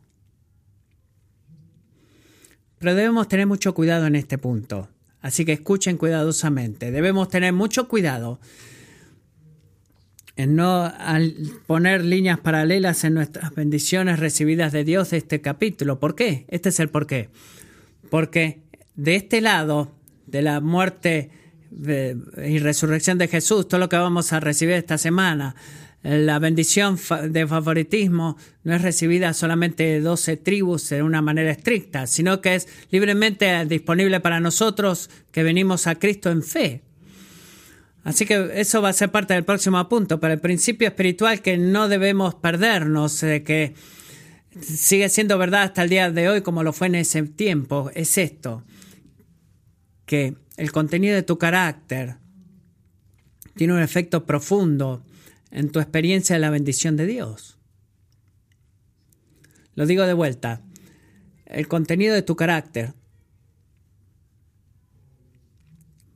Pero 2.83 2.95
debemos 2.95 3.29
tener 3.29 3.47
mucho 3.47 3.73
cuidado 3.73 4.07
en 4.07 4.15
este 4.17 4.37
punto. 4.37 4.89
Así 5.21 5.45
que 5.45 5.53
escuchen 5.53 5.95
cuidadosamente. 5.95 6.91
Debemos 6.91 7.29
tener 7.29 7.53
mucho 7.53 7.87
cuidado 7.87 8.41
en 10.35 10.57
no 10.57 10.91
poner 11.65 12.03
líneas 12.03 12.41
paralelas 12.41 13.05
en 13.05 13.13
nuestras 13.13 13.55
bendiciones 13.55 14.19
recibidas 14.19 14.73
de 14.73 14.83
Dios 14.83 15.11
de 15.11 15.17
este 15.17 15.39
capítulo. 15.39 16.01
¿Por 16.01 16.15
qué? 16.15 16.43
Este 16.49 16.67
es 16.67 16.79
el 16.81 16.89
por 16.89 17.07
qué. 17.07 17.29
Porque 18.09 18.63
de 18.95 19.15
este 19.15 19.39
lado, 19.39 19.95
de 20.27 20.41
la 20.41 20.59
muerte 20.59 21.31
y 21.71 22.59
resurrección 22.59 23.17
de 23.17 23.29
Jesús, 23.29 23.69
todo 23.69 23.79
lo 23.79 23.87
que 23.87 23.95
vamos 23.95 24.33
a 24.33 24.41
recibir 24.41 24.75
esta 24.75 24.97
semana, 24.97 25.55
la 26.03 26.37
bendición 26.37 26.99
de 27.29 27.47
favoritismo 27.47 28.37
no 28.63 28.75
es 28.75 28.81
recibida 28.81 29.33
solamente 29.33 29.83
de 29.83 30.01
12 30.01 30.35
tribus 30.37 30.89
de 30.89 31.01
una 31.01 31.21
manera 31.21 31.51
estricta, 31.51 32.07
sino 32.07 32.41
que 32.41 32.55
es 32.55 32.67
libremente 32.91 33.65
disponible 33.65 34.19
para 34.19 34.41
nosotros 34.41 35.09
que 35.31 35.43
venimos 35.43 35.87
a 35.87 35.95
Cristo 35.95 36.29
en 36.29 36.43
fe. 36.43 36.81
Así 38.03 38.25
que 38.25 38.51
eso 38.55 38.81
va 38.81 38.89
a 38.89 38.93
ser 38.93 39.11
parte 39.11 39.33
del 39.33 39.45
próximo 39.45 39.87
punto, 39.87 40.19
pero 40.19 40.33
el 40.33 40.41
principio 40.41 40.89
espiritual 40.89 41.41
que 41.41 41.57
no 41.57 41.87
debemos 41.87 42.35
perdernos, 42.35 43.21
que 43.21 43.73
sigue 44.59 45.07
siendo 45.07 45.37
verdad 45.37 45.63
hasta 45.63 45.83
el 45.83 45.89
día 45.89 46.11
de 46.11 46.27
hoy 46.27 46.41
como 46.41 46.63
lo 46.63 46.73
fue 46.73 46.87
en 46.87 46.95
ese 46.95 47.23
tiempo, 47.23 47.89
es 47.95 48.17
esto, 48.17 48.65
que 50.05 50.35
el 50.57 50.73
contenido 50.73 51.15
de 51.15 51.23
tu 51.23 51.37
carácter 51.37 52.17
tiene 53.55 53.71
un 53.71 53.81
efecto 53.81 54.25
profundo 54.25 55.01
en 55.53 55.69
tu 55.69 55.79
experiencia 55.79 56.35
de 56.35 56.39
la 56.39 56.49
bendición 56.49 56.97
de 56.97 57.05
Dios. 57.05 57.59
Lo 59.75 59.85
digo 59.85 60.03
de 60.03 60.13
vuelta, 60.13 60.61
el 61.45 61.67
contenido 61.67 62.15
de 62.15 62.23
tu 62.23 62.35
carácter 62.35 62.93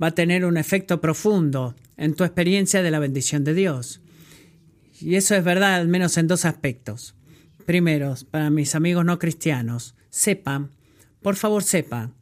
va 0.01 0.07
a 0.07 0.15
tener 0.15 0.43
un 0.43 0.57
efecto 0.57 0.99
profundo 0.99 1.75
en 1.97 2.15
tu 2.15 2.23
experiencia 2.23 2.81
de 2.81 2.89
la 2.91 2.99
bendición 2.99 3.43
de 3.43 3.53
Dios. 3.53 4.01
Y 4.99 5.15
eso 5.15 5.35
es 5.35 5.43
verdad 5.43 5.75
al 5.75 5.87
menos 5.87 6.17
en 6.17 6.27
dos 6.27 6.43
aspectos. 6.43 7.15
Primero, 7.65 8.15
para 8.31 8.49
mis 8.49 8.73
amigos 8.73 9.05
no 9.05 9.19
cristianos, 9.19 9.93
sepan, 10.09 10.71
por 11.21 11.35
favor 11.35 11.63
sepan, 11.63 12.15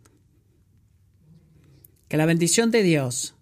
que 2.10 2.18
la 2.18 2.26
bendición 2.26 2.72
de 2.72 2.84
Dios 2.84 3.35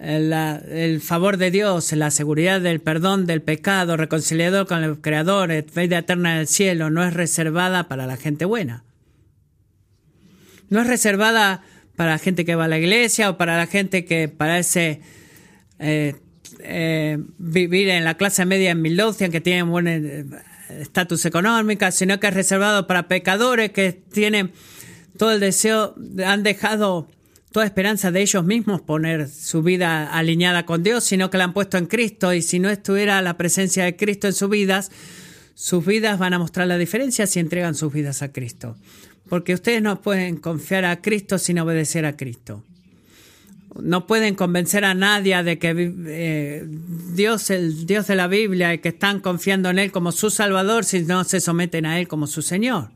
el 0.00 1.00
favor 1.02 1.36
de 1.36 1.50
Dios, 1.50 1.92
la 1.92 2.10
seguridad 2.10 2.60
del 2.60 2.80
perdón 2.80 3.26
del 3.26 3.42
pecado, 3.42 3.96
reconciliador 3.96 4.66
con 4.66 4.82
el 4.82 5.00
Creador, 5.00 5.50
vida 5.74 5.98
eterna 5.98 6.38
del 6.38 6.46
cielo, 6.46 6.88
no 6.88 7.04
es 7.04 7.12
reservada 7.12 7.86
para 7.88 8.06
la 8.06 8.16
gente 8.16 8.46
buena. 8.46 8.84
No 10.70 10.80
es 10.80 10.86
reservada 10.86 11.62
para 11.96 12.12
la 12.12 12.18
gente 12.18 12.46
que 12.46 12.54
va 12.54 12.64
a 12.64 12.68
la 12.68 12.78
iglesia 12.78 13.28
o 13.28 13.36
para 13.36 13.58
la 13.58 13.66
gente 13.66 14.06
que 14.06 14.28
parece 14.28 15.02
eh, 15.78 16.14
eh, 16.60 17.18
vivir 17.36 17.90
en 17.90 18.04
la 18.04 18.16
clase 18.16 18.46
media 18.46 18.70
en 18.70 18.80
Midlothian, 18.80 19.30
que 19.30 19.42
tienen 19.42 19.70
buen 19.70 19.86
eh, 19.86 20.24
estatus 20.80 21.26
económico, 21.26 21.90
sino 21.90 22.18
que 22.18 22.28
es 22.28 22.34
reservado 22.34 22.86
para 22.86 23.08
pecadores 23.08 23.72
que 23.72 23.92
tienen 23.92 24.52
todo 25.18 25.32
el 25.32 25.40
deseo, 25.40 25.94
han 26.24 26.42
dejado 26.42 27.08
toda 27.52 27.66
esperanza 27.66 28.10
de 28.10 28.22
ellos 28.22 28.44
mismos 28.44 28.80
poner 28.80 29.28
su 29.28 29.62
vida 29.62 30.12
alineada 30.12 30.66
con 30.66 30.82
Dios, 30.82 31.04
sino 31.04 31.30
que 31.30 31.38
la 31.38 31.44
han 31.44 31.52
puesto 31.52 31.78
en 31.78 31.86
Cristo 31.86 32.32
y 32.32 32.42
si 32.42 32.58
no 32.58 32.70
estuviera 32.70 33.20
la 33.22 33.36
presencia 33.36 33.84
de 33.84 33.96
Cristo 33.96 34.28
en 34.28 34.34
sus 34.34 34.50
vidas, 34.50 34.90
sus 35.54 35.84
vidas 35.84 36.18
van 36.18 36.32
a 36.32 36.38
mostrar 36.38 36.66
la 36.68 36.78
diferencia 36.78 37.26
si 37.26 37.40
entregan 37.40 37.74
sus 37.74 37.92
vidas 37.92 38.22
a 38.22 38.32
Cristo. 38.32 38.76
Porque 39.28 39.54
ustedes 39.54 39.82
no 39.82 40.00
pueden 40.00 40.36
confiar 40.36 40.84
a 40.84 41.02
Cristo 41.02 41.38
sin 41.38 41.58
obedecer 41.58 42.04
a 42.04 42.16
Cristo. 42.16 42.64
No 43.80 44.06
pueden 44.06 44.34
convencer 44.34 44.84
a 44.84 44.94
nadie 44.94 45.40
de 45.42 45.58
que 45.58 45.92
eh, 46.06 46.66
Dios, 47.14 47.50
el 47.50 47.86
Dios 47.86 48.08
de 48.08 48.16
la 48.16 48.26
Biblia, 48.26 48.74
y 48.74 48.78
que 48.78 48.88
están 48.88 49.20
confiando 49.20 49.70
en 49.70 49.78
Él 49.78 49.92
como 49.92 50.10
su 50.12 50.30
Salvador 50.30 50.84
si 50.84 51.02
no 51.02 51.22
se 51.24 51.40
someten 51.40 51.86
a 51.86 52.00
Él 52.00 52.08
como 52.08 52.26
su 52.26 52.42
Señor. 52.42 52.90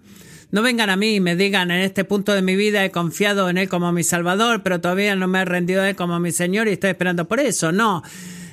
No 0.55 0.63
vengan 0.63 0.89
a 0.89 0.95
mí 0.95 1.17
y 1.17 1.21
me 1.21 1.35
digan, 1.35 1.73
en 1.73 1.81
este 1.81 2.05
punto 2.05 2.33
de 2.33 2.41
mi 2.41 2.55
vida 2.55 2.85
he 2.85 2.93
confiado 2.93 3.51
en 3.51 3.59
Él 3.59 3.69
como 3.69 3.91
mi 3.91 4.05
Salvador, 4.05 4.63
pero 4.63 4.81
todavía 4.81 5.17
no 5.17 5.27
me 5.27 5.41
he 5.41 5.45
rendido 5.45 5.83
a 5.83 5.91
Él 5.91 5.97
como 5.97 6.21
mi 6.21 6.31
Señor 6.31 6.69
y 6.69 6.75
estoy 6.75 6.91
esperando 6.91 7.27
por 7.27 7.41
eso. 7.41 7.73
No, 7.73 8.05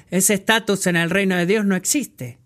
ese 0.10 0.34
estatus 0.34 0.88
en 0.88 0.95
el 0.95 1.12
reino 1.12 1.36
de 1.36 1.45
Dios 1.45 1.64
no 1.64 1.76
existe. 1.76 2.39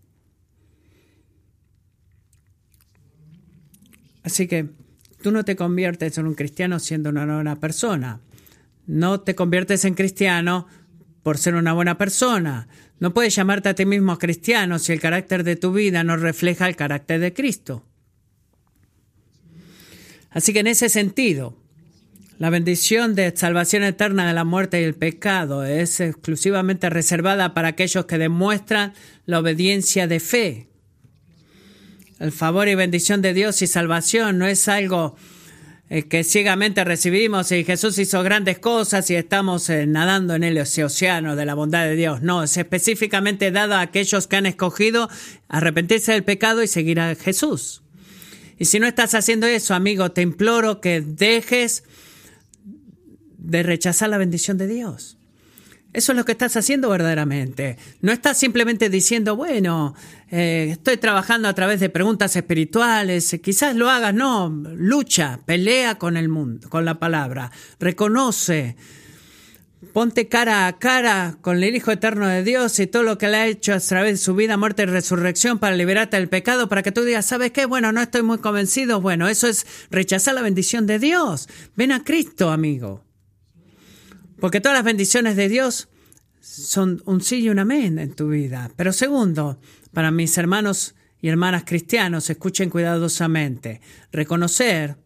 Así 4.23 4.45
que 4.45 4.71
tú 5.23 5.31
no 5.31 5.45
te 5.45 5.55
conviertes 5.55 6.17
en 6.17 6.27
un 6.27 6.35
cristiano 6.35 6.77
siendo 6.77 7.09
una 7.09 7.25
buena 7.25 7.57
persona. 7.57 8.19
No 8.87 9.21
te 9.21 9.35
conviertes 9.35 9.85
en 9.85 9.93
cristiano 9.93 10.67
por 11.23 11.37
ser 11.37 11.55
una 11.55 11.71
buena 11.71 11.97
persona. 11.97 12.67
No 12.99 13.13
puedes 13.13 13.33
llamarte 13.33 13.69
a 13.69 13.73
ti 13.73 13.85
mismo 13.85 14.17
cristiano 14.17 14.79
si 14.79 14.91
el 14.91 14.99
carácter 14.99 15.45
de 15.45 15.55
tu 15.55 15.71
vida 15.71 16.03
no 16.03 16.17
refleja 16.17 16.67
el 16.67 16.75
carácter 16.75 17.21
de 17.21 17.31
Cristo. 17.31 17.85
Así 20.35 20.51
que 20.51 20.59
en 20.59 20.67
ese 20.67 20.89
sentido, 20.89 21.57
la 22.39 22.49
bendición 22.49 23.15
de 23.15 23.33
salvación 23.35 23.83
eterna 23.83 24.27
de 24.27 24.33
la 24.33 24.43
muerte 24.43 24.81
y 24.81 24.83
el 24.83 24.93
pecado 24.93 25.63
es 25.63 26.01
exclusivamente 26.01 26.89
reservada 26.89 27.53
para 27.53 27.69
aquellos 27.69 28.05
que 28.05 28.17
demuestran 28.17 28.93
la 29.25 29.39
obediencia 29.39 30.07
de 30.07 30.19
fe. 30.19 30.67
El 32.19 32.33
favor 32.33 32.67
y 32.67 32.75
bendición 32.75 33.21
de 33.21 33.33
Dios 33.33 33.61
y 33.61 33.67
salvación 33.67 34.37
no 34.37 34.45
es 34.45 34.67
algo 34.67 35.15
eh, 35.89 36.03
que 36.03 36.25
ciegamente 36.25 36.83
recibimos 36.83 37.53
y 37.53 37.63
Jesús 37.63 37.97
hizo 37.97 38.21
grandes 38.21 38.59
cosas 38.59 39.09
y 39.09 39.15
estamos 39.15 39.69
eh, 39.69 39.87
nadando 39.87 40.35
en 40.35 40.43
el 40.43 40.57
océano 40.57 41.37
de 41.37 41.45
la 41.45 41.53
bondad 41.53 41.85
de 41.85 41.95
Dios. 41.95 42.21
No, 42.21 42.43
es 42.43 42.57
específicamente 42.57 43.51
dado 43.51 43.75
a 43.75 43.81
aquellos 43.81 44.27
que 44.27 44.35
han 44.35 44.47
escogido 44.47 45.09
arrepentirse 45.47 46.11
del 46.11 46.25
pecado 46.25 46.61
y 46.61 46.67
seguir 46.67 46.99
a 46.99 47.15
Jesús. 47.15 47.84
Y 48.57 48.65
si 48.65 48.79
no 48.79 48.87
estás 48.87 49.13
haciendo 49.13 49.47
eso, 49.47 49.73
amigo, 49.73 50.11
te 50.11 50.21
imploro 50.21 50.81
que 50.81 51.01
dejes 51.01 51.83
de 53.37 53.63
rechazar 53.63 54.09
la 54.09 54.17
bendición 54.17 54.57
de 54.57 54.67
Dios. 54.67 55.17
Eso 55.95 56.11
es 56.11 56.17
lo 56.17 56.25
que 56.25 56.33
estás 56.33 56.57
haciendo 56.57 56.89
verdaderamente. 56.89 57.77
No 58.01 58.11
estás 58.11 58.37
simplemente 58.37 58.89
diciendo, 58.89 59.37
bueno, 59.37 59.95
eh, 60.29 60.67
estoy 60.71 60.97
trabajando 60.97 61.47
a 61.47 61.53
través 61.53 61.79
de 61.79 61.89
preguntas 61.89 62.35
espirituales. 62.35 63.39
Quizás 63.41 63.77
lo 63.77 63.89
hagas, 63.89 64.13
no. 64.13 64.49
Lucha, 64.49 65.39
pelea 65.45 65.95
con 65.95 66.17
el 66.17 66.27
mundo, 66.27 66.69
con 66.69 66.83
la 66.83 66.99
palabra. 66.99 67.49
Reconoce 67.79 68.75
Ponte 69.93 70.27
cara 70.27 70.67
a 70.67 70.77
cara 70.77 71.37
con 71.41 71.61
el 71.61 71.75
Hijo 71.75 71.91
Eterno 71.91 72.27
de 72.27 72.43
Dios 72.43 72.79
y 72.79 72.87
todo 72.87 73.03
lo 73.03 73.17
que 73.17 73.27
le 73.27 73.37
ha 73.37 73.47
hecho 73.47 73.73
a 73.73 73.79
través 73.79 74.13
de 74.13 74.17
su 74.17 74.35
vida, 74.35 74.57
muerte 74.57 74.83
y 74.83 74.85
resurrección 74.85 75.59
para 75.59 75.75
liberarte 75.75 76.17
del 76.17 76.29
pecado, 76.29 76.69
para 76.69 76.83
que 76.83 76.91
tú 76.91 77.03
digas, 77.03 77.25
¿sabes 77.25 77.51
qué? 77.51 77.65
Bueno, 77.65 77.91
no 77.91 78.01
estoy 78.01 78.23
muy 78.23 78.37
convencido. 78.39 79.01
Bueno, 79.01 79.27
eso 79.27 79.47
es 79.47 79.65
rechazar 79.89 80.35
la 80.35 80.41
bendición 80.41 80.85
de 80.87 80.99
Dios. 80.99 81.47
Ven 81.75 81.91
a 81.91 82.03
Cristo, 82.03 82.51
amigo. 82.51 83.03
Porque 84.39 84.61
todas 84.61 84.77
las 84.77 84.85
bendiciones 84.85 85.35
de 85.35 85.49
Dios 85.49 85.87
son 86.41 87.01
un 87.05 87.21
sí 87.21 87.37
y 87.37 87.49
un 87.49 87.59
amén 87.59 87.99
en 87.99 88.13
tu 88.13 88.29
vida. 88.29 88.71
Pero 88.75 88.93
segundo, 88.93 89.59
para 89.93 90.11
mis 90.11 90.37
hermanos 90.37 90.95
y 91.21 91.29
hermanas 91.29 91.63
cristianos, 91.65 92.29
escuchen 92.29 92.69
cuidadosamente, 92.69 93.81
reconocer 94.11 94.97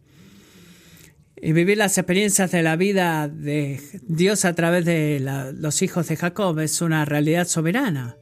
y 1.42 1.52
vivir 1.52 1.78
las 1.78 1.96
experiencias 1.96 2.50
de 2.50 2.62
la 2.62 2.76
vida 2.76 3.28
de 3.28 3.80
Dios 4.02 4.44
a 4.44 4.54
través 4.54 4.84
de 4.84 5.20
los 5.54 5.80
hijos 5.82 6.08
de 6.08 6.16
Jacob 6.16 6.58
es 6.58 6.82
una 6.82 7.04
realidad 7.04 7.46
soberana. 7.46 8.16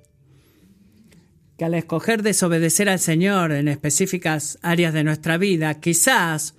Que 1.57 1.65
al 1.65 1.75
escoger 1.75 2.23
desobedecer 2.23 2.89
al 2.89 3.01
Señor 3.01 3.51
en 3.51 3.67
específicas 3.67 4.59
áreas 4.63 4.95
de 4.95 5.03
nuestra 5.03 5.37
vida, 5.37 5.81
quizás 5.81 6.55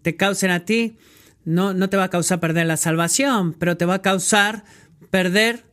te 0.00 0.16
causen 0.16 0.50
a 0.50 0.64
ti, 0.64 0.96
no, 1.44 1.74
no 1.74 1.90
te 1.90 1.98
va 1.98 2.04
a 2.04 2.10
causar 2.10 2.40
perder 2.40 2.66
la 2.66 2.78
salvación, 2.78 3.52
pero 3.52 3.76
te 3.76 3.84
va 3.84 3.96
a 3.96 4.02
causar 4.02 4.64
perder 5.10 5.64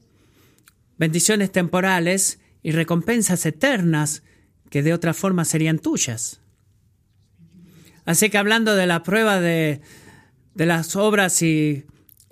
bendiciones 0.98 1.52
temporales 1.52 2.40
y 2.62 2.72
recompensas 2.72 3.46
eternas 3.46 4.24
que 4.70 4.84
de 4.84 4.94
otra 4.94 5.14
forma 5.14 5.46
serían 5.46 5.80
tuyas. 5.80 6.43
Así 8.06 8.30
que 8.30 8.38
hablando 8.38 8.76
de 8.76 8.88
la 8.88 9.04
prueba 9.04 9.40
de, 9.40 9.82
las 10.56 10.96
obras 10.96 11.42
y 11.42 11.86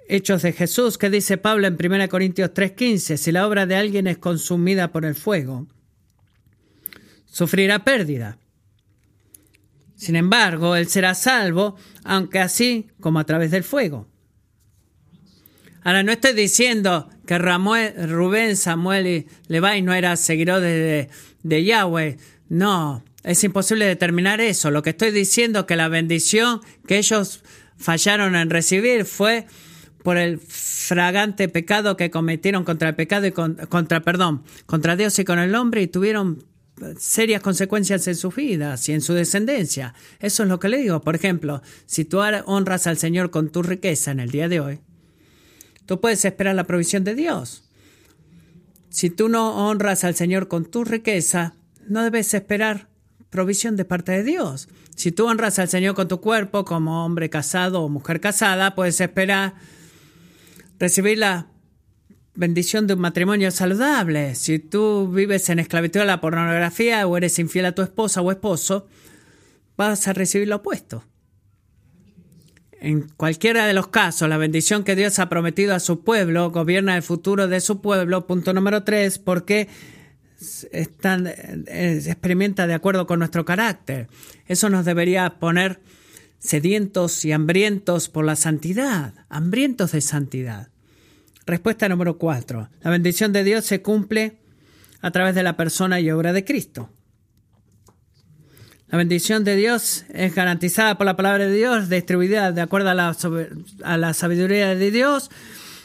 hechos 0.10 0.42
de 0.42 0.54
Jesús, 0.54 0.98
¿qué 0.98 1.10
dice 1.10 1.38
Pablo 1.38 1.68
en 1.68 1.78
1 1.80 2.10
Corintios 2.10 2.52
3:15? 2.54 3.18
Si 3.18 3.32
la 3.32 3.48
obra 3.48 3.66
de 3.66 3.76
alguien 3.76 4.08
es 4.08 4.18
consumida 4.18 4.92
por 4.92 5.06
el 5.06 5.16
fuego, 5.16 5.68
sufrirá 7.26 7.84
pérdida. 7.84 8.38
Sin 9.96 10.16
embargo, 10.16 10.76
él 10.76 10.88
será 10.88 11.14
salvo, 11.14 11.76
aunque 12.04 12.40
así 12.40 12.88
como 13.00 13.20
a 13.20 13.24
través 13.24 13.52
del 13.52 13.64
fuego. 13.64 14.08
Ahora, 15.84 16.04
no 16.04 16.12
estoy 16.12 16.34
diciendo 16.34 17.10
que 17.26 17.38
Rubén, 17.40 18.56
Samuel 18.58 19.08
y 19.08 19.28
Levi 19.48 19.82
no 19.82 19.94
eran 19.94 20.18
seguidores 20.18 21.10
de, 21.42 21.64
Yahweh. 21.64 22.18
No, 22.50 23.04
es 23.24 23.44
imposible 23.44 23.86
determinar 23.86 24.42
eso. 24.42 24.72
Lo 24.72 24.84
que 24.84 24.92
estoy 24.92 25.12
diciendo 25.12 25.62
es 25.62 25.66
que 25.66 25.76
la 25.76 25.88
bendición 25.88 26.62
que 26.88 26.98
ellos 26.98 27.44
fallaron 27.78 28.36
en 28.36 28.50
recibir 28.50 29.06
fue 29.06 29.46
por 30.04 30.18
el 30.18 30.40
fragante 30.40 31.48
pecado 31.48 31.96
que 31.98 32.10
cometieron 32.10 32.64
contra 32.64 32.90
el 32.90 32.96
pecado 32.96 33.28
y 33.28 33.32
contra, 33.32 34.02
perdón, 34.02 34.44
contra 34.66 34.96
Dios 34.96 35.18
y 35.20 35.26
con 35.26 35.40
el 35.40 35.54
hombre 35.56 35.84
y 35.84 35.88
tuvieron 35.88 36.44
serias 36.98 37.42
consecuencias 37.42 38.08
en 38.08 38.16
sus 38.16 38.36
vidas 38.36 38.90
y 38.90 38.94
en 38.94 39.02
su 39.02 39.14
descendencia. 39.14 39.94
Eso 40.20 40.44
es 40.44 40.50
lo 40.50 40.60
que 40.60 40.70
le 40.70 40.78
digo. 40.78 41.02
Por 41.02 41.16
ejemplo, 41.16 41.62
si 41.86 42.06
tú 42.06 42.20
honras 42.20 42.88
al 42.88 42.98
Señor 42.98 43.30
con 43.30 43.52
tu 43.52 43.62
riqueza 43.62 44.12
en 44.12 44.20
el 44.20 44.32
día 44.32 44.50
de 44.50 44.60
hoy, 44.60 44.80
Tú 45.92 46.00
puedes 46.00 46.24
esperar 46.24 46.56
la 46.56 46.64
provisión 46.64 47.04
de 47.04 47.16
Dios. 47.16 47.66
Si 48.90 49.10
tú 49.10 49.28
no 49.28 49.68
honras 49.68 50.06
al 50.06 50.16
Señor 50.16 50.48
con 50.48 50.64
tu 50.64 50.86
riqueza, 50.86 51.56
no 51.86 52.02
debes 52.02 52.34
esperar 52.34 52.88
provisión 53.32 53.76
de 53.76 53.86
parte 53.86 54.12
de 54.12 54.24
Dios. 54.24 54.68
Si 54.96 55.12
tú 55.12 55.26
honras 55.26 55.58
al 55.58 55.70
Señor 55.70 55.96
con 55.96 56.08
tu 56.08 56.22
cuerpo 56.22 56.64
como 56.64 57.04
hombre 57.04 57.32
casado 57.32 57.82
o 57.82 57.90
mujer 57.90 58.20
casada, 58.20 58.76
puedes 58.76 59.02
esperar 59.02 59.56
recibir 60.78 61.18
la 61.18 61.48
bendición 62.36 62.86
de 62.86 62.94
un 62.94 63.00
matrimonio 63.00 63.50
saludable. 63.50 64.36
Si 64.36 64.60
tú 64.60 65.10
vives 65.12 65.50
en 65.50 65.60
esclavitud 65.60 66.02
a 66.02 66.06
la 66.06 66.22
pornografía 66.22 67.08
o 67.08 67.18
eres 67.18 67.40
infiel 67.40 67.66
a 67.66 67.72
tu 67.72 67.82
esposa 67.82 68.22
o 68.22 68.30
esposo, 68.32 68.88
vas 69.78 70.08
a 70.08 70.14
recibir 70.14 70.48
lo 70.48 70.58
opuesto. 70.58 71.06
En 72.82 73.08
cualquiera 73.16 73.66
de 73.66 73.74
los 73.74 73.88
casos, 73.88 74.28
la 74.28 74.38
bendición 74.38 74.84
que 74.84 74.96
Dios 74.96 75.20
ha 75.20 75.30
prometido 75.30 75.74
a 75.74 75.80
su 75.80 76.04
pueblo 76.04 76.52
gobierna 76.52 76.98
el 76.98 77.04
futuro 77.04 77.48
de 77.48 77.62
su 77.62 77.80
pueblo. 77.80 78.28
Punto 78.28 78.54
número 78.54 78.84
tres, 78.84 79.20
porque 79.20 79.70
están, 80.72 81.28
eh, 81.28 82.02
experimenta 82.06 82.68
de 82.68 82.74
acuerdo 82.74 83.08
con 83.08 83.20
nuestro 83.20 83.46
carácter. 83.46 84.08
Eso 84.48 84.70
nos 84.70 84.86
debería 84.86 85.40
poner 85.40 85.80
sedientos 86.40 87.24
y 87.26 87.32
hambrientos 87.32 88.10
por 88.10 88.26
la 88.26 88.36
santidad, 88.36 89.14
hambrientos 89.30 89.92
de 89.92 90.02
santidad. 90.02 90.70
Respuesta 91.46 91.88
número 91.90 92.18
cuatro. 92.18 92.70
La 92.82 92.92
bendición 92.92 93.32
de 93.32 93.44
Dios 93.44 93.66
se 93.66 93.82
cumple 93.82 94.38
a 95.02 95.12
través 95.12 95.36
de 95.36 95.44
la 95.44 95.58
persona 95.58 96.00
y 96.00 96.12
obra 96.12 96.34
de 96.34 96.46
Cristo. 96.46 96.90
La 98.92 98.98
bendición 98.98 99.46
de 99.46 99.56
Dios 99.56 100.04
es 100.14 100.36
garantizada 100.36 100.98
por 100.98 101.06
la 101.06 101.16
palabra 101.16 101.48
de 101.48 101.54
Dios, 101.54 101.88
distribuida 101.88 102.52
de 102.52 102.60
acuerdo 102.60 102.90
a 102.90 102.94
la, 103.98 104.14
sabiduría 104.14 104.76
de 104.76 104.92
Dios, 104.92 105.32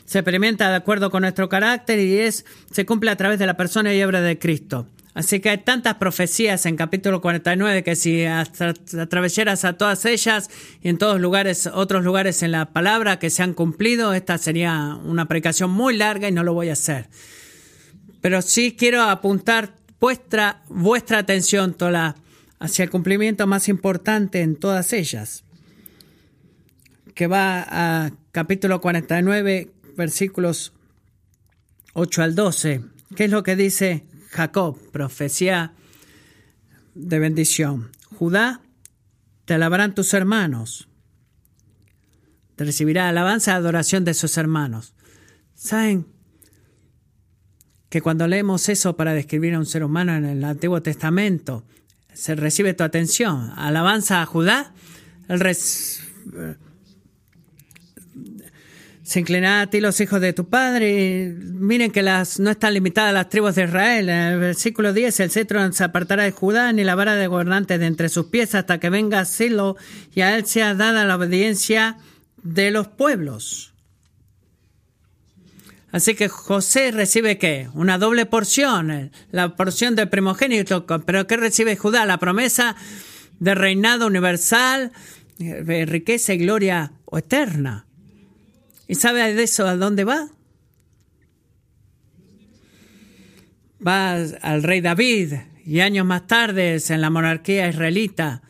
se 0.07 0.21
experimenta 0.21 0.71
de 0.71 0.77
acuerdo 0.77 1.11
con 1.11 1.23
nuestro 1.23 1.49
carácter 1.49 1.99
y 1.99 2.19
es, 2.19 2.47
se 2.71 2.87
cumple 2.87 3.11
a 3.11 3.17
través 3.17 3.39
de 3.39 3.47
la 3.47 3.57
persona 3.57 3.93
y 3.93 4.03
obra 4.03 4.21
de 4.21 4.39
Cristo. 4.39 4.87
Así 5.15 5.41
que 5.41 5.49
hay 5.49 5.59
tantas 5.59 5.95
profecías 5.95 6.67
en 6.67 6.77
capítulo 6.77 7.23
49 7.23 7.83
que 7.83 7.97
si 7.97 8.25
atravesaras 8.27 9.65
a 9.65 9.73
todas 9.73 10.05
ellas 10.05 10.51
y 10.83 10.91
en 10.91 10.99
todos 10.99 11.21
lugares, 11.21 11.67
otros 11.73 12.05
lugares 12.05 12.43
en 12.43 12.53
la 12.53 12.67
palabra 12.67 13.19
que 13.19 13.31
se 13.31 13.43
han 13.43 13.55
cumplido, 13.55 14.13
esta 14.13 14.37
sería 14.37 14.99
una 15.03 15.27
predicación 15.27 15.71
muy 15.71 15.97
larga 15.97 16.29
y 16.29 16.33
no 16.33 16.45
lo 16.45 16.53
voy 16.53 16.69
a 16.69 16.75
hacer. 16.75 17.09
Pero 18.21 18.43
sí 18.43 18.77
quiero 18.79 19.03
apuntar 19.03 19.75
vuestra, 19.99 20.63
vuestra 20.69 21.19
atención, 21.19 21.73
toda 21.73 22.17
hacia 22.59 22.85
el 22.85 22.91
cumplimiento 22.91 23.47
más 23.47 23.69
importante 23.69 24.43
en 24.43 24.57
todas 24.57 24.93
ellas, 24.93 25.45
que 27.15 27.27
va 27.27 27.67
a 27.69 28.11
capítulo 28.33 28.83
49, 28.83 29.71
versículos 29.97 30.73
8 31.95 32.23
al 32.23 32.35
12. 32.35 32.83
¿Qué 33.17 33.25
es 33.25 33.31
lo 33.31 33.43
que 33.43 33.57
dice 33.57 34.07
Jacob? 34.31 34.79
Profecía 34.93 35.73
de 36.95 37.19
bendición. 37.19 37.91
Judá, 38.17 38.61
te 39.45 39.55
alabarán 39.55 39.95
tus 39.95 40.15
hermanos. 40.15 40.89
Te 42.57 42.65
recibirá 42.65 43.09
alabanza 43.09 43.53
y 43.53 43.55
adoración 43.55 44.05
de 44.05 44.15
sus 44.15 44.37
hermanos. 44.37 44.95
¿Saben 45.55 46.07
que 47.89 48.03
cuando 48.03 48.27
leemos 48.27 48.69
eso 48.69 48.97
para 48.97 49.15
describir 49.15 49.55
a 49.55 49.59
un 49.59 49.67
ser 49.67 49.85
humano 49.85 50.15
en 50.15 50.25
el 50.25 50.45
Antiguo 50.45 50.83
Testamento, 50.83 51.65
se 52.13 52.35
recibe 52.35 52.75
tu 52.75 52.83
atención. 52.83 53.53
Alabanza 53.57 54.23
a 54.23 54.27
Judá. 54.27 54.73
El 55.29 55.41
se 59.07 59.21
inclinará 59.21 59.61
a 59.61 59.67
ti 59.69 59.81
los 59.81 60.01
hijos 60.01 60.21
de 60.21 60.33
tu 60.33 60.49
padre. 60.49 61.33
Miren 61.39 61.93
que 61.93 62.03
las, 62.03 62.41
no 62.41 62.51
están 62.51 62.75
limitadas 62.75 63.15
las 63.15 63.29
tribus 63.29 63.55
de 63.55 63.63
Israel. 63.63 64.09
En 64.09 64.17
el 64.17 64.41
versículo 64.41 64.93
10, 64.93 65.21
el 65.21 65.31
cetro 65.31 65.73
se 65.73 65.85
apartará 65.85 66.25
de 66.25 66.33
Judá, 66.33 66.73
ni 66.73 66.83
la 66.83 66.97
vara 66.97 67.15
de 67.15 67.29
gobernante 67.29 67.79
de 67.79 67.87
entre 67.87 68.09
sus 68.09 68.27
pies, 68.27 68.57
hasta 68.57 68.81
que 68.81 68.91
venga 68.91 69.25
Silo 69.25 69.77
y 70.13 70.23
a 70.23 70.37
él 70.37 70.45
sea 70.45 70.75
dada 70.75 71.05
la 71.05 71.15
obediencia 71.15 71.99
de 72.43 72.73
los 72.73 72.89
pueblos. 72.89 73.75
Así 75.93 76.17
que 76.17 76.27
José 76.27 76.91
recibe 76.91 77.39
qué? 77.39 77.69
Una 77.75 77.99
doble 77.99 78.27
porción, 78.27 78.91
eh, 78.91 79.13
la 79.31 79.55
porción 79.55 79.95
del 79.95 80.09
primogénito. 80.09 80.85
Pero 80.85 81.29
¿qué 81.29 81.37
recibe 81.37 81.77
Judá? 81.77 82.07
La 82.07 82.19
promesa 82.19 82.75
de 83.39 83.55
reinado 83.55 84.09
universal, 84.09 84.91
de 85.39 85.87
riqueza 85.87 86.35
y 86.35 86.39
gloria 86.39 86.91
eterna. 87.13 87.86
¿Y 88.89 88.95
sabe 88.95 89.35
de 89.35 89.43
eso 89.43 89.67
a 89.67 89.77
dónde 89.77 90.05
va? 90.05 90.29
Va 93.85 94.15
al 94.15 94.63
rey 94.63 94.81
David 94.81 95.35
y 95.65 95.81
años 95.81 96.07
más 96.07 96.27
tarde 96.27 96.81
en 96.89 97.01
la 97.01 97.11
monarquía 97.11 97.69
israelita, 97.69 98.43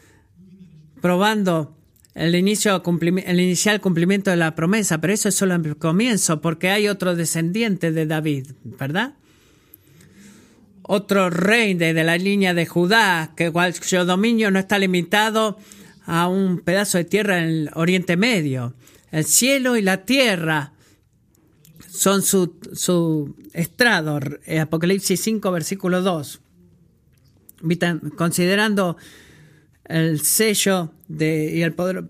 probando 1.01 1.77
el, 2.15 2.35
inicio, 2.35 2.83
el 3.27 3.41
inicial 3.41 3.81
cumplimiento 3.81 4.31
de 4.31 4.37
la 4.37 4.55
promesa, 4.55 5.01
pero 5.01 5.13
eso 5.13 5.29
es 5.29 5.35
solo 5.35 5.55
el 5.55 5.77
comienzo, 5.77 6.41
porque 6.41 6.71
hay 6.71 6.89
otro 6.89 7.15
descendiente 7.15 7.93
de 7.93 8.07
David, 8.07 8.49
¿verdad? 8.65 9.15
Otro 10.83 11.31
rey 11.31 11.75
de, 11.75 11.93
la 12.05 12.17
línea 12.17 12.55
de 12.55 12.67
Judá, 12.67 13.33
que 13.37 13.51
cuyo 13.51 14.05
dominio 14.05 14.51
no 14.51 14.59
está 14.59 14.79
limitado 14.79 15.59
a 16.05 16.29
un 16.29 16.61
pedazo 16.61 16.99
de 16.99 17.05
tierra 17.05 17.39
en 17.39 17.45
el 17.45 17.71
Oriente 17.75 18.17
Medio. 18.17 18.75
El 19.17 19.25
cielo 19.25 19.79
y 19.79 19.83
la 19.83 20.05
tierra 20.05 20.75
son 21.89 22.21
su, 22.21 22.59
su 22.75 23.35
estrado. 23.55 24.21
Apocalipsis 24.61 25.19
5, 25.19 25.51
versículo 25.53 26.03
2. 26.03 26.41
Considerando 28.15 28.99
el 29.87 30.21
sello 30.21 30.93
de, 31.09 31.51
y 31.51 31.63
el 31.63 31.73
poder. 31.73 32.05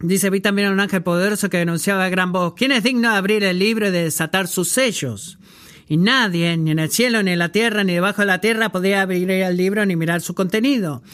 dice, 0.00 0.30
vi 0.30 0.40
también 0.40 0.72
un 0.72 0.80
ángel 0.80 1.04
poderoso 1.04 1.48
que 1.48 1.58
denunciaba 1.58 2.06
a 2.06 2.08
gran 2.08 2.32
voz, 2.32 2.54
¿quién 2.54 2.72
es 2.72 2.82
digno 2.82 3.12
de 3.12 3.16
abrir 3.16 3.44
el 3.44 3.60
libro 3.60 3.86
y 3.86 3.92
de 3.92 4.02
desatar 4.02 4.48
sus 4.48 4.66
sellos? 4.66 5.38
Y 5.86 5.96
nadie, 5.96 6.56
ni 6.56 6.72
en 6.72 6.80
el 6.80 6.90
cielo, 6.90 7.22
ni 7.22 7.30
en 7.30 7.38
la 7.38 7.52
tierra, 7.52 7.84
ni 7.84 7.92
debajo 7.92 8.22
de 8.22 8.26
la 8.26 8.40
tierra, 8.40 8.72
podía 8.72 9.02
abrir 9.02 9.30
el 9.30 9.56
libro 9.56 9.86
ni 9.86 9.94
mirar 9.94 10.22
su 10.22 10.34
contenido. 10.34 11.04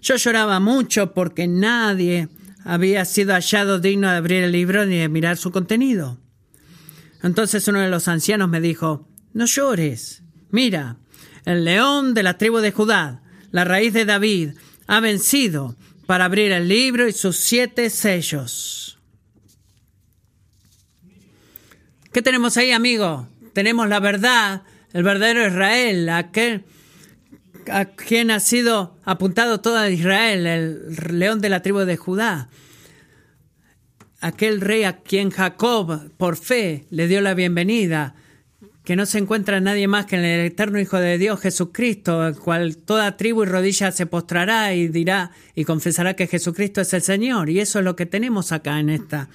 Yo 0.00 0.16
lloraba 0.16 0.58
mucho 0.58 1.12
porque 1.12 1.46
nadie 1.46 2.30
había 2.68 3.06
sido 3.06 3.32
hallado 3.32 3.78
digno 3.78 4.10
de 4.10 4.18
abrir 4.18 4.44
el 4.44 4.52
libro 4.52 4.84
ni 4.84 4.98
de 4.98 5.08
mirar 5.08 5.38
su 5.38 5.50
contenido. 5.50 6.18
Entonces 7.22 7.66
uno 7.66 7.80
de 7.80 7.88
los 7.88 8.08
ancianos 8.08 8.50
me 8.50 8.60
dijo, 8.60 9.08
no 9.32 9.46
llores, 9.46 10.22
mira, 10.50 10.98
el 11.46 11.64
león 11.64 12.12
de 12.12 12.22
la 12.22 12.36
tribu 12.36 12.58
de 12.58 12.70
Judá, 12.70 13.22
la 13.52 13.64
raíz 13.64 13.94
de 13.94 14.04
David, 14.04 14.50
ha 14.86 15.00
vencido 15.00 15.76
para 16.04 16.26
abrir 16.26 16.52
el 16.52 16.68
libro 16.68 17.08
y 17.08 17.12
sus 17.12 17.38
siete 17.38 17.88
sellos. 17.88 18.98
¿Qué 22.12 22.20
tenemos 22.20 22.58
ahí, 22.58 22.72
amigo? 22.72 23.30
Tenemos 23.54 23.88
la 23.88 23.98
verdad, 23.98 24.64
el 24.92 25.04
verdadero 25.04 25.46
Israel, 25.46 26.10
aquel 26.10 26.66
a 27.70 27.86
quien 27.86 28.30
ha 28.30 28.40
sido 28.40 28.96
apuntado 29.04 29.60
toda 29.60 29.90
Israel, 29.90 30.46
el 30.46 31.18
león 31.18 31.40
de 31.40 31.48
la 31.48 31.62
tribu 31.62 31.80
de 31.80 31.96
Judá. 31.96 32.48
Aquel 34.20 34.60
rey 34.60 34.84
a 34.84 34.98
quien 34.98 35.30
Jacob, 35.30 36.10
por 36.16 36.36
fe, 36.36 36.86
le 36.90 37.06
dio 37.06 37.20
la 37.20 37.34
bienvenida 37.34 38.14
que 38.88 38.96
no 38.96 39.04
se 39.04 39.18
encuentra 39.18 39.60
nadie 39.60 39.86
más 39.86 40.06
que 40.06 40.16
en 40.16 40.24
el 40.24 40.46
eterno 40.46 40.80
Hijo 40.80 40.96
de 40.96 41.18
Dios 41.18 41.40
Jesucristo, 41.40 42.22
al 42.22 42.38
cual 42.38 42.78
toda 42.78 43.18
tribu 43.18 43.42
y 43.42 43.46
rodilla 43.46 43.92
se 43.92 44.06
postrará 44.06 44.72
y 44.72 44.88
dirá 44.88 45.30
y 45.54 45.64
confesará 45.64 46.14
que 46.14 46.26
Jesucristo 46.26 46.80
es 46.80 46.94
el 46.94 47.02
Señor. 47.02 47.50
Y 47.50 47.60
eso 47.60 47.80
es 47.80 47.84
lo 47.84 47.96
que 47.96 48.06
tenemos 48.06 48.50
acá 48.50 48.80
en 48.80 48.88
esta. 48.88 49.28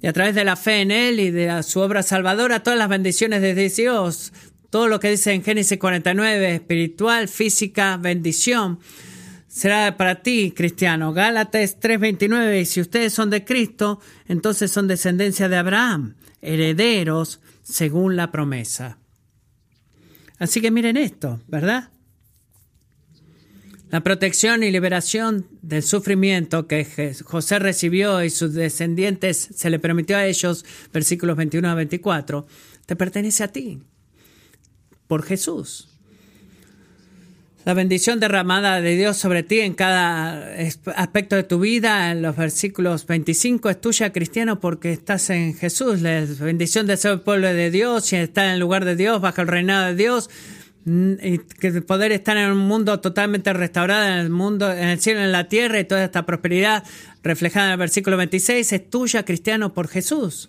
Y 0.00 0.06
a 0.06 0.12
través 0.12 0.36
de 0.36 0.44
la 0.44 0.54
fe 0.54 0.82
en 0.82 0.92
Él 0.92 1.18
y 1.18 1.32
de 1.32 1.60
su 1.64 1.80
obra 1.80 2.04
salvadora, 2.04 2.62
todas 2.62 2.78
las 2.78 2.88
bendiciones 2.88 3.42
de 3.42 3.52
Dios, 3.68 4.32
todo 4.70 4.88
lo 4.88 5.00
que 5.00 5.10
dice 5.10 5.32
en 5.32 5.42
Génesis 5.42 5.78
49, 5.78 6.54
espiritual, 6.54 7.28
física, 7.28 7.96
bendición, 7.96 8.78
será 9.46 9.96
para 9.96 10.22
ti, 10.22 10.52
cristiano. 10.54 11.12
Gálatas 11.12 11.80
3:29, 11.80 12.60
y 12.60 12.64
si 12.66 12.80
ustedes 12.80 13.12
son 13.12 13.30
de 13.30 13.44
Cristo, 13.44 14.00
entonces 14.26 14.70
son 14.70 14.86
descendencia 14.86 15.48
de 15.48 15.56
Abraham, 15.56 16.16
herederos 16.42 17.40
según 17.62 18.16
la 18.16 18.30
promesa. 18.30 18.98
Así 20.38 20.60
que 20.60 20.70
miren 20.70 20.96
esto, 20.96 21.40
¿verdad? 21.48 21.90
La 23.90 24.02
protección 24.02 24.62
y 24.62 24.70
liberación 24.70 25.46
del 25.62 25.82
sufrimiento 25.82 26.66
que 26.66 27.14
José 27.24 27.58
recibió 27.58 28.22
y 28.22 28.28
sus 28.28 28.52
descendientes 28.52 29.48
se 29.54 29.70
le 29.70 29.78
permitió 29.78 30.18
a 30.18 30.26
ellos, 30.26 30.66
versículos 30.92 31.38
21 31.38 31.70
a 31.70 31.74
24, 31.74 32.46
te 32.84 32.96
pertenece 32.96 33.44
a 33.44 33.48
ti, 33.48 33.80
por 35.08 35.24
Jesús. 35.24 35.88
La 37.64 37.74
bendición 37.74 38.18
derramada 38.18 38.80
de 38.80 38.96
Dios 38.96 39.18
sobre 39.18 39.42
ti 39.42 39.60
en 39.60 39.74
cada 39.74 40.54
aspecto 40.96 41.36
de 41.36 41.42
tu 41.42 41.60
vida, 41.60 42.10
en 42.10 42.22
los 42.22 42.34
versículos 42.34 43.06
25, 43.06 43.68
es 43.68 43.78
tuya, 43.78 44.10
cristiano, 44.10 44.58
porque 44.58 44.90
estás 44.92 45.28
en 45.28 45.54
Jesús. 45.54 46.00
La 46.00 46.24
bendición 46.40 46.86
de 46.86 46.96
ser 46.96 47.12
el 47.12 47.20
pueblo 47.20 47.48
de 47.48 47.70
Dios 47.70 48.10
y 48.12 48.16
estar 48.16 48.46
en 48.46 48.52
el 48.52 48.60
lugar 48.60 48.86
de 48.86 48.96
Dios, 48.96 49.20
bajo 49.20 49.42
el 49.42 49.48
reinado 49.48 49.88
de 49.88 49.96
Dios, 49.96 50.30
mm, 50.86 51.12
y 51.20 51.38
poder 51.82 52.12
estar 52.12 52.38
en 52.38 52.52
un 52.52 52.58
mundo 52.58 53.00
totalmente 53.00 53.52
restaurado, 53.52 54.06
en 54.06 54.18
el 54.18 54.30
mundo, 54.30 54.72
en 54.72 54.88
el 54.88 55.00
cielo, 55.00 55.20
en 55.20 55.32
la 55.32 55.48
tierra, 55.48 55.78
y 55.78 55.84
toda 55.84 56.04
esta 56.04 56.24
prosperidad 56.24 56.84
reflejada 57.22 57.66
en 57.66 57.72
el 57.72 57.78
versículo 57.78 58.16
26, 58.16 58.72
es 58.72 58.88
tuya, 58.88 59.26
cristiano, 59.26 59.74
por 59.74 59.88
Jesús. 59.88 60.48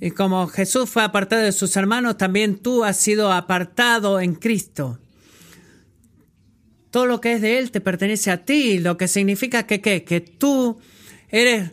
Y 0.00 0.12
como 0.12 0.46
Jesús 0.48 0.88
fue 0.88 1.02
apartado 1.02 1.42
de 1.42 1.52
sus 1.52 1.76
hermanos, 1.76 2.16
también 2.16 2.56
tú 2.56 2.84
has 2.84 2.96
sido 2.96 3.30
apartado 3.30 4.18
en 4.18 4.34
Cristo. 4.34 4.98
Todo 6.90 7.04
lo 7.06 7.20
que 7.20 7.34
es 7.34 7.42
de 7.42 7.58
Él 7.58 7.70
te 7.70 7.82
pertenece 7.82 8.30
a 8.30 8.44
ti, 8.44 8.78
lo 8.78 8.96
que 8.96 9.08
significa 9.08 9.66
que, 9.66 9.80
que 9.80 10.20
tú 10.20 10.80
eres 11.28 11.72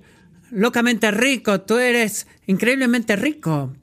locamente 0.52 1.10
rico, 1.12 1.62
tú 1.62 1.78
eres 1.78 2.28
increíblemente 2.46 3.16
rico, 3.16 3.74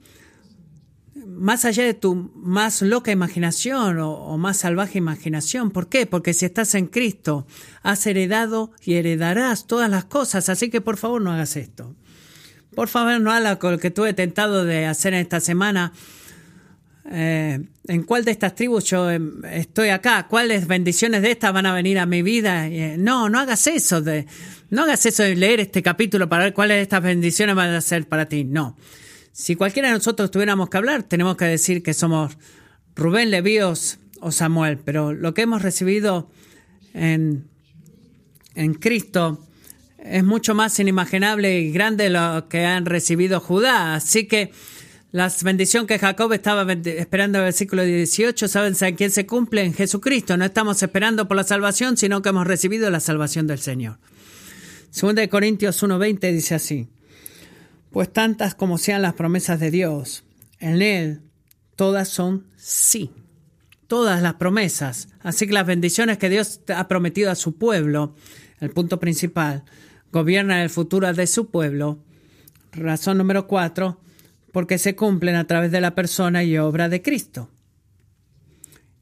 más 1.27 1.65
allá 1.65 1.83
de 1.83 1.95
tu 1.95 2.15
más 2.37 2.83
loca 2.83 3.11
imaginación 3.11 3.99
o, 3.99 4.13
o, 4.13 4.39
más 4.39 4.59
salvaje 4.59 4.99
imaginación. 4.99 5.71
¿Por 5.71 5.89
qué? 5.89 6.07
Porque 6.07 6.35
si 6.35 6.45
estás 6.45 6.75
en 6.75 6.87
Cristo, 6.87 7.47
has 7.83 8.07
heredado 8.07 8.73
y 8.85 8.95
heredarás 8.95 9.67
todas 9.67 9.91
las 9.91 10.05
cosas, 10.05 10.49
así 10.49 10.71
que 10.71 10.83
por 10.83 10.99
favor 10.99 11.23
no 11.23 11.33
hagas 11.33 11.57
esto. 11.57 11.97
Por 12.75 12.89
favor 12.89 13.21
no 13.21 13.33
hagas 13.33 13.59
lo 13.63 13.79
que 13.79 13.91
tuve 13.91 14.15
tentado 14.15 14.65
de 14.65 14.87
hacer 14.87 15.15
esta 15.15 15.41
semana 15.41 15.93
eh, 17.11 17.61
en 17.87 18.03
cuál 18.05 18.25
de 18.25 18.31
estas 18.31 18.55
tribus 18.55 18.85
yo 18.85 19.11
em, 19.11 19.45
estoy 19.45 19.91
acá, 19.91 20.27
cuáles 20.27 20.67
bendiciones 20.67 21.21
de 21.21 21.33
estas 21.33 21.53
van 21.53 21.67
a 21.67 21.75
venir 21.75 21.99
a 21.99 22.07
mi 22.07 22.23
vida. 22.23 22.67
Eh, 22.67 22.97
no, 22.99 23.29
no 23.29 23.39
hagas 23.39 23.67
eso 23.67 24.01
de, 24.01 24.27
no 24.71 24.83
hagas 24.83 25.05
eso 25.05 25.23
de 25.23 25.37
leer 25.37 25.61
este 25.61 25.83
capítulo 25.83 26.29
para 26.29 26.45
ver 26.45 26.55
cuáles 26.55 26.79
de 26.79 26.83
estas 26.83 27.03
bendiciones 27.03 27.55
van 27.55 27.71
a 27.71 27.81
ser 27.81 28.09
para 28.09 28.27
ti. 28.27 28.45
No. 28.45 28.77
Si 29.33 29.55
cualquiera 29.55 29.89
de 29.89 29.95
nosotros 29.95 30.31
tuviéramos 30.31 30.71
que 30.71 30.77
hablar, 30.77 31.03
tenemos 31.03 31.37
que 31.37 31.45
decir 31.45 31.83
que 31.83 31.93
somos 31.93 32.39
Rubén, 32.97 33.31
Levíos 33.31 33.99
o 34.21 34.31
Samuel, 34.31 34.79
pero 34.79 35.13
lo 35.13 35.35
que 35.35 35.43
hemos 35.43 35.61
recibido 35.61 36.31
en, 36.95 37.49
en 38.55 38.75
Cristo 38.75 39.45
es 40.05 40.23
mucho 40.23 40.55
más 40.55 40.79
inimaginable 40.79 41.61
y 41.61 41.73
grande 41.73 42.11
lo 42.11 42.47
que 42.49 42.65
han 42.65 42.85
recibido 42.85 43.41
Judá. 43.41 43.95
Así 43.95 44.27
que 44.27 44.53
la 45.13 45.33
bendición 45.43 45.87
que 45.87 45.99
Jacob 45.99 46.33
estaba 46.33 46.71
esperando 46.73 47.39
en 47.39 47.45
el 47.45 47.47
versículo 47.47 47.85
18, 47.85 48.47
¿saben 48.47 48.75
en 48.79 48.97
quién 48.97 49.11
se 49.11 49.27
cumple? 49.27 49.65
En 49.65 49.73
Jesucristo. 49.73 50.37
No 50.37 50.45
estamos 50.45 50.83
esperando 50.83 51.27
por 51.27 51.37
la 51.37 51.45
salvación, 51.45 51.97
sino 51.97 52.21
que 52.21 52.29
hemos 52.29 52.47
recibido 52.47 52.91
la 52.91 53.01
salvación 53.01 53.47
del 53.47 53.59
Señor. 53.59 53.99
Segunda 54.91 55.23
de 55.23 55.29
Corintios 55.29 55.83
1.20 55.83 56.33
dice 56.33 56.55
así, 56.55 56.89
pues 57.91 58.13
tantas 58.13 58.55
como 58.55 58.77
sean 58.77 59.03
las 59.03 59.15
promesas 59.15 59.59
de 59.59 59.71
Dios, 59.71 60.25
en 60.61 60.83
Él 60.83 61.23
todas 61.77 62.09
son 62.09 62.47
sí. 62.57 63.11
Todas 63.89 64.23
las 64.23 64.35
promesas. 64.35 65.09
Así 65.21 65.47
que 65.47 65.53
las 65.53 65.67
bendiciones 65.67 66.19
que 66.19 66.29
Dios 66.29 66.61
ha 66.75 66.89
prometido 66.89 67.31
a 67.31 67.35
su 67.35 67.57
pueblo, 67.57 68.15
el 68.61 68.71
punto 68.71 68.99
principal, 68.99 69.65
gobiernan 70.15 70.61
el 70.61 70.71
futuro 70.71 71.13
de 71.13 71.27
su 71.27 71.51
pueblo. 71.51 71.99
Razón 72.71 73.19
número 73.19 73.49
cuatro, 73.49 74.01
porque 74.53 74.79
se 74.79 74.95
cumplen 74.95 75.35
a 75.35 75.49
través 75.49 75.73
de 75.73 75.81
la 75.81 75.97
persona 75.97 76.45
y 76.45 76.57
obra 76.57 76.89
de 76.89 77.03
Cristo. 77.03 77.51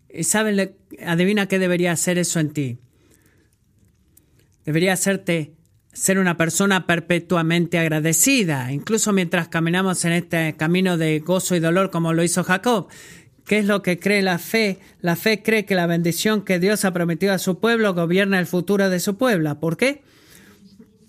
¿Y 0.09 0.25
saben, 0.25 0.75
adivina 1.05 1.49
qué 1.49 1.59
debería 1.59 1.93
hacer 1.93 2.17
eso 2.17 2.41
en 2.41 2.55
ti? 2.55 2.79
Debería 4.65 4.95
hacerte 4.95 5.53
ser 5.93 6.19
una 6.19 6.39
persona 6.39 6.87
perpetuamente 6.87 7.79
agradecida, 7.79 8.73
incluso 8.73 9.13
mientras 9.13 9.49
caminamos 9.49 10.07
en 10.07 10.13
este 10.13 10.55
camino 10.57 10.97
de 10.97 11.19
gozo 11.21 11.55
y 11.55 11.61
dolor 11.61 11.91
como 11.91 12.15
lo 12.15 12.23
hizo 12.23 12.43
Jacob. 12.43 12.89
¿Qué 13.45 13.59
es 13.59 13.67
lo 13.67 13.83
que 13.83 13.99
cree 13.99 14.23
la 14.23 14.39
fe? 14.39 14.79
La 15.03 15.17
fe 15.17 15.43
cree 15.43 15.67
que 15.67 15.75
la 15.75 15.87
bendición 15.87 16.43
que 16.43 16.59
Dios 16.59 16.87
ha 16.87 16.95
prometido 16.95 17.35
a 17.35 17.39
su 17.39 17.61
pueblo 17.61 17.93
gobierna 17.93 18.39
el 18.39 18.47
futuro 18.47 18.89
de 18.89 18.99
su 18.99 19.19
pueblo. 19.19 19.61
¿Por 19.61 19.77
qué? 19.77 20.03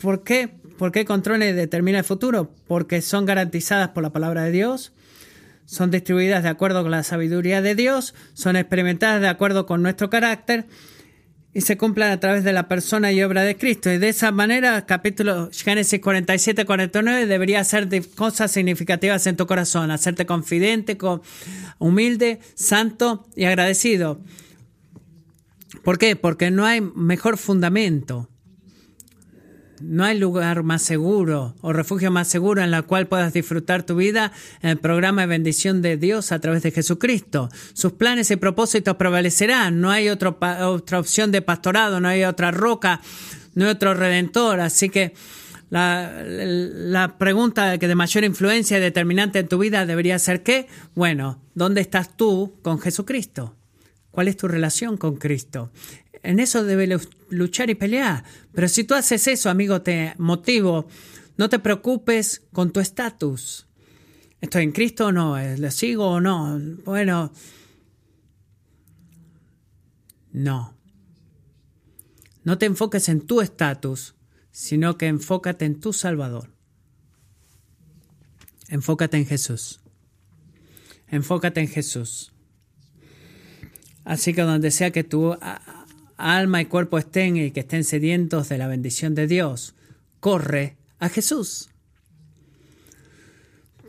¿Por 0.03 0.21
qué? 0.25 0.49
¿Por 0.77 0.91
qué 0.91 1.05
controla 1.05 1.45
y 1.45 1.53
determina 1.53 1.99
el 1.99 2.03
futuro? 2.03 2.53
Porque 2.67 3.01
son 3.01 3.25
garantizadas 3.25 3.87
por 3.91 4.03
la 4.03 4.11
palabra 4.11 4.43
de 4.43 4.51
Dios, 4.51 4.91
son 5.63 5.91
distribuidas 5.91 6.43
de 6.43 6.49
acuerdo 6.49 6.81
con 6.81 6.91
la 6.91 7.03
sabiduría 7.03 7.61
de 7.61 7.73
Dios, 7.73 8.13
son 8.33 8.57
experimentadas 8.57 9.21
de 9.21 9.29
acuerdo 9.29 9.65
con 9.65 9.81
nuestro 9.81 10.09
carácter 10.09 10.65
y 11.53 11.61
se 11.61 11.77
cumplen 11.77 12.09
a 12.09 12.19
través 12.19 12.43
de 12.43 12.51
la 12.51 12.67
persona 12.67 13.13
y 13.13 13.23
obra 13.23 13.43
de 13.43 13.55
Cristo. 13.55 13.89
Y 13.93 13.97
de 13.97 14.09
esa 14.09 14.33
manera, 14.33 14.85
capítulo 14.85 15.49
Génesis 15.53 16.01
47, 16.01 16.65
49 16.65 17.25
debería 17.25 17.63
de 17.63 18.03
cosas 18.03 18.51
significativas 18.51 19.25
en 19.25 19.37
tu 19.37 19.47
corazón, 19.47 19.89
hacerte 19.89 20.25
confidente, 20.25 20.97
humilde, 21.79 22.39
santo 22.55 23.25
y 23.37 23.45
agradecido. 23.45 24.19
¿Por 25.81 25.97
qué? 25.97 26.17
Porque 26.17 26.51
no 26.51 26.65
hay 26.65 26.81
mejor 26.81 27.37
fundamento 27.37 28.27
no 29.83 30.05
hay 30.05 30.17
lugar 30.17 30.63
más 30.63 30.81
seguro 30.81 31.55
o 31.61 31.73
refugio 31.73 32.09
más 32.09 32.27
seguro 32.27 32.63
en 32.63 32.73
el 32.73 32.83
cual 32.85 33.07
puedas 33.07 33.33
disfrutar 33.33 33.83
tu 33.83 33.95
vida 33.95 34.31
en 34.61 34.69
el 34.69 34.77
programa 34.77 35.21
de 35.21 35.27
bendición 35.27 35.81
de 35.81 35.97
Dios 35.97 36.31
a 36.31 36.39
través 36.39 36.63
de 36.63 36.71
Jesucristo. 36.71 37.49
Sus 37.73 37.93
planes 37.93 38.31
y 38.31 38.37
propósitos 38.37 38.95
prevalecerán. 38.95 39.81
No 39.81 39.91
hay 39.91 40.09
otra 40.09 40.29
opción 40.97 41.31
de 41.31 41.41
pastorado, 41.41 41.99
no 41.99 42.07
hay 42.07 42.23
otra 42.23 42.51
roca, 42.51 43.01
no 43.55 43.65
hay 43.65 43.71
otro 43.71 43.93
redentor. 43.93 44.61
Así 44.61 44.89
que 44.89 45.13
la, 45.69 46.23
la 46.23 47.17
pregunta 47.17 47.77
que 47.77 47.87
de 47.87 47.95
mayor 47.95 48.23
influencia 48.23 48.77
y 48.77 48.81
determinante 48.81 49.39
en 49.39 49.47
tu 49.47 49.57
vida 49.57 49.85
debería 49.85 50.17
ser 50.17 50.43
¿qué? 50.43 50.67
Bueno, 50.95 51.41
¿dónde 51.55 51.81
estás 51.81 52.15
tú 52.15 52.59
con 52.61 52.79
Jesucristo? 52.79 53.55
¿Cuál 54.11 54.27
es 54.27 54.37
tu 54.37 54.47
relación 54.47 54.95
con 54.97 55.15
Cristo? 55.15 55.71
En 56.23 56.39
eso 56.39 56.63
debe 56.63 56.97
luchar 57.29 57.69
y 57.69 57.75
pelear. 57.75 58.23
Pero 58.53 58.69
si 58.69 58.85
tú 58.85 58.95
haces 58.95 59.27
eso, 59.27 59.49
amigo, 59.49 59.81
te 59.81 60.13
motivo, 60.17 60.87
no 61.37 61.49
te 61.49 61.59
preocupes 61.59 62.41
con 62.53 62.71
tu 62.71 62.79
estatus. 62.79 63.67
¿Estoy 64.39 64.63
en 64.63 64.71
Cristo 64.71 65.07
o 65.07 65.11
no? 65.11 65.37
¿Le 65.37 65.71
sigo 65.71 66.07
o 66.07 66.21
no? 66.21 66.59
Bueno, 66.85 67.33
no. 70.31 70.77
No 72.43 72.57
te 72.57 72.65
enfoques 72.65 73.07
en 73.09 73.21
tu 73.21 73.41
estatus, 73.41 74.15
sino 74.51 74.97
que 74.97 75.07
enfócate 75.07 75.65
en 75.65 75.79
tu 75.79 75.93
Salvador. 75.93 76.49
Enfócate 78.69 79.17
en 79.17 79.25
Jesús. 79.25 79.81
Enfócate 81.07 81.61
en 81.61 81.67
Jesús. 81.67 82.33
Así 84.03 84.33
que 84.33 84.41
donde 84.41 84.71
sea 84.71 84.91
que 84.91 85.03
tu 85.03 85.37
alma 86.17 86.61
y 86.61 86.65
cuerpo 86.65 86.97
estén 86.97 87.37
y 87.37 87.51
que 87.51 87.61
estén 87.61 87.83
sedientos 87.83 88.49
de 88.49 88.57
la 88.57 88.67
bendición 88.67 89.15
de 89.15 89.27
Dios, 89.27 89.75
corre 90.19 90.77
a 90.99 91.09
Jesús. 91.09 91.69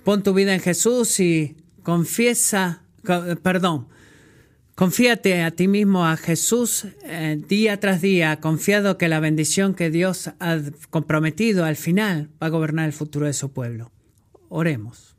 Pon 0.04 0.22
tu 0.22 0.34
vida 0.34 0.54
en 0.54 0.60
Jesús 0.60 1.20
y 1.20 1.56
confiesa, 1.82 2.82
perdón, 3.42 3.88
confíate 4.74 5.42
a 5.42 5.50
ti 5.50 5.68
mismo 5.68 6.06
a 6.06 6.16
Jesús 6.16 6.86
eh, 7.04 7.40
día 7.48 7.80
tras 7.80 8.02
día, 8.02 8.40
confiado 8.40 8.98
que 8.98 9.08
la 9.08 9.20
bendición 9.20 9.74
que 9.74 9.90
Dios 9.90 10.30
ha 10.40 10.60
comprometido 10.90 11.64
al 11.64 11.76
final 11.76 12.30
va 12.42 12.48
a 12.48 12.50
gobernar 12.50 12.86
el 12.86 12.92
futuro 12.92 13.26
de 13.26 13.32
su 13.32 13.52
pueblo. 13.52 13.92
Oremos. 14.48 15.13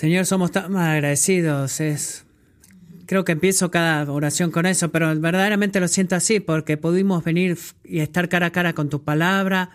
Señor, 0.00 0.24
somos 0.24 0.50
tan 0.50 0.74
agradecidos. 0.78 1.78
Es, 1.78 2.24
creo 3.04 3.22
que 3.26 3.32
empiezo 3.32 3.70
cada 3.70 4.10
oración 4.10 4.50
con 4.50 4.64
eso, 4.64 4.90
pero 4.90 5.14
verdaderamente 5.20 5.78
lo 5.78 5.88
siento 5.88 6.16
así 6.16 6.40
porque 6.40 6.78
pudimos 6.78 7.22
venir 7.22 7.58
y 7.84 7.98
estar 7.98 8.30
cara 8.30 8.46
a 8.46 8.50
cara 8.50 8.72
con 8.72 8.88
tu 8.88 9.04
palabra 9.04 9.72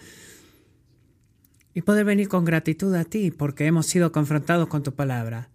y 1.75 1.83
poder 1.83 2.05
venir 2.05 2.27
con 2.27 2.43
gratitud 2.43 2.95
a 2.95 3.05
ti 3.05 3.29
porque 3.29 3.67
hemos 3.67 3.85
sido 3.85 4.11
confrontados 4.11 4.67
con 4.67 4.81
tu 4.81 4.95
palabra. 4.95 5.51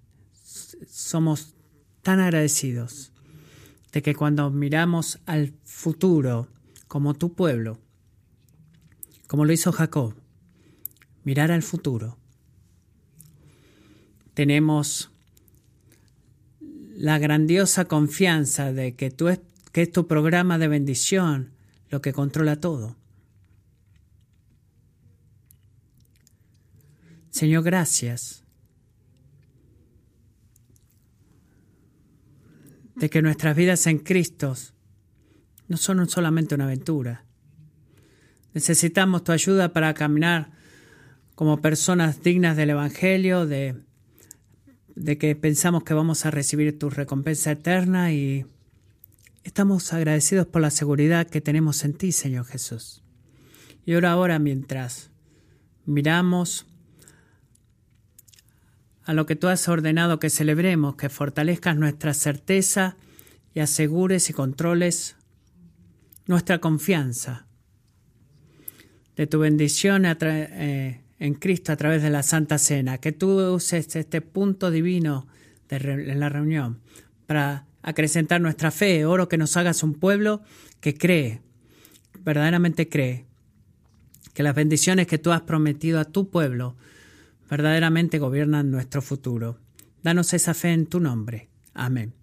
Somos 0.88 1.56
tan 2.02 2.20
agradecidos 2.20 3.12
de 3.90 4.02
que 4.02 4.14
cuando 4.14 4.52
miramos 4.52 5.18
al 5.26 5.52
futuro 5.64 6.46
como 6.86 7.14
tu 7.14 7.32
pueblo, 7.32 7.80
como 9.26 9.44
lo 9.44 9.52
hizo 9.52 9.72
Jacob, 9.72 10.14
mirar 11.24 11.50
al 11.50 11.64
futuro, 11.64 12.19
tenemos 14.34 15.10
la 16.96 17.18
grandiosa 17.18 17.86
confianza 17.86 18.72
de 18.72 18.94
que, 18.94 19.10
tú 19.10 19.28
es, 19.28 19.40
que 19.72 19.82
es 19.82 19.92
tu 19.92 20.06
programa 20.06 20.58
de 20.58 20.68
bendición 20.68 21.52
lo 21.88 22.00
que 22.02 22.12
controla 22.12 22.56
todo. 22.56 22.96
Señor, 27.30 27.62
gracias 27.62 28.44
de 32.96 33.08
que 33.08 33.22
nuestras 33.22 33.56
vidas 33.56 33.86
en 33.86 33.98
Cristo 33.98 34.54
no 35.68 35.76
son 35.78 36.06
solamente 36.08 36.54
una 36.54 36.64
aventura. 36.64 37.24
Necesitamos 38.52 39.24
tu 39.24 39.32
ayuda 39.32 39.72
para 39.72 39.94
caminar 39.94 40.50
como 41.34 41.62
personas 41.62 42.22
dignas 42.22 42.56
del 42.58 42.70
Evangelio, 42.70 43.46
de, 43.46 43.76
de 45.00 45.16
que 45.16 45.34
pensamos 45.34 45.82
que 45.82 45.94
vamos 45.94 46.26
a 46.26 46.30
recibir 46.30 46.78
tu 46.78 46.90
recompensa 46.90 47.52
eterna 47.52 48.12
y 48.12 48.44
estamos 49.44 49.94
agradecidos 49.94 50.46
por 50.46 50.60
la 50.60 50.70
seguridad 50.70 51.26
que 51.26 51.40
tenemos 51.40 51.84
en 51.84 51.94
ti, 51.94 52.12
Señor 52.12 52.44
Jesús. 52.44 53.02
Y 53.86 53.94
ahora, 53.94 54.12
ahora 54.12 54.38
mientras 54.38 55.10
miramos 55.86 56.66
a 59.04 59.14
lo 59.14 59.24
que 59.24 59.36
tú 59.36 59.48
has 59.48 59.66
ordenado 59.68 60.20
que 60.20 60.28
celebremos, 60.28 60.96
que 60.96 61.08
fortalezcas 61.08 61.78
nuestra 61.78 62.12
certeza 62.12 62.98
y 63.54 63.60
asegures 63.60 64.28
y 64.28 64.34
controles 64.34 65.16
nuestra 66.26 66.58
confianza 66.58 67.46
de 69.16 69.26
tu 69.26 69.38
bendición 69.38 70.04
eh, 70.04 71.00
en 71.20 71.34
Cristo 71.34 71.70
a 71.70 71.76
través 71.76 72.02
de 72.02 72.10
la 72.10 72.24
Santa 72.24 72.58
Cena, 72.58 72.98
que 72.98 73.12
tú 73.12 73.38
uses 73.52 73.94
este 73.94 74.20
punto 74.22 74.70
divino 74.70 75.28
en 75.68 76.18
la 76.18 76.28
reunión 76.28 76.80
para 77.26 77.66
acrecentar 77.82 78.40
nuestra 78.40 78.72
fe. 78.72 79.04
Oro 79.04 79.28
que 79.28 79.38
nos 79.38 79.56
hagas 79.56 79.84
un 79.84 79.94
pueblo 79.94 80.42
que 80.80 80.94
cree, 80.94 81.42
verdaderamente 82.24 82.88
cree, 82.88 83.26
que 84.34 84.42
las 84.42 84.54
bendiciones 84.54 85.06
que 85.06 85.18
tú 85.18 85.30
has 85.30 85.42
prometido 85.42 86.00
a 86.00 86.06
tu 86.06 86.30
pueblo 86.30 86.74
verdaderamente 87.48 88.18
gobiernan 88.18 88.70
nuestro 88.70 89.02
futuro. 89.02 89.58
Danos 90.02 90.32
esa 90.32 90.54
fe 90.54 90.72
en 90.72 90.86
tu 90.86 91.00
nombre. 91.00 91.48
Amén. 91.74 92.14